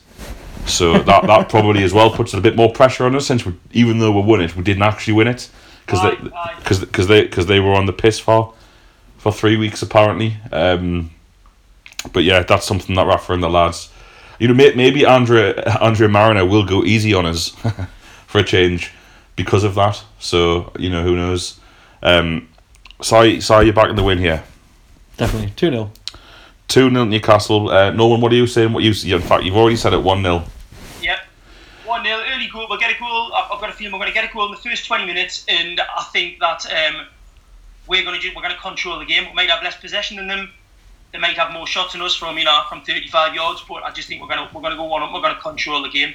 So 0.67 0.99
that 0.99 1.27
that 1.27 1.49
probably 1.49 1.83
as 1.83 1.93
well 1.95 2.11
puts 2.11 2.35
a 2.35 2.41
bit 2.41 2.57
more 2.57 2.73
pressure 2.73 3.05
on 3.05 3.15
us, 3.15 3.27
since 3.27 3.47
we, 3.47 3.55
even 3.73 3.99
though 3.99 4.13
we 4.13 4.23
won 4.23 4.41
it, 4.41 4.55
we 4.55 4.63
didn't 4.63 4.83
actually 4.83 5.15
win 5.15 5.29
it 5.29 5.49
because 5.87 6.03
they 6.03 6.17
because 6.59 6.81
because 6.81 7.07
they 7.07 7.23
because 7.23 7.47
they 7.47 7.61
were 7.61 7.73
on 7.73 7.87
the 7.87 7.93
piss 7.93 8.19
for 8.19 8.55
for 9.17 9.33
three 9.33 9.57
weeks 9.57 9.83
apparently. 9.83 10.37
Um, 10.53 11.11
but 12.13 12.25
yeah, 12.25 12.43
that's 12.43 12.67
something 12.67 12.95
that 12.97 13.07
Rafa 13.07 13.33
and 13.33 13.43
the 13.43 13.51
lads, 13.51 13.91
you 14.39 14.47
know, 14.47 14.55
may, 14.55 14.73
maybe 14.75 15.05
Andre 15.05 15.55
Andre 15.81 16.09
Marriner 16.09 16.45
will 16.45 16.65
go 16.65 16.85
easy 16.85 17.15
on 17.15 17.27
us 17.27 17.49
for 18.27 18.39
a 18.39 18.45
change 18.45 18.93
because 19.37 19.65
of 19.65 19.75
that. 19.77 20.03
So 20.19 20.73
you 20.79 20.91
know, 20.91 21.03
who 21.03 21.17
knows? 21.17 21.59
Um, 22.03 22.49
Si, 23.01 23.41
Si, 23.41 23.63
you're 23.63 23.73
back 23.73 23.91
in 23.91 23.97
the 23.97 24.03
win 24.03 24.19
here. 24.19 24.43
Definitely. 25.17 25.53
2 25.57 25.71
0. 25.71 25.91
2 26.69 26.91
0 26.91 27.05
Newcastle. 27.05 27.71
Uh, 27.71 27.91
Norman, 27.91 28.21
what 28.21 28.33
are 28.33 28.37
you 28.37 28.47
saying? 28.47 28.73
What 28.73 28.85
you 28.85 29.17
In 29.17 29.23
fact, 29.23 29.45
you've 29.45 29.57
already 29.57 29.77
said 29.77 29.93
it 29.93 30.03
1 30.03 30.23
0. 30.23 30.45
Yep. 31.03 31.19
1 31.85 32.05
0, 32.05 32.19
early 32.35 32.49
goal. 32.53 32.67
We'll 32.69 32.79
get 32.79 32.95
a 32.95 32.99
goal. 32.99 33.33
I've, 33.35 33.53
I've 33.53 33.61
got 33.61 33.71
a 33.71 33.73
feeling 33.73 33.93
we're 33.93 33.99
going 33.99 34.11
to 34.11 34.15
get 34.15 34.31
a 34.31 34.33
goal 34.33 34.47
in 34.47 34.53
the 34.53 34.59
first 34.59 34.87
20 34.87 35.07
minutes, 35.07 35.45
and 35.49 35.81
I 35.81 36.05
think 36.13 36.39
that 36.41 36.67
um, 36.67 37.07
we're 37.87 38.05
going 38.05 38.21
to 38.21 38.29
we're 38.35 38.43
going 38.43 38.55
to 38.55 38.61
control 38.61 38.99
the 38.99 39.07
game. 39.07 39.27
We 39.27 39.35
might 39.35 39.51
have 39.51 39.63
less 39.63 39.77
possession 39.77 40.19
than 40.19 40.29
them. 40.29 40.51
They 41.13 41.19
might 41.19 41.39
have 41.39 41.53
more 41.53 41.67
shots 41.67 41.95
than 41.95 42.03
us 42.03 42.15
from 42.15 42.37
you 42.37 42.45
know 42.45 42.63
from 42.69 42.83
35 42.83 43.35
yards, 43.35 43.65
but 43.67 43.83
I 43.83 43.91
just 43.91 44.09
think 44.09 44.21
we're 44.21 44.29
going 44.29 44.47
to 44.47 44.55
we're 44.55 44.61
going 44.61 44.73
to 44.73 44.77
go 44.77 44.85
one 44.85 45.03
up. 45.03 45.13
We're 45.13 45.23
going 45.23 45.35
to 45.35 45.41
control 45.41 45.83
the 45.83 45.89
game. 45.89 46.15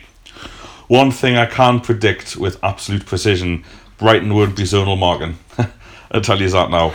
One 0.88 1.10
thing 1.10 1.36
I 1.36 1.48
can 1.48 1.80
predict 1.80 2.36
with 2.36 2.64
absolute 2.64 3.06
precision 3.06 3.64
Brighton 3.98 4.34
won't 4.34 4.56
be 4.56 4.64
zonal 4.64 5.00
marking. 5.00 5.38
I'll 6.12 6.22
tell 6.22 6.40
you 6.40 6.50
that 6.50 6.70
now. 6.70 6.94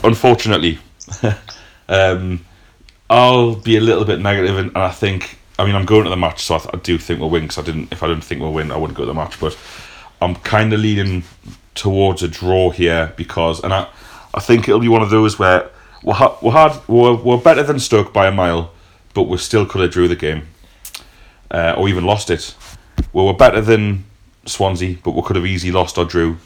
Unfortunately. 0.04 0.78
um, 1.88 2.45
I'll 3.08 3.54
be 3.54 3.76
a 3.76 3.80
little 3.80 4.04
bit 4.04 4.20
negative, 4.20 4.56
and, 4.58 4.68
and 4.68 4.78
I 4.78 4.90
think. 4.90 5.38
I 5.58 5.64
mean, 5.64 5.74
I'm 5.74 5.86
going 5.86 6.04
to 6.04 6.10
the 6.10 6.16
match, 6.16 6.42
so 6.42 6.56
I, 6.56 6.58
th- 6.58 6.74
I 6.74 6.76
do 6.78 6.98
think 6.98 7.18
we'll 7.18 7.30
win. 7.30 7.44
Because 7.44 7.58
I 7.58 7.62
didn't, 7.62 7.90
if 7.90 8.02
I 8.02 8.08
didn't 8.08 8.24
think 8.24 8.42
we'll 8.42 8.52
win, 8.52 8.70
I 8.70 8.76
wouldn't 8.76 8.96
go 8.96 9.04
to 9.04 9.06
the 9.06 9.14
match. 9.14 9.40
But 9.40 9.56
I'm 10.20 10.34
kind 10.34 10.72
of 10.72 10.80
leaning 10.80 11.22
towards 11.74 12.22
a 12.22 12.28
draw 12.28 12.70
here 12.70 13.14
because, 13.16 13.64
and 13.64 13.72
I, 13.72 13.88
I 14.34 14.40
think 14.40 14.68
it'll 14.68 14.80
be 14.80 14.88
one 14.88 15.02
of 15.02 15.08
those 15.08 15.38
where 15.38 15.70
we're, 16.02 16.12
ha- 16.12 16.36
hard. 16.50 16.72
We're, 16.88 17.14
we're 17.14 17.38
better 17.38 17.62
than 17.62 17.78
Stoke 17.78 18.12
by 18.12 18.26
a 18.26 18.32
mile, 18.32 18.72
but 19.14 19.24
we 19.24 19.38
still 19.38 19.64
could 19.64 19.80
have 19.80 19.90
drew 19.90 20.08
the 20.08 20.16
game, 20.16 20.46
uh, 21.50 21.74
or 21.78 21.88
even 21.88 22.04
lost 22.04 22.28
it. 22.28 22.54
We 23.12 23.22
were 23.22 23.32
better 23.32 23.62
than 23.62 24.04
Swansea, 24.44 24.98
but 25.02 25.12
we 25.12 25.22
could 25.22 25.36
have 25.36 25.46
easily 25.46 25.72
lost 25.72 25.96
or 25.96 26.04
drew. 26.04 26.36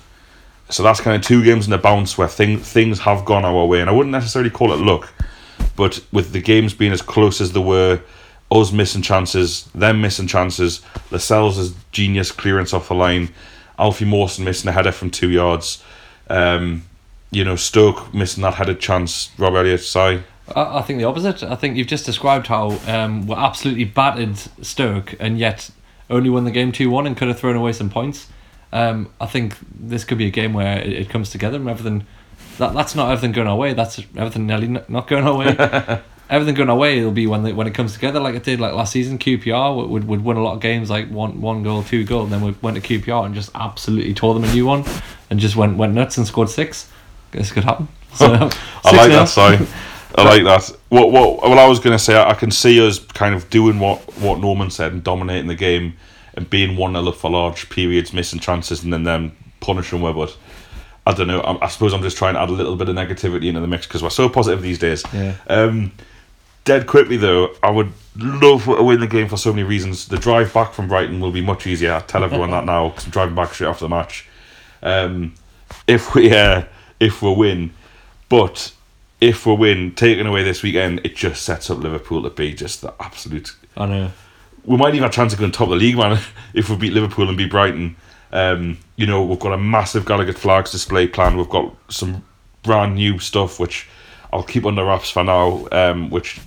So 0.68 0.84
that's 0.84 1.00
kind 1.00 1.16
of 1.16 1.26
two 1.26 1.42
games 1.42 1.66
in 1.66 1.72
a 1.72 1.78
bounce 1.78 2.16
where 2.16 2.28
thing, 2.28 2.58
things 2.58 3.00
have 3.00 3.24
gone 3.24 3.44
our 3.44 3.66
way, 3.66 3.80
and 3.80 3.90
I 3.90 3.92
wouldn't 3.92 4.12
necessarily 4.12 4.50
call 4.50 4.72
it 4.72 4.76
luck, 4.76 5.12
but 5.76 6.04
with 6.12 6.32
the 6.32 6.40
games 6.40 6.74
being 6.74 6.92
as 6.92 7.02
close 7.02 7.40
as 7.40 7.52
they 7.52 7.60
were, 7.60 8.00
us 8.50 8.72
missing 8.72 9.02
chances, 9.02 9.64
them 9.74 10.00
missing 10.00 10.26
chances, 10.26 10.82
Lascelles' 11.10 11.74
genius 11.92 12.32
clearance 12.32 12.72
off 12.72 12.88
the 12.88 12.94
line, 12.94 13.30
Alfie 13.78 14.04
Mawson 14.04 14.44
missing 14.44 14.68
a 14.68 14.72
header 14.72 14.92
from 14.92 15.10
two 15.10 15.30
yards, 15.30 15.82
um, 16.28 16.82
you 17.30 17.44
know, 17.44 17.56
Stoke 17.56 18.12
missing 18.12 18.42
that 18.42 18.54
headed 18.54 18.80
chance, 18.80 19.30
Rob 19.38 19.54
Elliott, 19.54 19.80
Si. 19.80 20.22
I, 20.54 20.82
think 20.82 20.98
the 20.98 21.04
opposite. 21.04 21.42
I 21.44 21.54
think 21.54 21.76
you've 21.76 21.86
just 21.86 22.04
described 22.04 22.48
how 22.48 22.78
um, 22.88 23.26
we're 23.26 23.38
absolutely 23.38 23.84
battered 23.84 24.36
Stoke 24.62 25.14
and 25.20 25.38
yet 25.38 25.70
only 26.08 26.28
won 26.28 26.44
the 26.44 26.50
game 26.50 26.72
2 26.72 26.90
1 26.90 27.06
and 27.06 27.16
could 27.16 27.28
have 27.28 27.38
thrown 27.38 27.56
away 27.56 27.72
some 27.72 27.88
points. 27.88 28.28
Um, 28.72 29.12
I 29.20 29.26
think 29.26 29.56
this 29.72 30.04
could 30.04 30.18
be 30.18 30.26
a 30.26 30.30
game 30.30 30.52
where 30.52 30.78
it, 30.78 30.92
it 30.92 31.08
comes 31.08 31.30
together 31.30 31.56
and 31.56 31.68
everything. 31.68 32.06
That, 32.60 32.74
that's 32.74 32.94
not 32.94 33.10
everything 33.10 33.32
going 33.32 33.48
our 33.48 33.56
way. 33.56 33.72
That's 33.72 33.98
everything 34.16 34.46
nearly 34.46 34.68
not 34.68 35.08
going 35.08 35.24
our 35.24 35.36
way. 35.36 36.02
everything 36.30 36.54
going 36.54 36.70
our 36.70 36.76
way. 36.76 36.98
It'll 36.98 37.10
be 37.10 37.26
when 37.26 37.42
the, 37.42 37.52
when 37.52 37.66
it 37.66 37.74
comes 37.74 37.92
together, 37.92 38.20
like 38.20 38.34
it 38.34 38.44
did 38.44 38.60
like 38.60 38.72
last 38.72 38.92
season. 38.92 39.18
QPR 39.18 39.88
would, 39.88 40.06
would, 40.06 40.24
win 40.24 40.36
a 40.36 40.42
lot 40.42 40.54
of 40.54 40.60
games, 40.60 40.88
like 40.88 41.10
one 41.10 41.40
one 41.40 41.62
goal, 41.62 41.82
two 41.82 42.04
goal, 42.04 42.24
and 42.24 42.32
then 42.32 42.40
we 42.40 42.52
went 42.62 42.82
to 42.82 43.00
QPR 43.00 43.26
and 43.26 43.34
just 43.34 43.50
absolutely 43.54 44.14
tore 44.14 44.34
them 44.34 44.44
a 44.44 44.52
new 44.52 44.64
one, 44.64 44.84
and 45.28 45.40
just 45.40 45.56
went 45.56 45.76
went 45.76 45.94
nuts 45.94 46.16
and 46.16 46.26
scored 46.26 46.48
six. 46.48 46.88
This 47.32 47.52
could 47.52 47.64
happen. 47.64 47.88
So, 48.12 48.26
I 48.26 48.96
like 48.96 49.08
6-0. 49.08 49.08
that, 49.10 49.28
Si. 49.28 49.40
I 50.16 50.24
like 50.24 50.42
that. 50.42 50.76
What 50.88 51.12
what 51.12 51.48
what 51.48 51.58
I 51.58 51.68
was 51.68 51.78
going 51.78 51.92
to 51.96 51.98
say, 51.98 52.16
I, 52.16 52.30
I 52.30 52.34
can 52.34 52.50
see 52.50 52.84
us 52.84 52.98
kind 52.98 53.36
of 53.36 53.48
doing 53.50 53.78
what 53.78 54.00
what 54.18 54.40
Norman 54.40 54.70
said 54.70 54.92
and 54.92 55.04
dominating 55.04 55.46
the 55.46 55.54
game 55.54 55.96
and 56.34 56.50
being 56.50 56.76
one 56.76 56.94
0 56.94 57.06
up 57.06 57.14
for 57.14 57.30
large 57.30 57.70
periods, 57.70 58.12
missing 58.12 58.40
chances, 58.40 58.82
and 58.82 58.92
then 58.92 59.04
them 59.04 59.36
punishing 59.60 60.02
we 60.02 60.12
But 60.12 60.36
I 61.06 61.12
don't 61.14 61.28
know. 61.28 61.40
I, 61.40 61.64
I 61.64 61.68
suppose 61.68 61.92
I'm 61.92 62.02
just 62.02 62.16
trying 62.16 62.34
to 62.34 62.40
add 62.40 62.48
a 62.48 62.52
little 62.52 62.76
bit 62.76 62.88
of 62.88 62.96
negativity 62.96 63.46
into 63.46 63.60
the 63.60 63.66
mix 63.66 63.86
because 63.86 64.02
we're 64.02 64.10
so 64.10 64.28
positive 64.28 64.62
these 64.62 64.78
days. 64.78 65.02
Yeah. 65.12 65.36
Um, 65.46 65.92
dead 66.64 66.86
quickly 66.86 67.16
though, 67.16 67.54
I 67.62 67.70
would 67.70 67.92
love 68.16 68.64
to 68.64 68.82
win 68.82 69.00
the 69.00 69.06
game 69.06 69.28
for 69.28 69.36
so 69.36 69.52
many 69.52 69.62
reasons. 69.62 70.08
The 70.08 70.18
drive 70.18 70.52
back 70.52 70.72
from 70.72 70.88
Brighton 70.88 71.20
will 71.20 71.32
be 71.32 71.40
much 71.40 71.66
easier. 71.66 71.94
I 71.94 72.00
tell 72.00 72.24
everyone 72.24 72.50
that 72.50 72.64
now 72.66 72.90
because 72.90 73.06
I'm 73.06 73.10
driving 73.10 73.34
back 73.34 73.54
straight 73.54 73.68
after 73.68 73.84
the 73.84 73.88
match. 73.88 74.28
Um, 74.82 75.34
if 75.86 76.14
we 76.14 76.32
uh, 76.36 76.64
if 76.98 77.22
we 77.22 77.34
win, 77.34 77.72
but 78.28 78.72
if 79.20 79.46
we 79.46 79.54
win, 79.54 79.94
taking 79.94 80.26
away 80.26 80.42
this 80.42 80.62
weekend, 80.62 81.00
it 81.04 81.14
just 81.16 81.42
sets 81.42 81.70
up 81.70 81.78
Liverpool 81.78 82.22
to 82.22 82.30
be 82.30 82.54
just 82.54 82.80
the 82.80 82.94
absolute. 83.00 83.54
I 83.76 83.86
know. 83.86 84.12
We 84.64 84.76
might 84.76 84.90
even 84.90 85.02
have 85.02 85.10
a 85.10 85.14
chance 85.14 85.32
of 85.32 85.38
going 85.38 85.52
top 85.52 85.68
of 85.68 85.70
the 85.70 85.76
league, 85.76 85.96
man, 85.96 86.20
if 86.54 86.68
we 86.68 86.76
beat 86.76 86.92
Liverpool 86.92 87.28
and 87.28 87.36
beat 87.36 87.50
Brighton. 87.50 87.96
Um, 88.32 88.78
you 88.96 89.06
know, 89.06 89.24
we've 89.24 89.38
got 89.38 89.52
a 89.52 89.58
massive 89.58 90.04
Gallowgate 90.04 90.38
flags 90.38 90.70
display 90.70 91.06
plan. 91.06 91.36
We've 91.36 91.48
got 91.48 91.74
some 91.88 92.24
brand 92.62 92.94
new 92.94 93.18
stuff 93.18 93.58
which 93.58 93.88
I'll 94.32 94.42
keep 94.42 94.64
under 94.64 94.84
wraps 94.84 95.10
for 95.10 95.24
now, 95.24 95.66
um, 95.72 96.10
which 96.10 96.40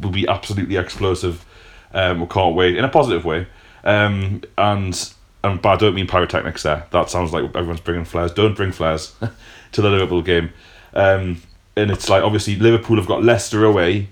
will 0.00 0.10
be 0.10 0.28
absolutely 0.28 0.76
explosive. 0.76 1.44
Um, 1.92 2.20
we 2.20 2.26
can't 2.26 2.54
wait 2.54 2.76
in 2.76 2.84
a 2.84 2.88
positive 2.88 3.24
way. 3.24 3.46
Um, 3.84 4.42
and 4.58 5.12
and 5.42 5.62
but 5.62 5.68
I 5.70 5.76
don't 5.76 5.94
mean 5.94 6.06
pyrotechnics 6.06 6.62
there. 6.62 6.86
That 6.90 7.08
sounds 7.08 7.32
like 7.32 7.44
everyone's 7.44 7.80
bringing 7.80 8.04
flares. 8.04 8.32
Don't 8.32 8.54
bring 8.54 8.72
flares 8.72 9.14
to 9.72 9.82
the 9.82 9.88
Liverpool 9.88 10.22
game. 10.22 10.52
Um, 10.92 11.40
and 11.76 11.90
it's 11.90 12.08
like 12.08 12.22
obviously 12.22 12.56
Liverpool 12.56 12.96
have 12.96 13.06
got 13.06 13.22
Leicester 13.24 13.64
away 13.64 14.08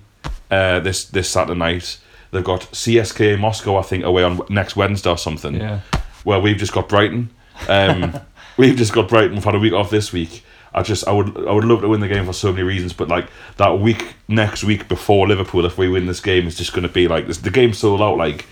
uh, 0.51 0.81
this 0.81 1.05
this 1.05 1.29
Saturday 1.29 1.59
night. 1.59 1.99
They've 2.31 2.45
got 2.45 2.61
CSK 2.61 3.39
Moscow, 3.39 3.77
I 3.77 3.83
think, 3.83 4.05
away 4.05 4.23
on 4.23 4.41
next 4.51 4.77
Wednesday 4.77 5.11
or 5.11 5.17
something. 5.17 5.55
Yeah. 5.55 5.81
Where 6.25 6.41
we've 6.41 6.57
just 6.57 6.73
got 6.73 6.89
Brighton. 6.89 7.31
Um, 7.69 8.21
we've 8.57 8.77
just 8.77 8.93
got 8.93 9.09
Brighton. 9.09 9.35
We've 9.35 9.45
had 9.45 9.55
a 9.55 9.59
week 9.59 9.73
off 9.73 9.91
this 9.91 10.13
week. 10.13 10.45
I 10.75 10.83
just 10.83 11.09
I 11.09 11.13
would 11.13 11.37
I 11.47 11.53
would 11.53 11.65
love 11.65 11.81
to 11.81 11.89
win 11.89 12.01
the 12.01 12.09
game 12.09 12.27
for 12.27 12.33
so 12.33 12.53
many 12.53 12.63
reasons, 12.63 12.93
but 12.93 13.09
like 13.09 13.29
that 13.57 13.81
week 13.81 14.15
next 14.29 14.65
week 14.65 14.89
before 14.89 15.27
Liverpool, 15.27 15.65
if 15.65 15.79
we 15.79 15.89
win 15.89 16.07
this 16.07 16.21
game, 16.21 16.47
it's 16.47 16.57
just 16.57 16.73
going 16.73 16.83
to 16.83 16.89
be 16.89 17.09
like 17.09 17.27
this. 17.27 17.39
The 17.39 17.51
game 17.51 17.73
sold 17.73 18.03
out 18.03 18.19
like 18.19 18.45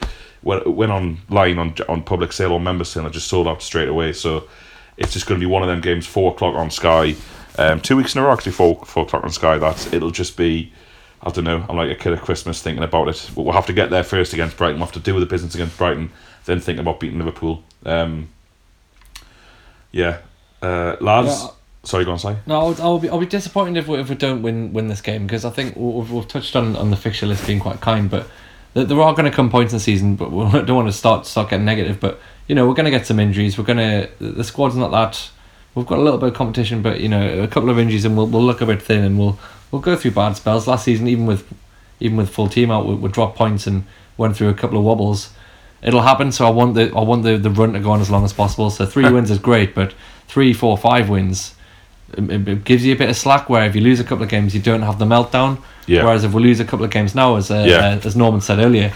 when 0.42 0.58
it 0.58 0.68
went 0.68 0.92
online 0.92 1.58
on 1.58 1.74
on 1.88 2.02
public 2.02 2.32
sale 2.32 2.52
or 2.52 2.60
member 2.60 2.84
sale, 2.84 3.06
it 3.06 3.12
just 3.12 3.28
sold 3.28 3.46
out 3.46 3.62
straight 3.62 3.88
away. 3.88 4.12
So 4.12 4.48
it's 4.96 5.12
just 5.12 5.26
going 5.26 5.38
to 5.40 5.46
be 5.46 5.50
one 5.50 5.62
of 5.62 5.68
them 5.68 5.80
games, 5.80 6.06
four 6.06 6.32
o'clock 6.32 6.54
on 6.54 6.70
Sky, 6.70 7.14
um, 7.58 7.80
two 7.80 7.96
weeks 7.96 8.14
in 8.14 8.22
a 8.22 8.24
row 8.24 8.32
actually, 8.32 8.52
four 8.52 8.82
four 8.84 9.04
o'clock 9.04 9.24
on 9.24 9.30
Sky. 9.30 9.58
That 9.58 9.92
it'll 9.92 10.10
just 10.10 10.36
be. 10.36 10.72
I 11.22 11.30
don't 11.30 11.44
know. 11.44 11.64
I'm 11.68 11.76
like 11.76 11.90
a 11.90 11.94
kid 11.94 12.12
at 12.12 12.20
Christmas 12.20 12.62
thinking 12.62 12.84
about 12.84 13.08
it. 13.08 13.30
But 13.34 13.42
we'll 13.42 13.54
have 13.54 13.66
to 13.66 13.72
get 13.72 13.90
there 13.90 14.04
first 14.04 14.32
against 14.32 14.56
Brighton. 14.56 14.78
We'll 14.78 14.86
have 14.86 14.94
to 14.94 15.00
do 15.00 15.14
with 15.14 15.22
the 15.22 15.26
business 15.26 15.54
against 15.54 15.76
Brighton, 15.76 16.10
then 16.46 16.60
think 16.60 16.78
about 16.78 16.98
beating 16.98 17.18
Liverpool. 17.18 17.62
Um, 17.84 18.30
yeah, 19.92 20.18
uh, 20.62 20.96
lads. 21.00 21.42
Yeah, 21.42 21.48
sorry, 21.84 22.04
go 22.04 22.12
on, 22.12 22.18
say. 22.18 22.36
No, 22.46 22.60
I'll, 22.60 22.82
I'll 22.82 22.98
be 22.98 23.08
I'll 23.08 23.20
be 23.20 23.26
disappointed 23.26 23.78
if 23.78 23.88
we, 23.88 23.98
if 23.98 24.08
we 24.08 24.14
don't 24.14 24.42
win 24.42 24.72
win 24.72 24.88
this 24.88 25.00
game 25.00 25.26
because 25.26 25.44
I 25.44 25.50
think 25.50 25.76
we've, 25.76 26.10
we've 26.10 26.26
touched 26.26 26.56
on 26.56 26.76
on 26.76 26.90
the 26.90 26.96
fixture 26.96 27.26
list 27.26 27.46
being 27.46 27.60
quite 27.60 27.80
kind, 27.80 28.08
but 28.08 28.28
there, 28.74 28.84
there 28.84 29.00
are 29.00 29.12
going 29.14 29.30
to 29.30 29.34
come 29.34 29.50
points 29.50 29.72
in 29.72 29.76
the 29.76 29.82
season, 29.82 30.16
but 30.16 30.30
we 30.32 30.44
don't 30.50 30.76
want 30.76 30.88
to 30.88 30.92
start 30.92 31.26
start 31.26 31.50
getting 31.50 31.66
negative. 31.66 32.00
But 32.00 32.20
you 32.46 32.54
know, 32.54 32.66
we're 32.66 32.74
going 32.74 32.84
to 32.84 32.90
get 32.90 33.06
some 33.06 33.18
injuries. 33.18 33.58
We're 33.58 33.64
going 33.64 33.78
to 33.78 34.10
the 34.20 34.44
squad's 34.44 34.76
not 34.76 34.92
that. 34.92 35.30
We've 35.74 35.86
got 35.86 35.98
a 35.98 36.02
little 36.02 36.18
bit 36.18 36.30
of 36.30 36.34
competition, 36.34 36.80
but 36.80 37.00
you 37.00 37.08
know, 37.08 37.42
a 37.42 37.48
couple 37.48 37.68
of 37.68 37.78
injuries 37.78 38.04
and 38.04 38.16
we'll 38.16 38.26
we'll 38.26 38.44
look 38.44 38.60
a 38.60 38.66
bit 38.66 38.82
thin 38.82 39.04
and 39.04 39.18
we'll 39.18 39.38
we'll 39.70 39.82
go 39.82 39.96
through 39.96 40.12
bad 40.12 40.36
spells. 40.36 40.66
Last 40.66 40.84
season, 40.84 41.08
even 41.08 41.26
with 41.26 41.46
even 42.00 42.16
with 42.16 42.30
full 42.30 42.48
team 42.48 42.70
out, 42.70 42.86
we, 42.86 42.94
we 42.94 43.08
dropped 43.10 43.36
points 43.36 43.66
and 43.66 43.84
went 44.16 44.36
through 44.36 44.48
a 44.48 44.54
couple 44.54 44.78
of 44.78 44.84
wobbles. 44.84 45.30
It'll 45.86 46.02
happen. 46.02 46.32
So 46.32 46.46
I 46.46 46.50
want 46.50 46.74
the 46.74 46.92
I 46.94 47.00
want 47.00 47.22
the, 47.22 47.38
the 47.38 47.50
run 47.50 47.72
to 47.72 47.80
go 47.80 47.90
on 47.92 48.00
as 48.00 48.10
long 48.10 48.24
as 48.24 48.32
possible. 48.32 48.68
So 48.70 48.84
three 48.84 49.08
wins 49.14 49.30
is 49.30 49.38
great, 49.38 49.74
but 49.74 49.94
three, 50.28 50.52
four, 50.52 50.76
five 50.76 51.08
wins 51.08 51.54
it, 52.16 52.30
it- 52.30 52.48
it 52.48 52.64
gives 52.64 52.84
you 52.84 52.92
a 52.92 52.96
bit 52.96 53.08
of 53.08 53.16
slack 53.16 53.48
where 53.48 53.64
if 53.64 53.74
you 53.74 53.80
lose 53.80 53.98
a 54.00 54.04
couple 54.04 54.22
of 54.22 54.28
games 54.28 54.54
you 54.54 54.60
don't 54.60 54.82
have 54.82 54.98
the 54.98 55.04
meltdown 55.04 55.58
Yeah. 55.86 56.04
whereas 56.04 56.22
if 56.24 56.32
we 56.32 56.42
lose 56.42 56.60
a 56.60 56.64
couple 56.64 56.84
of 56.84 56.90
games 56.92 57.14
now 57.16 57.34
as 57.36 57.50
uh, 57.50 57.64
Yeah. 57.66 57.76
uh, 58.02 58.06
as 58.06 58.14
Norman 58.16 58.40
said 58.40 58.58
earlier 58.60 58.92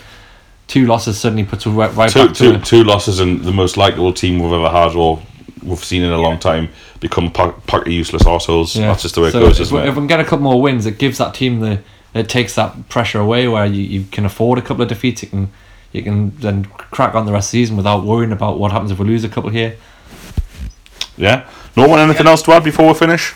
two 0.69 0.87
losses 0.87 1.19
suddenly 1.19 1.43
puts 1.45 1.67
us 1.67 1.73
right, 1.73 1.93
right 1.97 2.11
two, 2.11 2.27
back 2.27 2.37
two, 2.37 2.53
to 2.53 2.59
two 2.61 2.85
losses 2.85 3.19
and 3.19 3.43
the 3.43 3.51
most 3.53 3.77
likable 3.77 4.13
team 4.13 4.39
we've 4.39 4.53
ever 4.53 4.69
had 4.71 4.95
or 4.95 5.21
we've 5.63 5.83
seen 5.85 6.03
in 6.03 6.11
a 6.13 6.21
long 6.21 6.39
time 6.39 6.69
become 7.01 7.31
pack, 7.33 7.67
pack 7.67 7.83
of 7.87 7.93
useless 7.93 8.23
arseholes. 8.23 8.77
yeah. 8.77 8.87
That's 8.89 9.03
just 9.03 9.17
the 9.17 9.23
way 9.23 9.29
it 9.29 9.33
so 9.33 9.41
goes, 9.41 9.57
if, 9.59 9.63
isn't 9.63 9.77
we, 9.77 9.83
it? 9.83 9.89
if 9.89 9.95
we 9.97 10.01
can 10.01 10.07
get 10.07 10.21
a 10.21 10.25
couple 10.25 10.45
more 10.45 10.61
wins 10.63 10.87
it 10.87 10.99
gives 10.99 11.19
that 11.19 11.35
team 11.35 11.61
the 11.61 11.81
it 12.15 12.29
takes 12.29 12.55
that 12.55 12.89
pressure 12.89 13.19
away 13.21 13.47
where 13.49 13.67
you, 13.67 13.83
you 13.83 14.05
can 14.13 14.25
afford 14.25 14.59
a 14.59 14.63
couple 14.63 14.83
of 14.83 14.89
defeats 14.89 15.23
you 15.25 15.29
can 15.29 15.51
you 15.93 16.03
can 16.03 16.37
then 16.37 16.65
crack 16.65 17.15
on 17.15 17.27
the 17.27 17.33
rest 17.33 17.49
of 17.49 17.53
the 17.53 17.59
season 17.59 17.77
without 17.77 18.05
worrying 18.05 18.33
about 18.33 18.59
what 18.59 18.73
happens 18.73 18.91
if 18.91 18.99
we 18.99 19.07
lose 19.07 19.25
a 19.25 19.29
couple 19.29 19.51
here 19.51 19.77
yeah. 21.21 21.49
No 21.77 21.87
one, 21.87 22.01
anything 22.01 22.27
else 22.27 22.43
to 22.43 22.53
add 22.53 22.65
before 22.65 22.89
we 22.89 22.95
finish? 22.95 23.35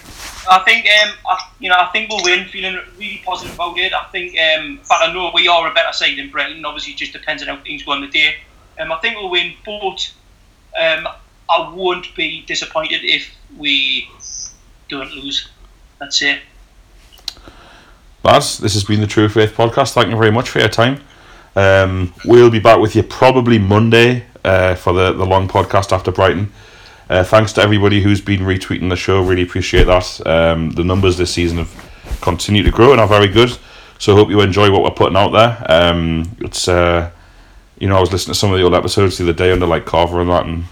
I 0.50 0.58
think 0.60 0.86
um, 0.86 1.14
I, 1.26 1.50
you 1.60 1.68
know, 1.68 1.76
I 1.78 1.86
think 1.92 2.10
we'll 2.10 2.24
win. 2.24 2.46
Feeling 2.48 2.80
really 2.98 3.22
positive 3.24 3.54
about 3.54 3.78
it. 3.78 3.92
I 3.92 4.04
think, 4.04 4.36
um, 4.38 4.80
but 4.88 5.02
I 5.02 5.12
know 5.12 5.30
we 5.34 5.46
are 5.48 5.70
a 5.70 5.74
better 5.74 5.92
side 5.92 6.18
than 6.18 6.30
Brighton. 6.30 6.64
Obviously, 6.64 6.94
it 6.94 6.96
just 6.96 7.12
depends 7.12 7.42
on 7.42 7.48
how 7.48 7.62
things 7.62 7.82
go 7.84 7.92
on 7.92 8.00
the 8.00 8.08
day. 8.08 8.36
Um, 8.80 8.90
I 8.90 8.96
think 8.96 9.16
we'll 9.16 9.30
win, 9.30 9.54
but 9.64 10.12
um, 10.80 11.08
I 11.48 11.72
won't 11.72 12.14
be 12.16 12.42
disappointed 12.46 13.00
if 13.04 13.30
we 13.56 14.08
don't 14.88 15.10
lose. 15.12 15.48
That's 15.98 16.20
it. 16.22 16.40
Lads, 18.22 18.58
this 18.58 18.72
has 18.72 18.84
been 18.84 19.00
the 19.00 19.06
True 19.06 19.28
Faith 19.28 19.54
podcast. 19.54 19.92
Thank 19.92 20.08
you 20.08 20.16
very 20.16 20.32
much 20.32 20.48
for 20.48 20.58
your 20.58 20.68
time. 20.68 21.00
Um, 21.56 22.12
we'll 22.24 22.50
be 22.50 22.60
back 22.60 22.80
with 22.80 22.96
you 22.96 23.02
probably 23.02 23.58
Monday 23.58 24.24
uh, 24.44 24.74
for 24.74 24.92
the, 24.92 25.12
the 25.12 25.24
long 25.24 25.48
podcast 25.48 25.92
after 25.92 26.10
Brighton. 26.10 26.52
Uh, 27.08 27.22
thanks 27.22 27.52
to 27.52 27.60
everybody 27.60 28.02
who's 28.02 28.20
been 28.20 28.40
retweeting 28.40 28.88
the 28.88 28.96
show. 28.96 29.22
Really 29.22 29.42
appreciate 29.42 29.84
that. 29.84 30.26
Um, 30.26 30.70
the 30.70 30.84
numbers 30.84 31.18
this 31.18 31.32
season 31.32 31.58
have 31.58 32.18
continued 32.20 32.64
to 32.64 32.70
grow 32.70 32.92
and 32.92 33.00
are 33.00 33.06
very 33.06 33.28
good. 33.28 33.56
So 33.98 34.14
hope 34.14 34.30
you 34.30 34.40
enjoy 34.40 34.70
what 34.70 34.82
we're 34.82 34.90
putting 34.90 35.16
out 35.16 35.30
there. 35.30 35.64
Um, 35.68 36.36
it's 36.40 36.66
uh, 36.68 37.10
you 37.78 37.88
know 37.88 37.96
I 37.96 38.00
was 38.00 38.12
listening 38.12 38.32
to 38.34 38.38
some 38.38 38.52
of 38.52 38.58
the 38.58 38.64
old 38.64 38.74
episodes 38.74 39.18
the 39.18 39.24
other 39.24 39.32
day 39.32 39.52
under 39.52 39.66
like 39.66 39.84
Carver 39.84 40.20
and 40.20 40.30
that, 40.30 40.46
and 40.46 40.64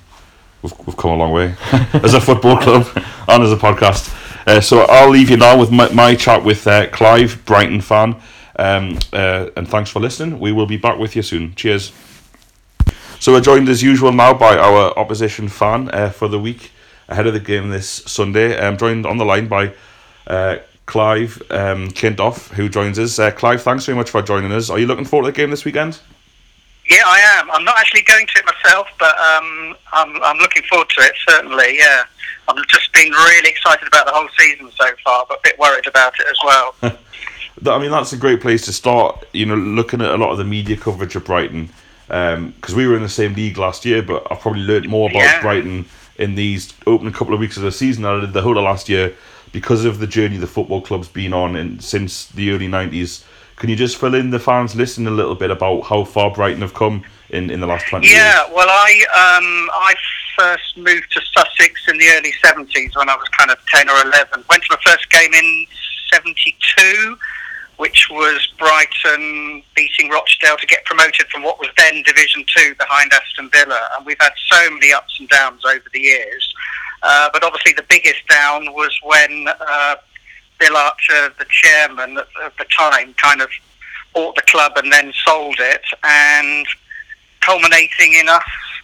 we've, 0.62 0.72
we've 0.86 0.96
come 0.96 1.12
a 1.12 1.16
long 1.16 1.32
way 1.32 1.54
as 2.02 2.14
a 2.14 2.20
football 2.20 2.56
club 2.58 2.86
and 3.28 3.42
as 3.42 3.52
a 3.52 3.56
podcast. 3.56 4.18
Uh, 4.46 4.60
so 4.60 4.80
I'll 4.88 5.10
leave 5.10 5.30
you 5.30 5.36
now 5.36 5.58
with 5.58 5.70
my, 5.70 5.88
my 5.92 6.14
chat 6.14 6.42
with 6.42 6.66
uh, 6.66 6.88
Clive, 6.90 7.44
Brighton 7.44 7.80
fan. 7.80 8.16
Um, 8.56 8.98
uh, 9.12 9.48
and 9.56 9.68
thanks 9.68 9.90
for 9.90 10.00
listening. 10.00 10.38
We 10.40 10.52
will 10.52 10.66
be 10.66 10.76
back 10.76 10.98
with 10.98 11.16
you 11.16 11.22
soon. 11.22 11.54
Cheers. 11.54 11.92
So 13.20 13.32
we're 13.32 13.40
joined 13.40 13.68
as 13.68 13.82
usual 13.82 14.12
now 14.12 14.34
by 14.34 14.56
our 14.56 14.98
opposition 14.98 15.48
fan 15.48 15.88
uh, 15.92 16.10
for 16.10 16.28
the 16.28 16.38
week 16.38 16.72
ahead 17.08 17.26
of 17.26 17.34
the 17.34 17.40
game 17.40 17.70
this 17.70 17.88
Sunday. 17.88 18.58
I'm 18.58 18.76
joined 18.76 19.06
on 19.06 19.18
the 19.18 19.24
line 19.24 19.48
by 19.48 19.74
uh, 20.26 20.56
Clive 20.86 21.40
um, 21.50 21.88
Kintoff, 21.88 22.48
who 22.48 22.68
joins 22.68 22.98
us. 22.98 23.18
Uh, 23.18 23.30
Clive, 23.30 23.62
thanks 23.62 23.86
very 23.86 23.96
much 23.96 24.10
for 24.10 24.22
joining 24.22 24.52
us. 24.52 24.70
Are 24.70 24.78
you 24.78 24.86
looking 24.86 25.04
forward 25.04 25.26
to 25.26 25.32
the 25.32 25.36
game 25.36 25.50
this 25.50 25.64
weekend? 25.64 26.00
Yeah, 26.90 27.04
I 27.06 27.20
am. 27.38 27.50
I'm 27.52 27.64
not 27.64 27.78
actually 27.78 28.02
going 28.02 28.26
to 28.26 28.38
it 28.38 28.44
myself, 28.44 28.88
but 28.98 29.16
um, 29.18 29.76
I'm, 29.92 30.22
I'm 30.22 30.38
looking 30.38 30.64
forward 30.64 30.88
to 30.90 31.04
it, 31.04 31.12
certainly, 31.28 31.78
yeah. 31.78 32.02
I've 32.48 32.66
just 32.66 32.92
been 32.92 33.10
really 33.10 33.50
excited 33.50 33.86
about 33.86 34.06
the 34.06 34.12
whole 34.12 34.28
season 34.36 34.70
so 34.76 34.86
far, 35.04 35.24
but 35.28 35.38
a 35.38 35.40
bit 35.44 35.58
worried 35.58 35.86
about 35.86 36.14
it 36.18 36.26
as 36.28 36.36
well. 36.44 36.74
I 37.66 37.78
mean, 37.78 37.90
that's 37.90 38.12
a 38.12 38.16
great 38.16 38.40
place 38.40 38.64
to 38.66 38.72
start. 38.72 39.24
You 39.32 39.46
know, 39.46 39.54
looking 39.54 40.00
at 40.00 40.10
a 40.10 40.16
lot 40.16 40.30
of 40.30 40.38
the 40.38 40.44
media 40.44 40.76
coverage 40.76 41.16
of 41.16 41.24
Brighton, 41.24 41.70
because 42.06 42.72
um, 42.72 42.76
we 42.76 42.86
were 42.86 42.96
in 42.96 43.02
the 43.02 43.08
same 43.08 43.34
league 43.34 43.58
last 43.58 43.84
year, 43.84 44.02
but 44.02 44.26
I've 44.30 44.40
probably 44.40 44.62
learned 44.62 44.88
more 44.88 45.10
about 45.10 45.22
Yeah. 45.22 45.40
Brighton 45.40 45.86
in 46.16 46.34
these 46.34 46.72
opening 46.86 47.12
couple 47.12 47.34
of 47.34 47.40
weeks 47.40 47.56
of 47.56 47.62
the 47.62 47.72
season 47.72 48.02
than 48.02 48.12
I 48.12 48.20
did 48.20 48.32
the 48.32 48.42
whole 48.42 48.58
of 48.58 48.64
last 48.64 48.88
year 48.88 49.14
because 49.52 49.84
of 49.84 49.98
the 49.98 50.06
journey 50.06 50.36
the 50.36 50.46
football 50.46 50.80
club's 50.80 51.08
been 51.08 51.32
on 51.32 51.56
and 51.56 51.82
since 51.82 52.26
the 52.26 52.50
early 52.52 52.68
nineties. 52.68 53.24
Can 53.56 53.70
you 53.70 53.76
just 53.76 53.96
fill 53.96 54.14
in 54.14 54.30
the 54.30 54.40
fans 54.40 54.74
listening 54.74 55.06
a 55.08 55.12
little 55.12 55.34
bit 55.34 55.50
about 55.50 55.82
how 55.82 56.04
far 56.04 56.30
Brighton 56.30 56.62
have 56.62 56.74
come 56.74 57.04
in, 57.30 57.50
in 57.50 57.60
the 57.60 57.66
last 57.66 57.86
twenty 57.86 58.08
years? 58.08 58.18
Yeah, 58.18 58.52
well, 58.52 58.68
I 58.68 58.90
um, 59.14 59.70
I 59.72 59.94
first 60.36 60.76
moved 60.76 61.12
to 61.12 61.20
Sussex 61.34 61.88
in 61.88 61.98
the 61.98 62.08
early 62.16 62.32
seventies 62.42 62.96
when 62.96 63.08
I 63.08 63.14
was 63.14 63.28
kind 63.38 63.50
of 63.50 63.58
ten 63.72 63.88
or 63.88 64.02
eleven. 64.06 64.44
Went 64.50 64.64
to 64.64 64.68
my 64.76 64.78
first 64.84 65.08
game 65.10 65.32
in 65.32 65.66
seventy 66.12 66.56
two, 66.76 67.16
which 67.76 68.08
was 68.10 68.46
Brighton 68.58 69.62
beating 69.74 70.08
Rochdale 70.08 70.56
to 70.56 70.66
get 70.66 70.84
promoted 70.84 71.26
from 71.28 71.42
what 71.42 71.58
was 71.58 71.68
then 71.76 72.02
Division 72.02 72.44
Two 72.54 72.74
behind 72.76 73.12
Aston 73.12 73.50
Villa, 73.50 73.88
and 73.96 74.06
we've 74.06 74.20
had 74.20 74.32
so 74.50 74.70
many 74.70 74.92
ups 74.92 75.18
and 75.18 75.28
downs 75.28 75.64
over 75.64 75.84
the 75.92 76.00
years. 76.00 76.54
Uh, 77.02 77.28
but 77.32 77.42
obviously, 77.42 77.72
the 77.72 77.84
biggest 77.88 78.26
down 78.28 78.72
was 78.72 78.96
when 79.02 79.48
uh, 79.48 79.96
Bill 80.60 80.76
Archer, 80.76 81.32
the 81.38 81.46
chairman 81.50 82.18
at, 82.18 82.28
at 82.44 82.56
the 82.58 82.66
time, 82.76 83.14
kind 83.14 83.42
of 83.42 83.48
bought 84.14 84.36
the 84.36 84.42
club 84.42 84.72
and 84.76 84.92
then 84.92 85.12
sold 85.24 85.56
it, 85.58 85.82
and 86.04 86.66
culminating 87.40 88.14
in 88.14 88.28
us 88.28 88.42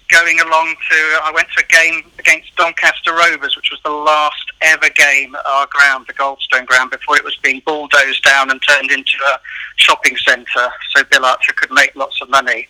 going 0.08 0.40
along 0.40 0.74
to. 0.90 0.96
I 1.22 1.32
went 1.34 1.48
to 1.56 1.64
a 1.64 1.66
game 1.66 2.10
against 2.18 2.54
Doncaster 2.56 3.12
Rovers, 3.12 3.56
which 3.56 3.70
was 3.70 3.80
the 3.84 3.90
last 3.90 4.52
ever 4.62 4.88
game 4.90 5.34
at 5.34 5.46
our 5.46 5.66
ground, 5.66 6.06
the 6.06 6.14
Goldstone 6.14 6.66
ground, 6.66 6.90
before 6.90 7.16
it 7.16 7.24
was 7.24 7.36
being 7.36 7.62
bulldozed 7.64 8.22
down 8.24 8.50
and 8.50 8.60
turned 8.66 8.90
into 8.90 9.16
a 9.32 9.38
shopping 9.76 10.16
centre, 10.16 10.68
so 10.94 11.04
Bill 11.04 11.24
Archer 11.24 11.52
could 11.52 11.70
make 11.70 11.94
lots 11.94 12.20
of 12.20 12.28
money. 12.30 12.66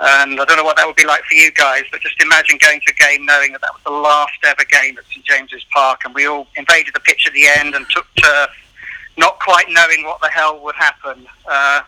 And 0.00 0.40
I 0.40 0.44
don't 0.44 0.56
know 0.56 0.64
what 0.64 0.76
that 0.76 0.86
would 0.86 0.96
be 0.96 1.06
like 1.06 1.24
for 1.24 1.34
you 1.34 1.50
guys, 1.52 1.82
but 1.90 2.00
just 2.00 2.22
imagine 2.22 2.58
going 2.60 2.80
to 2.86 2.92
a 2.92 3.08
game 3.08 3.26
knowing 3.26 3.52
that 3.52 3.60
that 3.62 3.72
was 3.74 3.82
the 3.84 3.90
last 3.90 4.38
ever 4.44 4.64
game 4.70 4.96
at 4.96 5.04
St 5.06 5.24
James's 5.24 5.64
Park, 5.74 6.02
and 6.04 6.14
we 6.14 6.26
all 6.26 6.46
invaded 6.56 6.94
the 6.94 7.00
pitch 7.00 7.26
at 7.26 7.32
the 7.32 7.46
end 7.46 7.74
and 7.74 7.84
took 7.90 8.06
turf, 8.16 8.50
not 9.16 9.40
quite 9.40 9.66
knowing 9.68 10.04
what 10.04 10.20
the 10.20 10.28
hell 10.28 10.60
would 10.62 10.76
happen. 10.76 11.26
Uh, 11.50 11.80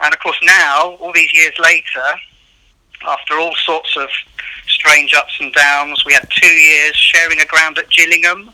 and 0.00 0.14
of 0.14 0.20
course, 0.20 0.38
now, 0.42 0.96
all 0.96 1.12
these 1.12 1.32
years 1.34 1.52
later, 1.58 2.04
after 3.06 3.38
all 3.38 3.54
sorts 3.56 3.96
of 3.96 4.08
strange 4.66 5.14
ups 5.14 5.36
and 5.40 5.52
downs, 5.52 6.04
we 6.04 6.12
had 6.12 6.28
two 6.30 6.46
years 6.46 6.96
sharing 6.96 7.40
a 7.40 7.46
ground 7.46 7.78
at 7.78 7.88
Gillingham, 7.90 8.50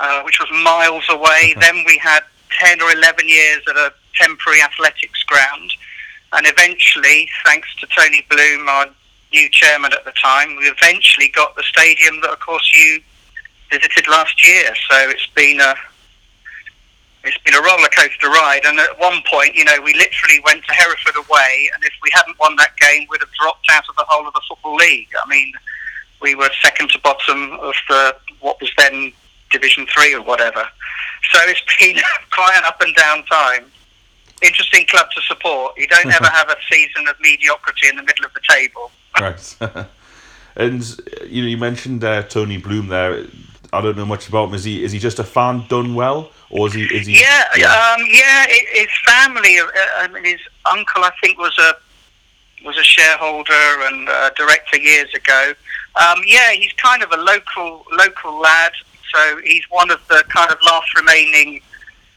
uh, 0.00 0.22
which 0.22 0.38
was 0.40 0.48
miles 0.62 1.04
away. 1.08 1.54
then 1.60 1.84
we 1.86 1.98
had 1.98 2.20
10 2.60 2.80
or 2.80 2.90
11 2.92 3.28
years 3.28 3.62
at 3.68 3.76
a 3.76 3.92
temporary 4.14 4.62
athletics 4.62 5.22
ground. 5.24 5.72
And 6.32 6.46
eventually, 6.46 7.28
thanks 7.44 7.74
to 7.76 7.86
Tony 7.94 8.24
Bloom, 8.30 8.68
our 8.68 8.86
new 9.32 9.48
chairman 9.50 9.92
at 9.92 10.04
the 10.04 10.12
time, 10.12 10.56
we 10.56 10.64
eventually 10.64 11.28
got 11.28 11.54
the 11.56 11.62
stadium 11.62 12.20
that, 12.22 12.30
of 12.30 12.40
course, 12.40 12.70
you 12.74 13.00
visited 13.70 14.06
last 14.08 14.46
year. 14.46 14.74
So 14.90 15.10
it's 15.10 15.26
been 15.34 15.60
a 15.60 15.74
it's 17.24 17.38
been 17.38 17.54
a 17.54 17.62
roller 17.62 17.88
coaster 17.96 18.28
ride. 18.28 18.62
And 18.64 18.78
at 18.78 18.98
one 18.98 19.22
point, 19.30 19.54
you 19.54 19.64
know, 19.64 19.80
we 19.82 19.94
literally 19.94 20.40
went 20.44 20.64
to 20.64 20.72
Hereford 20.72 21.16
away, 21.16 21.70
and 21.74 21.84
if 21.84 21.92
we 22.02 22.10
hadn't 22.12 22.38
won 22.38 22.56
that 22.56 22.76
game, 22.78 23.06
we'd 23.10 23.20
have 23.20 23.32
dropped 23.40 23.66
out 23.70 23.84
of 23.88 23.96
the 23.96 24.04
whole 24.08 24.26
of 24.26 24.32
the 24.34 24.40
football 24.48 24.76
league. 24.76 25.08
I 25.22 25.28
mean, 25.28 25.52
we 26.20 26.34
were 26.34 26.50
second 26.62 26.90
to 26.90 26.98
bottom 27.00 27.52
of 27.54 27.74
the 27.88 28.16
what 28.40 28.60
was 28.60 28.70
then 28.78 29.12
Division 29.50 29.86
Three 29.86 30.14
or 30.14 30.22
whatever. 30.22 30.66
So 31.32 31.38
it's 31.42 31.62
been 31.78 32.00
quite 32.30 32.56
an 32.56 32.64
up 32.64 32.80
and 32.80 32.94
down 32.94 33.24
time. 33.24 33.66
Interesting 34.42 34.86
club 34.86 35.06
to 35.14 35.20
support. 35.22 35.74
You 35.76 35.86
don't 35.86 36.06
ever 36.06 36.26
have 36.32 36.48
a 36.48 36.56
season 36.70 37.06
of 37.08 37.16
mediocrity 37.20 37.88
in 37.88 37.96
the 37.96 38.02
middle 38.02 38.24
of 38.24 38.32
the 38.32 38.40
table. 38.48 38.90
Right. 39.20 39.56
and 40.56 40.82
you 41.28 41.42
know, 41.42 41.48
you 41.48 41.58
mentioned 41.58 42.02
uh, 42.02 42.22
Tony 42.24 42.56
Bloom 42.56 42.88
there. 42.88 43.26
I 43.72 43.80
don't 43.80 43.96
know 43.96 44.04
much 44.04 44.28
about 44.28 44.48
him. 44.48 44.54
Is 44.54 44.64
he 44.64 44.84
is 44.84 44.92
he 44.92 44.98
just 44.98 45.18
a 45.18 45.24
fan 45.24 45.64
done 45.68 45.94
well, 45.94 46.30
or 46.50 46.66
is 46.66 46.74
he 46.74 46.84
is 46.84 47.06
he? 47.06 47.20
Yeah, 47.20 47.44
um, 47.54 48.04
yeah. 48.08 48.46
His 48.72 48.88
family, 49.06 49.58
uh, 49.58 49.68
I 49.96 50.08
mean, 50.12 50.24
his 50.24 50.40
uncle, 50.70 51.02
I 51.04 51.10
think, 51.22 51.38
was 51.38 51.56
a 51.58 51.74
was 52.64 52.76
a 52.76 52.82
shareholder 52.82 53.52
and 53.86 54.08
uh, 54.08 54.30
director 54.36 54.78
years 54.78 55.12
ago. 55.14 55.54
Um, 55.96 56.20
yeah, 56.26 56.52
he's 56.52 56.72
kind 56.74 57.02
of 57.02 57.12
a 57.12 57.16
local 57.16 57.84
local 57.92 58.38
lad. 58.38 58.72
So 59.12 59.40
he's 59.44 59.64
one 59.70 59.90
of 59.90 60.00
the 60.08 60.24
kind 60.28 60.50
of 60.50 60.58
last 60.64 60.94
remaining 60.94 61.60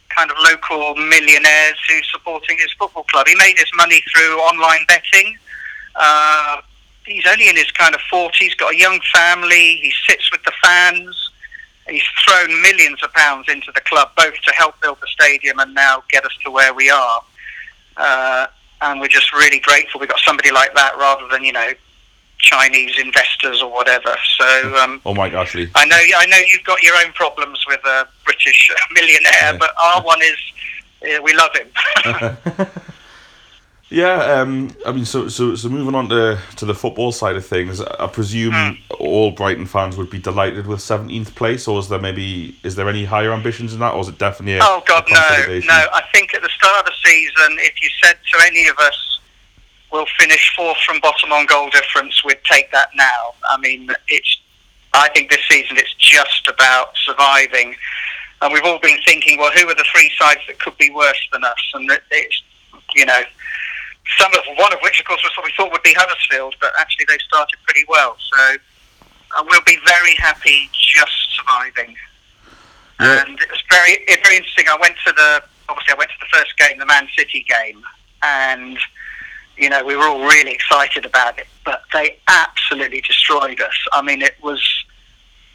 kind 0.09 0.31
of 0.31 0.37
local 0.39 0.95
millionaires 0.95 1.77
who's 1.89 2.09
supporting 2.11 2.57
his 2.57 2.71
football 2.73 3.03
club. 3.03 3.27
He 3.27 3.35
made 3.35 3.57
his 3.57 3.69
money 3.75 4.01
through 4.13 4.39
online 4.39 4.85
betting. 4.87 5.37
Uh, 5.95 6.61
he's 7.05 7.25
only 7.25 7.49
in 7.49 7.55
his 7.55 7.69
kind 7.71 7.93
of 7.93 8.01
40s, 8.11 8.55
got 8.57 8.73
a 8.73 8.77
young 8.77 8.99
family. 9.13 9.77
He 9.77 9.93
sits 10.07 10.31
with 10.31 10.43
the 10.43 10.53
fans. 10.63 11.31
He's 11.89 12.03
thrown 12.27 12.61
millions 12.61 13.01
of 13.03 13.13
pounds 13.13 13.47
into 13.47 13.71
the 13.73 13.81
club, 13.81 14.09
both 14.17 14.33
to 14.41 14.51
help 14.53 14.79
build 14.81 14.97
the 15.01 15.07
stadium 15.07 15.59
and 15.59 15.73
now 15.75 16.03
get 16.09 16.25
us 16.25 16.31
to 16.43 16.51
where 16.51 16.73
we 16.73 16.89
are. 16.89 17.21
Uh, 17.97 18.47
and 18.81 18.99
we're 18.99 19.07
just 19.07 19.31
really 19.33 19.59
grateful 19.59 19.99
we've 19.99 20.09
got 20.09 20.19
somebody 20.19 20.51
like 20.51 20.73
that 20.75 20.97
rather 20.97 21.27
than, 21.29 21.43
you 21.43 21.53
know, 21.53 21.71
Chinese 22.39 22.97
investors 22.99 23.61
or 23.61 23.71
whatever. 23.71 24.15
So 24.37 24.75
um, 24.83 25.01
Oh, 25.05 25.13
Mike 25.13 25.33
Ashley. 25.33 25.69
I 25.75 25.85
know, 25.85 25.97
I 26.17 26.25
know 26.25 26.37
you've 26.51 26.63
got 26.63 26.81
your 26.83 26.95
own 26.95 27.11
problems 27.13 27.63
with 27.67 27.79
a 27.85 28.07
British 28.25 28.71
millionaire, 28.91 29.31
Yeah. 29.53 29.57
but 29.57 29.71
our 29.81 30.01
one 30.03 30.19
is 30.21 30.37
uh, 31.03 31.21
we 31.21 31.33
love 31.33 31.51
him. 31.55 32.67
Yeah, 33.89 34.15
um, 34.41 34.75
I 34.85 34.91
mean, 34.91 35.05
so 35.05 35.27
so 35.27 35.55
so 35.55 35.69
moving 35.69 35.93
on 35.93 36.09
to 36.09 36.39
to 36.57 36.65
the 36.65 36.73
football 36.73 37.11
side 37.11 37.35
of 37.35 37.45
things, 37.45 37.79
I 37.81 38.07
presume 38.07 38.53
Hmm. 38.53 38.71
all 38.99 39.31
Brighton 39.31 39.67
fans 39.67 39.95
would 39.95 40.09
be 40.09 40.17
delighted 40.17 40.65
with 40.65 40.81
seventeenth 40.81 41.35
place, 41.35 41.67
or 41.67 41.79
is 41.79 41.87
there 41.89 41.99
maybe 41.99 42.57
is 42.63 42.75
there 42.75 42.89
any 42.89 43.05
higher 43.05 43.31
ambitions 43.31 43.73
in 43.73 43.79
that, 43.81 43.93
or 43.93 44.01
is 44.01 44.07
it 44.07 44.17
definitely? 44.17 44.57
A, 44.57 44.63
Oh 44.63 44.83
God, 44.87 45.05
no, 45.09 45.59
no. 45.59 45.87
I 45.93 46.01
think 46.13 46.33
at 46.33 46.41
the 46.41 46.49
start 46.49 46.79
of 46.79 46.85
the 46.85 46.93
season, 47.09 47.57
if 47.59 47.81
you 47.81 47.89
said 48.03 48.17
to 48.33 48.45
any 48.47 48.67
of 48.67 48.77
us, 48.79 49.19
"We'll 49.91 50.07
finish 50.19 50.51
fourth 50.55 50.79
from 50.79 50.99
bottom 50.99 51.31
on 51.31 51.45
goal 51.45 51.69
difference," 51.69 52.23
we'd 52.25 52.43
take 52.43 52.71
that 52.71 52.89
now. 52.95 53.35
I 53.49 53.57
mean, 53.57 53.91
it's. 54.07 54.39
I 54.93 55.09
think 55.09 55.29
this 55.29 55.41
season 55.47 55.77
it's 55.77 55.93
just 55.95 56.47
about 56.47 56.97
surviving, 57.05 57.75
and 58.41 58.51
we've 58.53 58.63
all 58.63 58.79
been 58.79 58.97
thinking, 59.05 59.37
well, 59.37 59.51
who 59.51 59.69
are 59.69 59.75
the 59.75 59.83
three 59.93 60.09
sides 60.17 60.39
that 60.47 60.57
could 60.57 60.77
be 60.77 60.89
worse 60.89 61.19
than 61.33 61.43
us? 61.43 61.57
And 61.73 61.91
it's, 62.11 62.41
you 62.95 63.05
know, 63.05 63.21
some 64.17 64.31
of 64.33 64.41
one 64.57 64.73
of 64.73 64.79
which, 64.81 64.99
of 64.99 65.05
course, 65.05 65.21
was 65.23 65.31
what 65.35 65.45
we 65.45 65.51
thought 65.57 65.71
would 65.71 65.83
be 65.83 65.93
Huddersfield, 65.93 66.55
but 66.61 66.71
actually 66.79 67.05
they 67.07 67.17
started 67.27 67.57
pretty 67.63 67.83
well. 67.87 68.17
So 68.19 68.57
uh, 69.37 69.43
we'll 69.49 69.65
be 69.65 69.77
very 69.85 70.15
happy 70.15 70.69
just 70.73 71.35
surviving. 71.35 71.95
Yeah. 72.99 73.25
And 73.25 73.39
it 73.39 73.49
was 73.49 73.61
very, 73.69 73.91
it, 74.07 74.23
very 74.23 74.37
interesting. 74.37 74.65
I 74.69 74.77
went 74.79 74.95
to 75.05 75.11
the, 75.11 75.43
obviously, 75.67 75.93
I 75.93 75.97
went 75.97 76.11
to 76.11 76.17
the 76.19 76.37
first 76.37 76.57
game, 76.57 76.79
the 76.79 76.85
Man 76.85 77.07
City 77.17 77.45
game, 77.47 77.83
and 78.23 78.77
you 79.57 79.69
know 79.69 79.83
we 79.83 79.95
were 79.95 80.03
all 80.03 80.23
really 80.25 80.51
excited 80.51 81.05
about 81.05 81.39
it, 81.39 81.47
but 81.65 81.83
they 81.91 82.17
absolutely 82.27 83.01
destroyed 83.01 83.59
us. 83.59 83.75
I 83.91 84.01
mean, 84.01 84.21
it 84.21 84.35
was, 84.41 84.61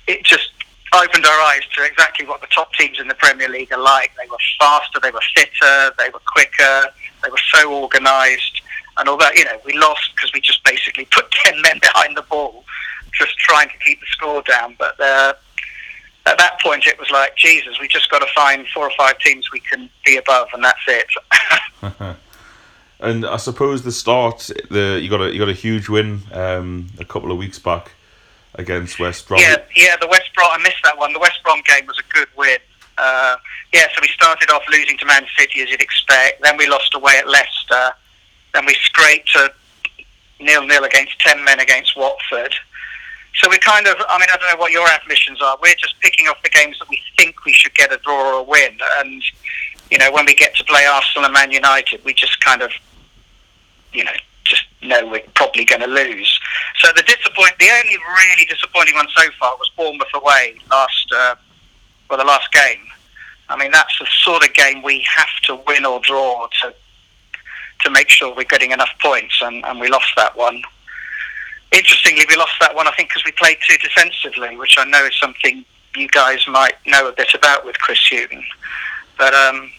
it 0.07 0.25
just 0.25 0.51
opened 0.95 1.25
our 1.25 1.41
eyes 1.43 1.63
to 1.75 1.85
exactly 1.85 2.27
what 2.27 2.41
the 2.41 2.47
top 2.49 2.73
teams 2.75 2.99
in 3.01 3.09
the 3.09 3.15
Premier 3.15 3.49
League 3.49 3.73
are 3.73 3.81
like. 3.81 4.13
They 4.17 4.29
were 4.29 4.39
faster, 4.59 4.99
they 5.01 5.11
were 5.11 5.23
fitter, 5.35 5.95
they 5.99 6.11
were 6.11 6.21
quicker, 6.27 6.87
they 7.23 7.31
were 7.31 7.41
so 7.53 7.73
organised. 7.73 8.63
And 8.97 9.09
although 9.09 9.31
you 9.35 9.45
know 9.45 9.61
we 9.65 9.73
lost 9.75 10.11
because 10.15 10.33
we 10.33 10.41
just 10.41 10.65
basically 10.65 11.07
put 11.07 11.31
ten 11.45 11.61
men 11.63 11.79
behind 11.81 12.17
the 12.17 12.23
ball, 12.23 12.65
just 13.13 13.37
trying 13.39 13.69
to 13.69 13.79
keep 13.85 14.01
the 14.01 14.07
score 14.07 14.43
down, 14.43 14.77
but. 14.79 14.99
Uh, 15.01 15.35
at 16.27 16.37
that 16.37 16.61
point, 16.61 16.87
it 16.87 16.99
was 16.99 17.11
like 17.11 17.35
Jesus. 17.35 17.81
We 17.81 17.89
just 17.89 18.11
got 18.11 18.19
to 18.19 18.27
find 18.35 18.69
four 18.69 18.87
or 18.87 18.93
five 18.97 19.19
teams 19.21 19.51
we 19.51 19.59
can 19.59 19.89
be 20.05 20.19
above, 20.19 20.49
and 20.53 20.63
that's 20.63 20.79
it. 20.87 22.17
And 23.01 23.25
I 23.25 23.39
suppose 23.39 23.83
the 23.83 23.93
start, 23.93 24.51
the 24.71 25.01
you 25.03 25.09
got 25.09 25.23
a 25.23 25.33
you 25.33 25.39
got 25.39 25.49
a 25.49 25.55
huge 25.55 25.89
win 25.89 26.21
um, 26.33 26.89
a 26.99 27.05
couple 27.05 27.33
of 27.33 27.39
weeks 27.39 27.59
back 27.59 27.93
against 28.61 28.99
West 28.99 29.27
Brom. 29.27 29.41
yeah, 29.41 29.57
yeah. 29.75 29.97
The 30.01 30.07
West 30.07 30.31
Brom. 30.35 30.51
I 30.53 30.59
missed 30.59 30.83
that 30.85 30.97
one. 30.97 31.13
The 31.13 31.19
West 31.19 31.41
Brom 31.43 31.61
game 31.67 31.87
was 31.87 31.99
a 31.99 32.15
good 32.15 32.29
win. 32.37 32.59
Uh, 32.99 33.37
yeah, 33.73 33.87
so 33.95 34.01
we 34.03 34.09
started 34.09 34.51
off 34.51 34.63
losing 34.71 34.99
to 34.99 35.07
Man 35.07 35.27
City 35.37 35.63
as 35.63 35.71
you'd 35.71 35.81
expect. 35.81 36.43
Then 36.43 36.57
we 36.57 36.67
lost 36.69 36.95
away 36.95 37.17
at 37.19 37.29
Leicester. 37.29 37.93
Then 38.53 38.67
we 38.67 38.75
scraped 38.75 39.35
a 39.37 39.51
nil 40.39 40.67
nil 40.67 40.85
against 40.85 41.19
ten 41.21 41.43
men 41.45 41.61
against 41.61 41.97
Watford. 41.97 42.55
So 43.37 43.49
we 43.49 43.59
kind 43.59 43.87
of, 43.87 43.95
I 44.09 44.19
mean, 44.19 44.29
I 44.33 44.37
don't 44.37 44.53
know 44.53 44.61
what 44.61 44.73
your 44.73 44.87
ambitions 44.89 45.41
are. 45.41 45.57
We're 45.63 45.75
just 45.77 45.99
picking 46.01 46.27
off 46.27 46.43
the 46.43 46.51
games 46.51 46.79
that 46.79 46.89
we 46.89 47.01
think 47.17 47.45
we 47.47 47.53
should 47.53 47.75
get 47.75 47.93
a 47.93 47.97
draw 47.99 48.35
or 48.35 48.41
a 48.41 48.43
win. 48.43 48.77
And, 48.99 49.23
you 49.91 49.99
know, 49.99 50.11
when 50.13 50.27
we 50.27 50.35
get 50.35 50.55
to 50.57 50.65
play 50.65 50.85
Arsenal 50.85 51.25
and 51.25 51.33
Man 51.33 51.51
United, 51.51 52.05
we 52.05 52.13
just 52.13 52.41
kind 52.41 52.61
of, 52.61 52.71
you 53.93 54.05
know, 54.05 54.13
know 54.83 55.07
we're 55.07 55.23
probably 55.35 55.65
going 55.65 55.83
to 55.83 55.87
lose. 55.87 56.41
So 56.79 56.89
the 56.97 57.03
disappoint, 57.03 57.53
the 57.59 57.71
only 57.71 57.97
really 57.97 58.45
disappointing 58.49 58.95
one 58.95 59.09
so 59.15 59.25
far 59.39 59.57
was 59.57 59.71
Bournemouth 59.77 60.09
away 60.15 60.57
last, 60.71 61.13
uh, 61.15 61.35
well, 62.09 62.19
the 62.19 62.25
last 62.25 62.51
game. 62.53 62.87
I 63.49 63.57
mean, 63.57 63.71
that's 63.73 63.99
the 63.99 64.07
sort 64.23 64.45
of 64.47 64.55
game 64.55 64.83
we 64.83 65.05
have 65.17 65.29
to 65.45 65.61
win 65.67 65.85
or 65.85 66.01
draw 66.01 66.49
to 66.63 66.75
to 67.83 67.91
make 67.91 68.11
sure 68.11 68.35
we're 68.35 68.45
getting 68.45 68.73
enough 68.73 68.91
points, 69.01 69.41
and, 69.41 69.65
and 69.65 69.81
we 69.81 69.89
lost 69.89 70.13
that 70.15 70.37
one. 70.37 70.63
Interestingly, 71.73 72.27
we 72.29 72.37
lost 72.37 72.53
that 72.61 72.75
one, 72.75 72.87
I 72.87 72.91
think, 72.93 73.09
because 73.09 73.25
we 73.25 73.33
played 73.33 73.57
too 73.67 73.79
defensively, 73.79 74.55
which 74.59 74.75
I 74.77 74.85
know 74.85 75.03
is 75.07 75.19
something 75.19 75.65
you 75.97 76.07
guys 76.09 76.47
might 76.47 76.75
know 76.87 77.09
a 77.09 77.13
bit 77.13 77.33
about 77.33 77.65
with 77.65 77.79
Chris 77.79 77.99
Hughton. 78.11 78.45
But 79.17 79.33
um, 79.33 79.73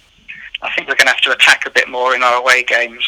I 0.63 0.71
think 0.73 0.87
we're 0.87 0.95
going 0.95 1.05
to 1.07 1.13
have 1.13 1.21
to 1.21 1.31
attack 1.31 1.67
a 1.67 1.69
bit 1.69 1.89
more 1.89 2.15
in 2.15 2.23
our 2.23 2.41
away 2.41 2.63
games 2.63 3.05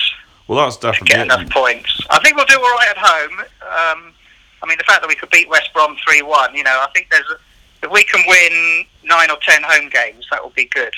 Well, 0.48 0.64
that's 0.64 0.78
definitely 0.78 1.08
get 1.16 1.22
enough 1.22 1.50
points. 1.50 2.00
I 2.10 2.20
think 2.20 2.36
we'll 2.36 2.46
do 2.46 2.56
all 2.58 2.62
right 2.76 2.90
at 2.90 2.98
home. 2.98 3.40
Um, 3.40 4.14
I 4.62 4.68
mean, 4.68 4.78
the 4.78 4.84
fact 4.84 5.02
that 5.02 5.08
we 5.08 5.16
could 5.16 5.30
beat 5.30 5.50
West 5.50 5.74
Brom 5.74 5.96
3 6.08 6.22
1, 6.22 6.56
you 6.56 6.64
know, 6.64 6.72
I 6.82 6.88
think 6.94 7.08
there's 7.10 7.26
a, 7.30 7.86
if 7.86 7.92
we 7.92 8.04
can 8.04 8.24
win 8.28 8.86
nine 9.04 9.30
or 9.30 9.38
ten 9.42 9.62
home 9.64 9.90
games, 9.90 10.26
that 10.32 10.42
will 10.42 10.52
be 10.52 10.66
good. 10.66 10.94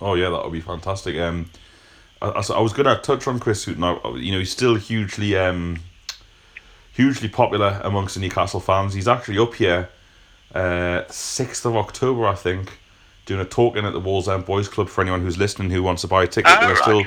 Oh 0.00 0.14
yeah, 0.14 0.30
that 0.30 0.42
would 0.44 0.52
be 0.52 0.60
fantastic. 0.60 1.16
Um, 1.18 1.48
I, 2.20 2.28
I, 2.28 2.42
I 2.54 2.60
was 2.60 2.72
going 2.72 2.86
to 2.86 3.00
touch 3.02 3.26
on 3.26 3.38
Chris 3.40 3.64
Hughton. 3.64 3.82
I- 3.84 3.98
You 4.16 4.32
know, 4.32 4.38
he's 4.38 4.52
still 4.52 4.74
hugely, 4.76 5.36
um, 5.36 5.78
hugely 6.92 7.28
popular 7.28 7.80
amongst 7.84 8.14
the 8.14 8.20
Newcastle 8.20 8.60
fans. 8.60 8.94
He's 8.94 9.08
actually 9.08 9.38
up 9.38 9.54
here, 9.54 9.88
uh, 10.54 11.02
sixth 11.08 11.64
of 11.66 11.76
October, 11.76 12.26
I 12.26 12.34
think, 12.34 12.78
doing 13.26 13.40
a 13.40 13.44
talk 13.44 13.76
in 13.76 13.84
at 13.84 13.92
the 13.92 14.00
Wallsend 14.00 14.44
Boys 14.46 14.68
Club 14.68 14.88
for 14.88 15.00
anyone 15.00 15.22
who's 15.22 15.38
listening 15.38 15.70
who 15.70 15.82
wants 15.82 16.02
to 16.02 16.08
buy 16.08 16.24
a 16.24 16.26
ticket. 16.26 16.52
Oh, 16.52 16.60
there 16.60 16.70
are 16.70 16.74
right. 16.74 16.82
still 16.82 17.04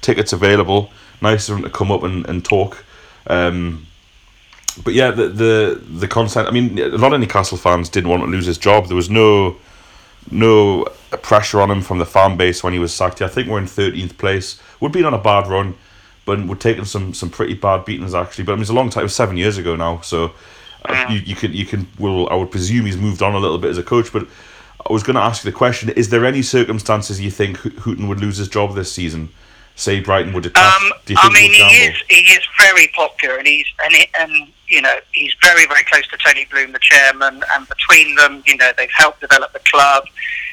tickets 0.00 0.32
available. 0.32 0.90
Nice 1.22 1.48
of 1.48 1.56
him 1.56 1.64
to 1.64 1.70
come 1.70 1.90
up 1.90 2.02
and, 2.02 2.26
and 2.28 2.44
talk. 2.44 2.84
Um, 3.26 3.86
but 4.84 4.94
yeah, 4.94 5.10
the 5.10 5.28
the 5.28 5.82
the 5.88 6.08
content. 6.08 6.48
I 6.48 6.50
mean, 6.50 6.78
a 6.78 6.98
lot 6.98 7.12
of 7.12 7.20
Newcastle 7.20 7.58
fans 7.58 7.88
didn't 7.88 8.10
want 8.10 8.22
to 8.22 8.28
lose 8.28 8.46
his 8.46 8.58
job. 8.58 8.86
There 8.86 8.96
was 8.96 9.10
no 9.10 9.56
no 10.30 10.84
pressure 11.22 11.60
on 11.60 11.70
him 11.70 11.82
from 11.82 11.98
the 11.98 12.06
fan 12.06 12.36
base 12.36 12.62
when 12.62 12.72
he 12.72 12.78
was 12.78 12.92
sacked. 12.92 13.22
I 13.22 13.28
think 13.28 13.48
we're 13.48 13.58
in 13.58 13.66
thirteenth 13.66 14.18
place. 14.18 14.60
We'd 14.80 14.92
been 14.92 15.04
on 15.04 15.14
a 15.14 15.18
bad 15.18 15.46
run, 15.46 15.74
but 16.24 16.44
we're 16.46 16.56
taking 16.56 16.84
some 16.84 17.14
some 17.14 17.30
pretty 17.30 17.54
bad 17.54 17.84
beatings 17.84 18.14
actually. 18.14 18.44
But 18.44 18.52
I 18.52 18.54
mean, 18.56 18.62
it's 18.62 18.70
a 18.70 18.74
long 18.74 18.90
time. 18.90 19.02
It 19.02 19.04
was 19.04 19.16
seven 19.16 19.36
years 19.36 19.56
ago 19.58 19.76
now, 19.76 20.00
so 20.00 20.32
uh, 20.84 21.06
you 21.08 21.20
you 21.20 21.34
can 21.34 21.52
you 21.52 21.64
can. 21.64 21.88
Well, 21.98 22.28
I 22.28 22.34
would 22.34 22.50
presume 22.50 22.84
he's 22.84 22.96
moved 22.96 23.22
on 23.22 23.34
a 23.34 23.38
little 23.38 23.58
bit 23.58 23.70
as 23.70 23.78
a 23.78 23.82
coach. 23.82 24.12
But 24.12 24.26
I 24.88 24.92
was 24.92 25.02
going 25.02 25.16
to 25.16 25.22
ask 25.22 25.44
you 25.44 25.50
the 25.50 25.56
question: 25.56 25.88
Is 25.90 26.10
there 26.10 26.26
any 26.26 26.42
circumstances 26.42 27.20
you 27.20 27.30
think 27.30 27.58
Ho- 27.58 27.70
Hughton 27.80 28.08
would 28.08 28.20
lose 28.20 28.36
his 28.36 28.48
job 28.48 28.74
this 28.74 28.92
season? 28.92 29.30
Say 29.76 30.00
Brighton 30.00 30.32
would 30.32 30.46
attack. 30.46 30.80
Um, 30.80 30.92
Do 31.04 31.12
you 31.12 31.18
I 31.20 31.28
mean, 31.32 31.52
he 31.52 31.60
is 31.60 31.94
he 32.08 32.32
is 32.32 32.40
very 32.58 32.88
popular, 32.88 33.36
and 33.36 33.46
he's 33.46 33.66
and 33.84 33.94
he, 33.94 34.06
and 34.18 34.52
you 34.68 34.80
know 34.80 34.96
he's 35.12 35.34
very 35.42 35.66
very 35.66 35.84
close 35.84 36.06
to 36.08 36.16
Tony 36.16 36.46
Bloom, 36.50 36.72
the 36.72 36.78
chairman, 36.80 37.42
and 37.52 37.68
between 37.68 38.14
them, 38.16 38.42
you 38.46 38.56
know, 38.56 38.72
they've 38.78 38.90
helped 38.96 39.20
develop 39.20 39.52
the 39.52 39.60
club. 39.70 40.04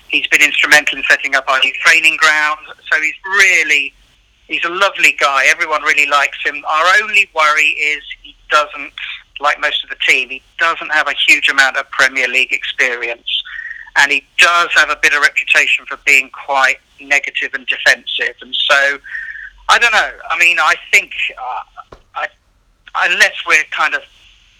He's 0.09 0.27
been 0.27 0.41
instrumental 0.41 0.97
in 0.97 1.03
setting 1.09 1.35
up 1.35 1.49
our 1.49 1.59
new 1.59 1.73
training 1.81 2.17
ground. 2.17 2.59
So 2.91 3.01
he's 3.01 3.15
really 3.25 3.93
he's 4.47 4.63
a 4.65 4.69
lovely 4.69 5.15
guy. 5.19 5.45
Everyone 5.47 5.81
really 5.83 6.07
likes 6.07 6.37
him. 6.45 6.63
Our 6.67 7.01
only 7.01 7.29
worry 7.33 7.69
is 7.69 8.03
he 8.21 8.35
doesn't, 8.49 8.93
like 9.39 9.59
most 9.59 9.83
of 9.83 9.89
the 9.89 9.97
team, 10.07 10.29
he 10.29 10.41
doesn't 10.59 10.91
have 10.91 11.07
a 11.07 11.13
huge 11.27 11.49
amount 11.49 11.77
of 11.77 11.89
Premier 11.91 12.27
League 12.27 12.53
experience, 12.53 13.42
and 13.97 14.11
he 14.11 14.25
does 14.37 14.69
have 14.75 14.89
a 14.89 14.97
bit 15.01 15.13
of 15.13 15.21
reputation 15.21 15.85
for 15.85 15.97
being 16.05 16.29
quite 16.29 16.77
negative 17.01 17.53
and 17.53 17.65
defensive, 17.67 18.35
and 18.41 18.55
so. 18.55 18.99
I 19.69 19.79
don't 19.79 19.93
know. 19.93 20.11
I 20.29 20.37
mean, 20.37 20.59
I 20.59 20.75
think 20.91 21.13
uh, 21.39 21.95
I, 22.15 22.27
unless 22.95 23.33
we're 23.47 23.63
kind 23.71 23.95
of 23.95 24.03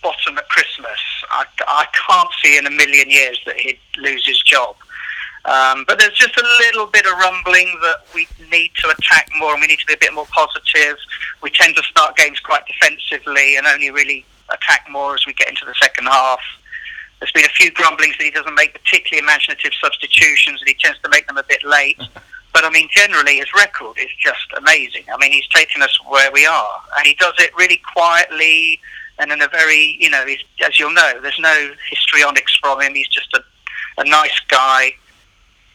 bottom 0.01 0.38
at 0.38 0.47
Christmas, 0.49 0.99
I, 1.31 1.45
I 1.67 1.86
can't 2.07 2.29
see 2.43 2.57
in 2.57 2.67
a 2.67 2.71
million 2.71 3.09
years 3.09 3.39
that 3.45 3.55
he'd 3.57 3.79
lose 3.97 4.25
his 4.25 4.39
job. 4.41 4.75
Um, 5.45 5.84
but 5.88 5.99
there's 5.99 6.13
just 6.13 6.38
a 6.38 6.47
little 6.59 6.88
bit 6.88 7.05
of 7.05 7.13
rumbling 7.17 7.77
that 7.81 8.05
we 8.13 8.27
need 8.49 8.71
to 8.75 8.89
attack 8.89 9.29
more 9.38 9.53
and 9.53 9.61
we 9.61 9.67
need 9.67 9.79
to 9.79 9.86
be 9.86 9.93
a 9.93 9.97
bit 9.97 10.13
more 10.13 10.27
positive. 10.27 10.97
We 11.41 11.49
tend 11.49 11.75
to 11.75 11.84
start 11.84 12.15
games 12.15 12.39
quite 12.39 12.63
defensively 12.65 13.57
and 13.57 13.67
only 13.67 13.91
really 13.91 14.25
attack 14.49 14.88
more 14.89 15.15
as 15.15 15.25
we 15.25 15.34
get 15.34 15.49
into 15.49 15.65
the 15.65 15.73
second 15.81 16.05
half. 16.05 16.39
There's 17.24 17.32
been 17.32 17.45
a 17.45 17.55
few 17.55 17.71
grumblings 17.71 18.17
that 18.17 18.26
he 18.26 18.32
doesn't 18.32 18.53
make 18.53 18.74
particularly 18.74 19.24
imaginative 19.24 19.71
substitutions 19.82 20.59
and 20.59 20.67
he 20.67 20.76
tends 20.76 20.99
to 21.03 21.09
make 21.09 21.26
them 21.26 21.38
a 21.38 21.43
bit 21.43 21.63
late. 21.63 21.97
But 22.53 22.65
I 22.65 22.69
mean, 22.69 22.88
generally, 22.91 23.38
his 23.38 23.51
record 23.55 23.97
is 23.97 24.09
just 24.24 24.45
amazing. 24.55 25.05
I 25.11 25.17
mean, 25.17 25.32
he's 25.32 25.47
taken 25.47 25.82
us 25.82 25.97
where 26.07 26.32
we 26.32 26.45
are, 26.45 26.82
and 26.99 27.07
he 27.07 27.15
does 27.15 27.34
it 27.39 27.49
really 27.57 27.82
quietly 27.95 28.80
and 29.17 29.32
in 29.32 29.41
a 29.41 29.47
very, 29.47 29.97
you 29.99 30.07
know, 30.07 30.24
he's, 30.28 30.38
as 30.63 30.78
you'll 30.78 30.93
know, 30.93 31.19
there's 31.19 31.39
no 31.39 31.71
histrionics 31.89 32.55
from 32.61 32.80
him. 32.80 32.93
He's 32.93 33.07
just 33.07 33.34
a, 33.34 33.43
a 33.99 34.07
nice 34.07 34.39
guy, 34.49 34.91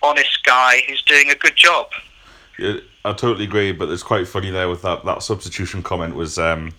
honest 0.05 0.39
guy 0.45 0.83
who's 0.87 1.03
doing 1.03 1.31
a 1.31 1.35
good 1.35 1.57
job. 1.57 1.89
Yeah, 2.61 2.75
I 3.05 3.13
totally 3.13 3.47
agree, 3.47 3.73
but 3.73 3.89
it's 3.89 4.05
quite 4.05 4.29
funny 4.29 4.51
there 4.51 4.69
with 4.69 4.83
that 4.83 5.05
that 5.05 5.25
substitution 5.25 5.83
comment 5.83 6.15
was 6.15 6.39
um, 6.39 6.75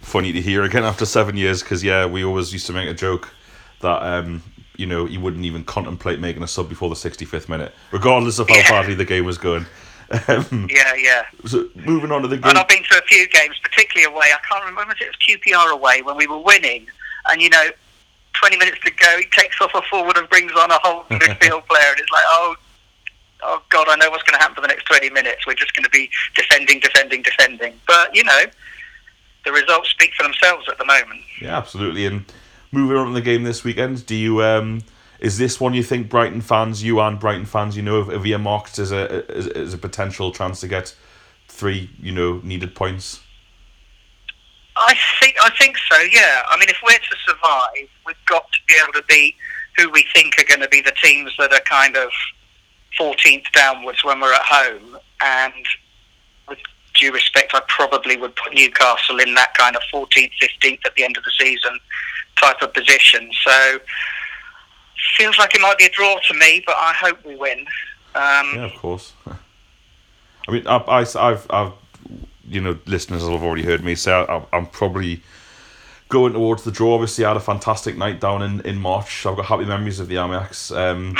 funny 0.00 0.32
to 0.32 0.40
hear 0.42 0.64
again 0.64 0.84
after 0.92 1.06
seven 1.06 1.38
years 1.38 1.62
because 1.62 1.82
yeah, 1.82 2.04
we 2.04 2.22
always 2.22 2.52
used 2.52 2.66
to 2.66 2.74
make 2.74 2.90
a 2.90 2.94
joke 2.94 3.32
that 3.80 4.02
um, 4.02 4.42
you 4.76 4.86
know 4.86 5.06
you 5.06 5.20
wouldn't 5.20 5.44
even 5.44 5.64
contemplate 5.64 6.20
making 6.20 6.42
a 6.42 6.46
sub 6.48 6.68
before 6.68 6.88
the 6.88 6.96
sixty 6.96 7.24
fifth 7.24 7.48
minute, 7.48 7.74
regardless 7.92 8.38
of 8.38 8.48
how 8.48 8.56
Yeah. 8.56 8.70
badly 8.70 8.94
the 8.94 9.04
game 9.04 9.24
was 9.24 9.38
going. 9.38 9.66
Um, 10.28 10.66
Yeah, 10.68 10.94
yeah. 10.96 11.22
so 11.46 11.68
moving 11.76 12.10
on 12.10 12.22
to 12.22 12.28
the 12.28 12.36
game, 12.36 12.44
And 12.50 12.58
I've 12.58 12.66
been 12.66 12.82
to 12.82 12.98
a 12.98 13.02
few 13.02 13.28
games, 13.28 13.54
particularly 13.62 14.12
away. 14.12 14.26
I 14.34 14.38
can't 14.48 14.64
remember 14.64 14.92
it 14.92 15.00
it 15.00 15.06
was 15.06 15.16
QPR 15.24 15.72
away 15.72 16.02
when 16.02 16.16
we 16.16 16.26
were 16.26 16.38
winning, 16.38 16.86
and 17.30 17.40
you 17.40 17.48
know, 17.48 17.68
20 18.34 18.56
minutes 18.56 18.78
to 18.84 18.90
go, 18.90 19.18
he 19.18 19.24
takes 19.30 19.60
off 19.60 19.70
a 19.74 19.82
forward 19.82 20.16
and 20.16 20.28
brings 20.28 20.50
on 20.52 20.70
a 20.72 20.78
whole 20.82 21.04
midfield 21.10 21.64
player, 21.68 21.90
and 21.90 22.00
it's 22.00 22.10
like, 22.10 22.24
oh, 22.26 22.56
oh 23.42 23.62
God, 23.70 23.88
I 23.88 23.94
know 23.96 24.10
what's 24.10 24.24
going 24.24 24.36
to 24.36 24.40
happen 24.40 24.56
for 24.56 24.62
the 24.62 24.66
next 24.68 24.84
20 24.86 25.10
minutes. 25.10 25.46
We're 25.46 25.54
just 25.54 25.74
going 25.76 25.84
to 25.84 25.90
be 25.90 26.10
defending, 26.34 26.80
defending, 26.80 27.22
defending. 27.22 27.74
But 27.86 28.14
you 28.16 28.24
know, 28.24 28.42
the 29.44 29.52
results 29.52 29.90
speak 29.90 30.12
for 30.14 30.24
themselves 30.24 30.68
at 30.68 30.76
the 30.78 30.84
moment. 30.86 31.20
yeah, 31.40 31.56
absolutely. 31.56 32.06
And 32.06 32.24
moving 32.72 32.96
on 32.96 33.08
to 33.08 33.12
the 33.12 33.20
game 33.20 33.42
this 33.42 33.64
weekend, 33.64 34.06
do 34.06 34.14
you 34.14 34.42
um, 34.42 34.82
is 35.20 35.38
this 35.38 35.60
one 35.60 35.74
you 35.74 35.82
think 35.82 36.08
Brighton 36.08 36.40
fans, 36.40 36.82
you 36.82 37.00
and 37.00 37.18
Brighton 37.18 37.44
fans, 37.44 37.76
you 37.76 37.82
know, 37.82 38.04
have 38.04 38.26
earmarked 38.26 38.78
as 38.78 38.92
a 38.92 39.24
as, 39.28 39.46
as 39.48 39.74
a 39.74 39.78
potential 39.78 40.32
chance 40.32 40.60
to 40.60 40.68
get 40.68 40.94
three, 41.48 41.90
you 42.00 42.12
know, 42.12 42.40
needed 42.42 42.74
points? 42.74 43.20
I 44.76 44.96
think 45.20 45.36
I 45.42 45.50
think 45.58 45.76
so. 45.90 46.00
Yeah. 46.10 46.42
I 46.48 46.56
mean, 46.58 46.68
if 46.68 46.78
we're 46.86 46.96
to 46.96 47.16
survive, 47.26 47.88
we've 48.06 48.16
got 48.26 48.50
to 48.50 48.58
be 48.66 48.74
able 48.82 48.94
to 48.94 49.04
beat 49.08 49.34
who 49.76 49.90
we 49.90 50.04
think 50.14 50.34
are 50.40 50.44
going 50.44 50.60
to 50.60 50.68
be 50.68 50.80
the 50.80 50.94
teams 51.02 51.32
that 51.38 51.52
are 51.52 51.60
kind 51.60 51.96
of 51.96 52.10
14th 52.98 53.50
downwards 53.52 54.02
when 54.04 54.20
we're 54.20 54.32
at 54.32 54.42
home. 54.42 54.98
And 55.22 55.66
with 56.48 56.58
due 56.94 57.12
respect, 57.12 57.54
I 57.54 57.60
probably 57.68 58.16
would 58.16 58.34
put 58.36 58.54
Newcastle 58.54 59.20
in 59.20 59.34
that 59.34 59.54
kind 59.54 59.76
of 59.76 59.82
14th, 59.92 60.32
15th 60.42 60.80
at 60.84 60.94
the 60.96 61.04
end 61.04 61.16
of 61.16 61.24
the 61.24 61.32
season 61.38 61.78
type 62.36 62.62
of 62.62 62.72
position. 62.72 63.30
So 63.42 63.78
feels 65.16 65.38
like 65.38 65.54
it 65.54 65.60
might 65.60 65.78
be 65.78 65.84
a 65.84 65.90
draw 65.90 66.18
to 66.28 66.34
me, 66.34 66.62
but 66.66 66.76
I 66.76 66.92
hope 66.92 67.24
we 67.24 67.36
win. 67.36 67.60
Um, 68.14 68.54
Yeah, 68.54 68.64
of 68.64 68.74
course. 68.74 69.12
I 70.48 70.52
mean, 70.52 70.66
I, 70.66 70.76
I, 70.76 71.00
I've, 71.00 71.46
I've, 71.50 71.72
you 72.48 72.60
know, 72.60 72.78
listeners 72.86 73.22
have 73.22 73.42
already 73.42 73.62
heard 73.62 73.84
me 73.84 73.94
say 73.94 74.12
I, 74.12 74.42
I'm 74.52 74.66
probably 74.66 75.22
going 76.08 76.32
towards 76.32 76.64
the 76.64 76.72
draw. 76.72 76.94
Obviously, 76.94 77.24
I 77.24 77.28
had 77.28 77.36
a 77.36 77.40
fantastic 77.40 77.96
night 77.96 78.20
down 78.20 78.42
in, 78.42 78.60
in 78.62 78.78
March. 78.78 79.24
I've 79.26 79.36
got 79.36 79.46
happy 79.46 79.64
memories 79.64 80.00
of 80.00 80.08
the 80.08 80.16
Amex. 80.16 80.74
Um, 80.76 81.16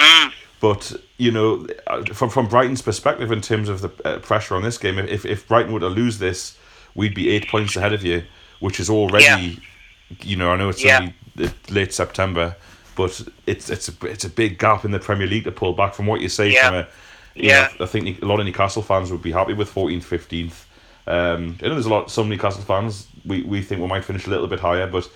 but 0.61 0.93
you 1.17 1.31
know, 1.31 1.67
uh, 1.87 2.05
from 2.13 2.29
from 2.29 2.49
Brighton's 2.49 2.83
perspective, 2.83 3.31
in 3.33 3.41
terms 3.41 3.69
of 3.69 3.81
the 3.81 3.91
uh, 4.05 4.19
pressure 4.19 4.57
on 4.57 4.63
this 4.63 4.79
game, 4.79 4.99
if 4.99 5.25
if 5.25 5.47
Brighton 5.49 5.73
were 5.73 5.81
to 5.81 5.89
lose 5.89 6.19
this, 6.19 6.59
we'd 6.95 7.15
be 7.15 7.31
eight 7.31 7.49
points 7.49 7.77
ahead 7.77 7.93
of 7.93 8.03
you, 8.05 8.25
which 8.59 8.81
is 8.81 8.91
already, 8.91 9.25
Yeah. 9.25 9.61
You 10.23 10.37
know, 10.37 10.51
I 10.51 10.57
know 10.57 10.69
it's 10.69 10.83
Yeah. 10.85 10.99
only 11.01 11.15
uh, 11.49 11.51
late 11.71 11.93
September, 11.93 12.57
but 12.97 13.21
it's 13.47 13.71
it's 13.71 13.89
a 13.89 14.07
it's 14.07 14.25
a 14.25 14.29
big 14.31 14.59
gap 14.59 14.85
in 14.85 14.91
the 14.91 14.99
Premier 14.99 15.27
League 15.27 15.45
to 15.45 15.53
pull 15.53 15.73
back 15.73 15.95
from 15.95 16.07
what 16.07 16.21
you 16.21 16.29
say 16.29 16.51
Yeah. 16.53 16.69
from 16.69 16.75
a. 16.79 16.89
you 17.35 17.49
Yeah. 17.49 17.69
know, 17.79 17.85
I 17.85 17.89
think 17.89 18.21
a 18.23 18.27
lot 18.27 18.41
of 18.41 18.47
Newcastle 18.47 18.83
fans 18.83 19.11
would 19.13 19.23
be 19.23 19.33
happy 19.33 19.55
with 19.55 19.73
14th, 19.73 20.05
15th. 20.05 20.65
Um, 21.07 21.57
I 21.63 21.67
know 21.67 21.75
there's 21.75 21.87
a 21.87 21.91
lot. 21.91 22.11
Some 22.11 22.29
Newcastle 22.29 22.63
fans 22.63 23.07
we, 23.25 23.43
we 23.43 23.63
think 23.63 23.81
we 23.81 23.87
might 23.87 24.05
finish 24.05 24.27
a 24.27 24.31
little 24.31 24.47
bit 24.49 24.61
higher, 24.61 24.87
but 24.87 25.09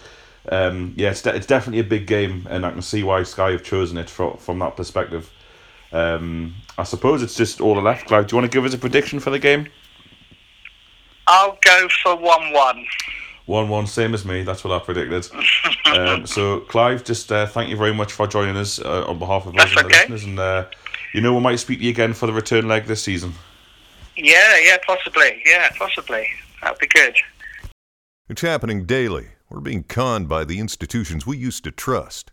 um, 0.50 0.92
yeah, 0.96 1.10
it's, 1.10 1.22
de- 1.22 1.34
it's 1.34 1.46
definitely 1.46 1.80
a 1.80 1.84
big 1.84 2.06
game, 2.06 2.46
and 2.50 2.64
I 2.66 2.70
can 2.70 2.82
see 2.82 3.02
why 3.02 3.22
Sky 3.22 3.50
have 3.52 3.62
chosen 3.64 3.96
it 3.98 4.08
from 4.10 4.36
from 4.38 4.58
that 4.60 4.76
perspective. 4.76 5.30
Um, 5.92 6.54
I 6.76 6.82
suppose 6.84 7.22
it's 7.22 7.36
just 7.36 7.60
all 7.60 7.80
left. 7.80 8.06
Clive, 8.06 8.26
do 8.26 8.34
you 8.34 8.40
want 8.40 8.50
to 8.50 8.56
give 8.56 8.64
us 8.64 8.74
a 8.74 8.78
prediction 8.78 9.20
for 9.20 9.30
the 9.30 9.38
game? 9.38 9.68
I'll 11.26 11.56
go 11.64 11.88
for 12.02 12.16
1 12.16 12.52
1. 12.52 12.86
One 13.46 13.68
one, 13.68 13.86
same 13.86 14.14
as 14.14 14.24
me. 14.24 14.42
That's 14.42 14.64
what 14.64 14.72
I 14.72 14.82
predicted. 14.82 15.28
um, 15.86 16.26
so, 16.26 16.60
Clive, 16.60 17.04
just 17.04 17.30
uh, 17.30 17.46
thank 17.46 17.68
you 17.68 17.76
very 17.76 17.92
much 17.92 18.12
for 18.12 18.26
joining 18.26 18.56
us 18.56 18.78
uh, 18.78 19.04
on 19.06 19.18
behalf 19.18 19.46
of 19.46 19.54
us 19.54 19.64
That's 19.64 19.76
and 19.76 19.84
the 19.84 19.94
listeners, 19.94 20.24
and 20.24 20.38
uh, 20.38 20.64
you 21.12 21.20
know 21.20 21.34
we 21.34 21.40
might 21.40 21.56
speak 21.56 21.78
to 21.80 21.84
you 21.84 21.90
again 21.90 22.14
for 22.14 22.26
the 22.26 22.32
return 22.32 22.68
leg 22.68 22.86
this 22.86 23.02
season. 23.02 23.34
Yeah, 24.16 24.58
yeah, 24.62 24.78
possibly. 24.86 25.42
Yeah, 25.44 25.68
possibly. 25.76 26.26
That'd 26.62 26.78
be 26.78 26.86
good. 26.86 27.16
It's 28.28 28.40
happening 28.40 28.86
daily. 28.86 29.28
We're 29.50 29.60
being 29.60 29.82
conned 29.82 30.28
by 30.28 30.44
the 30.44 30.58
institutions 30.58 31.26
we 31.26 31.36
used 31.36 31.64
to 31.64 31.70
trust. 31.70 32.32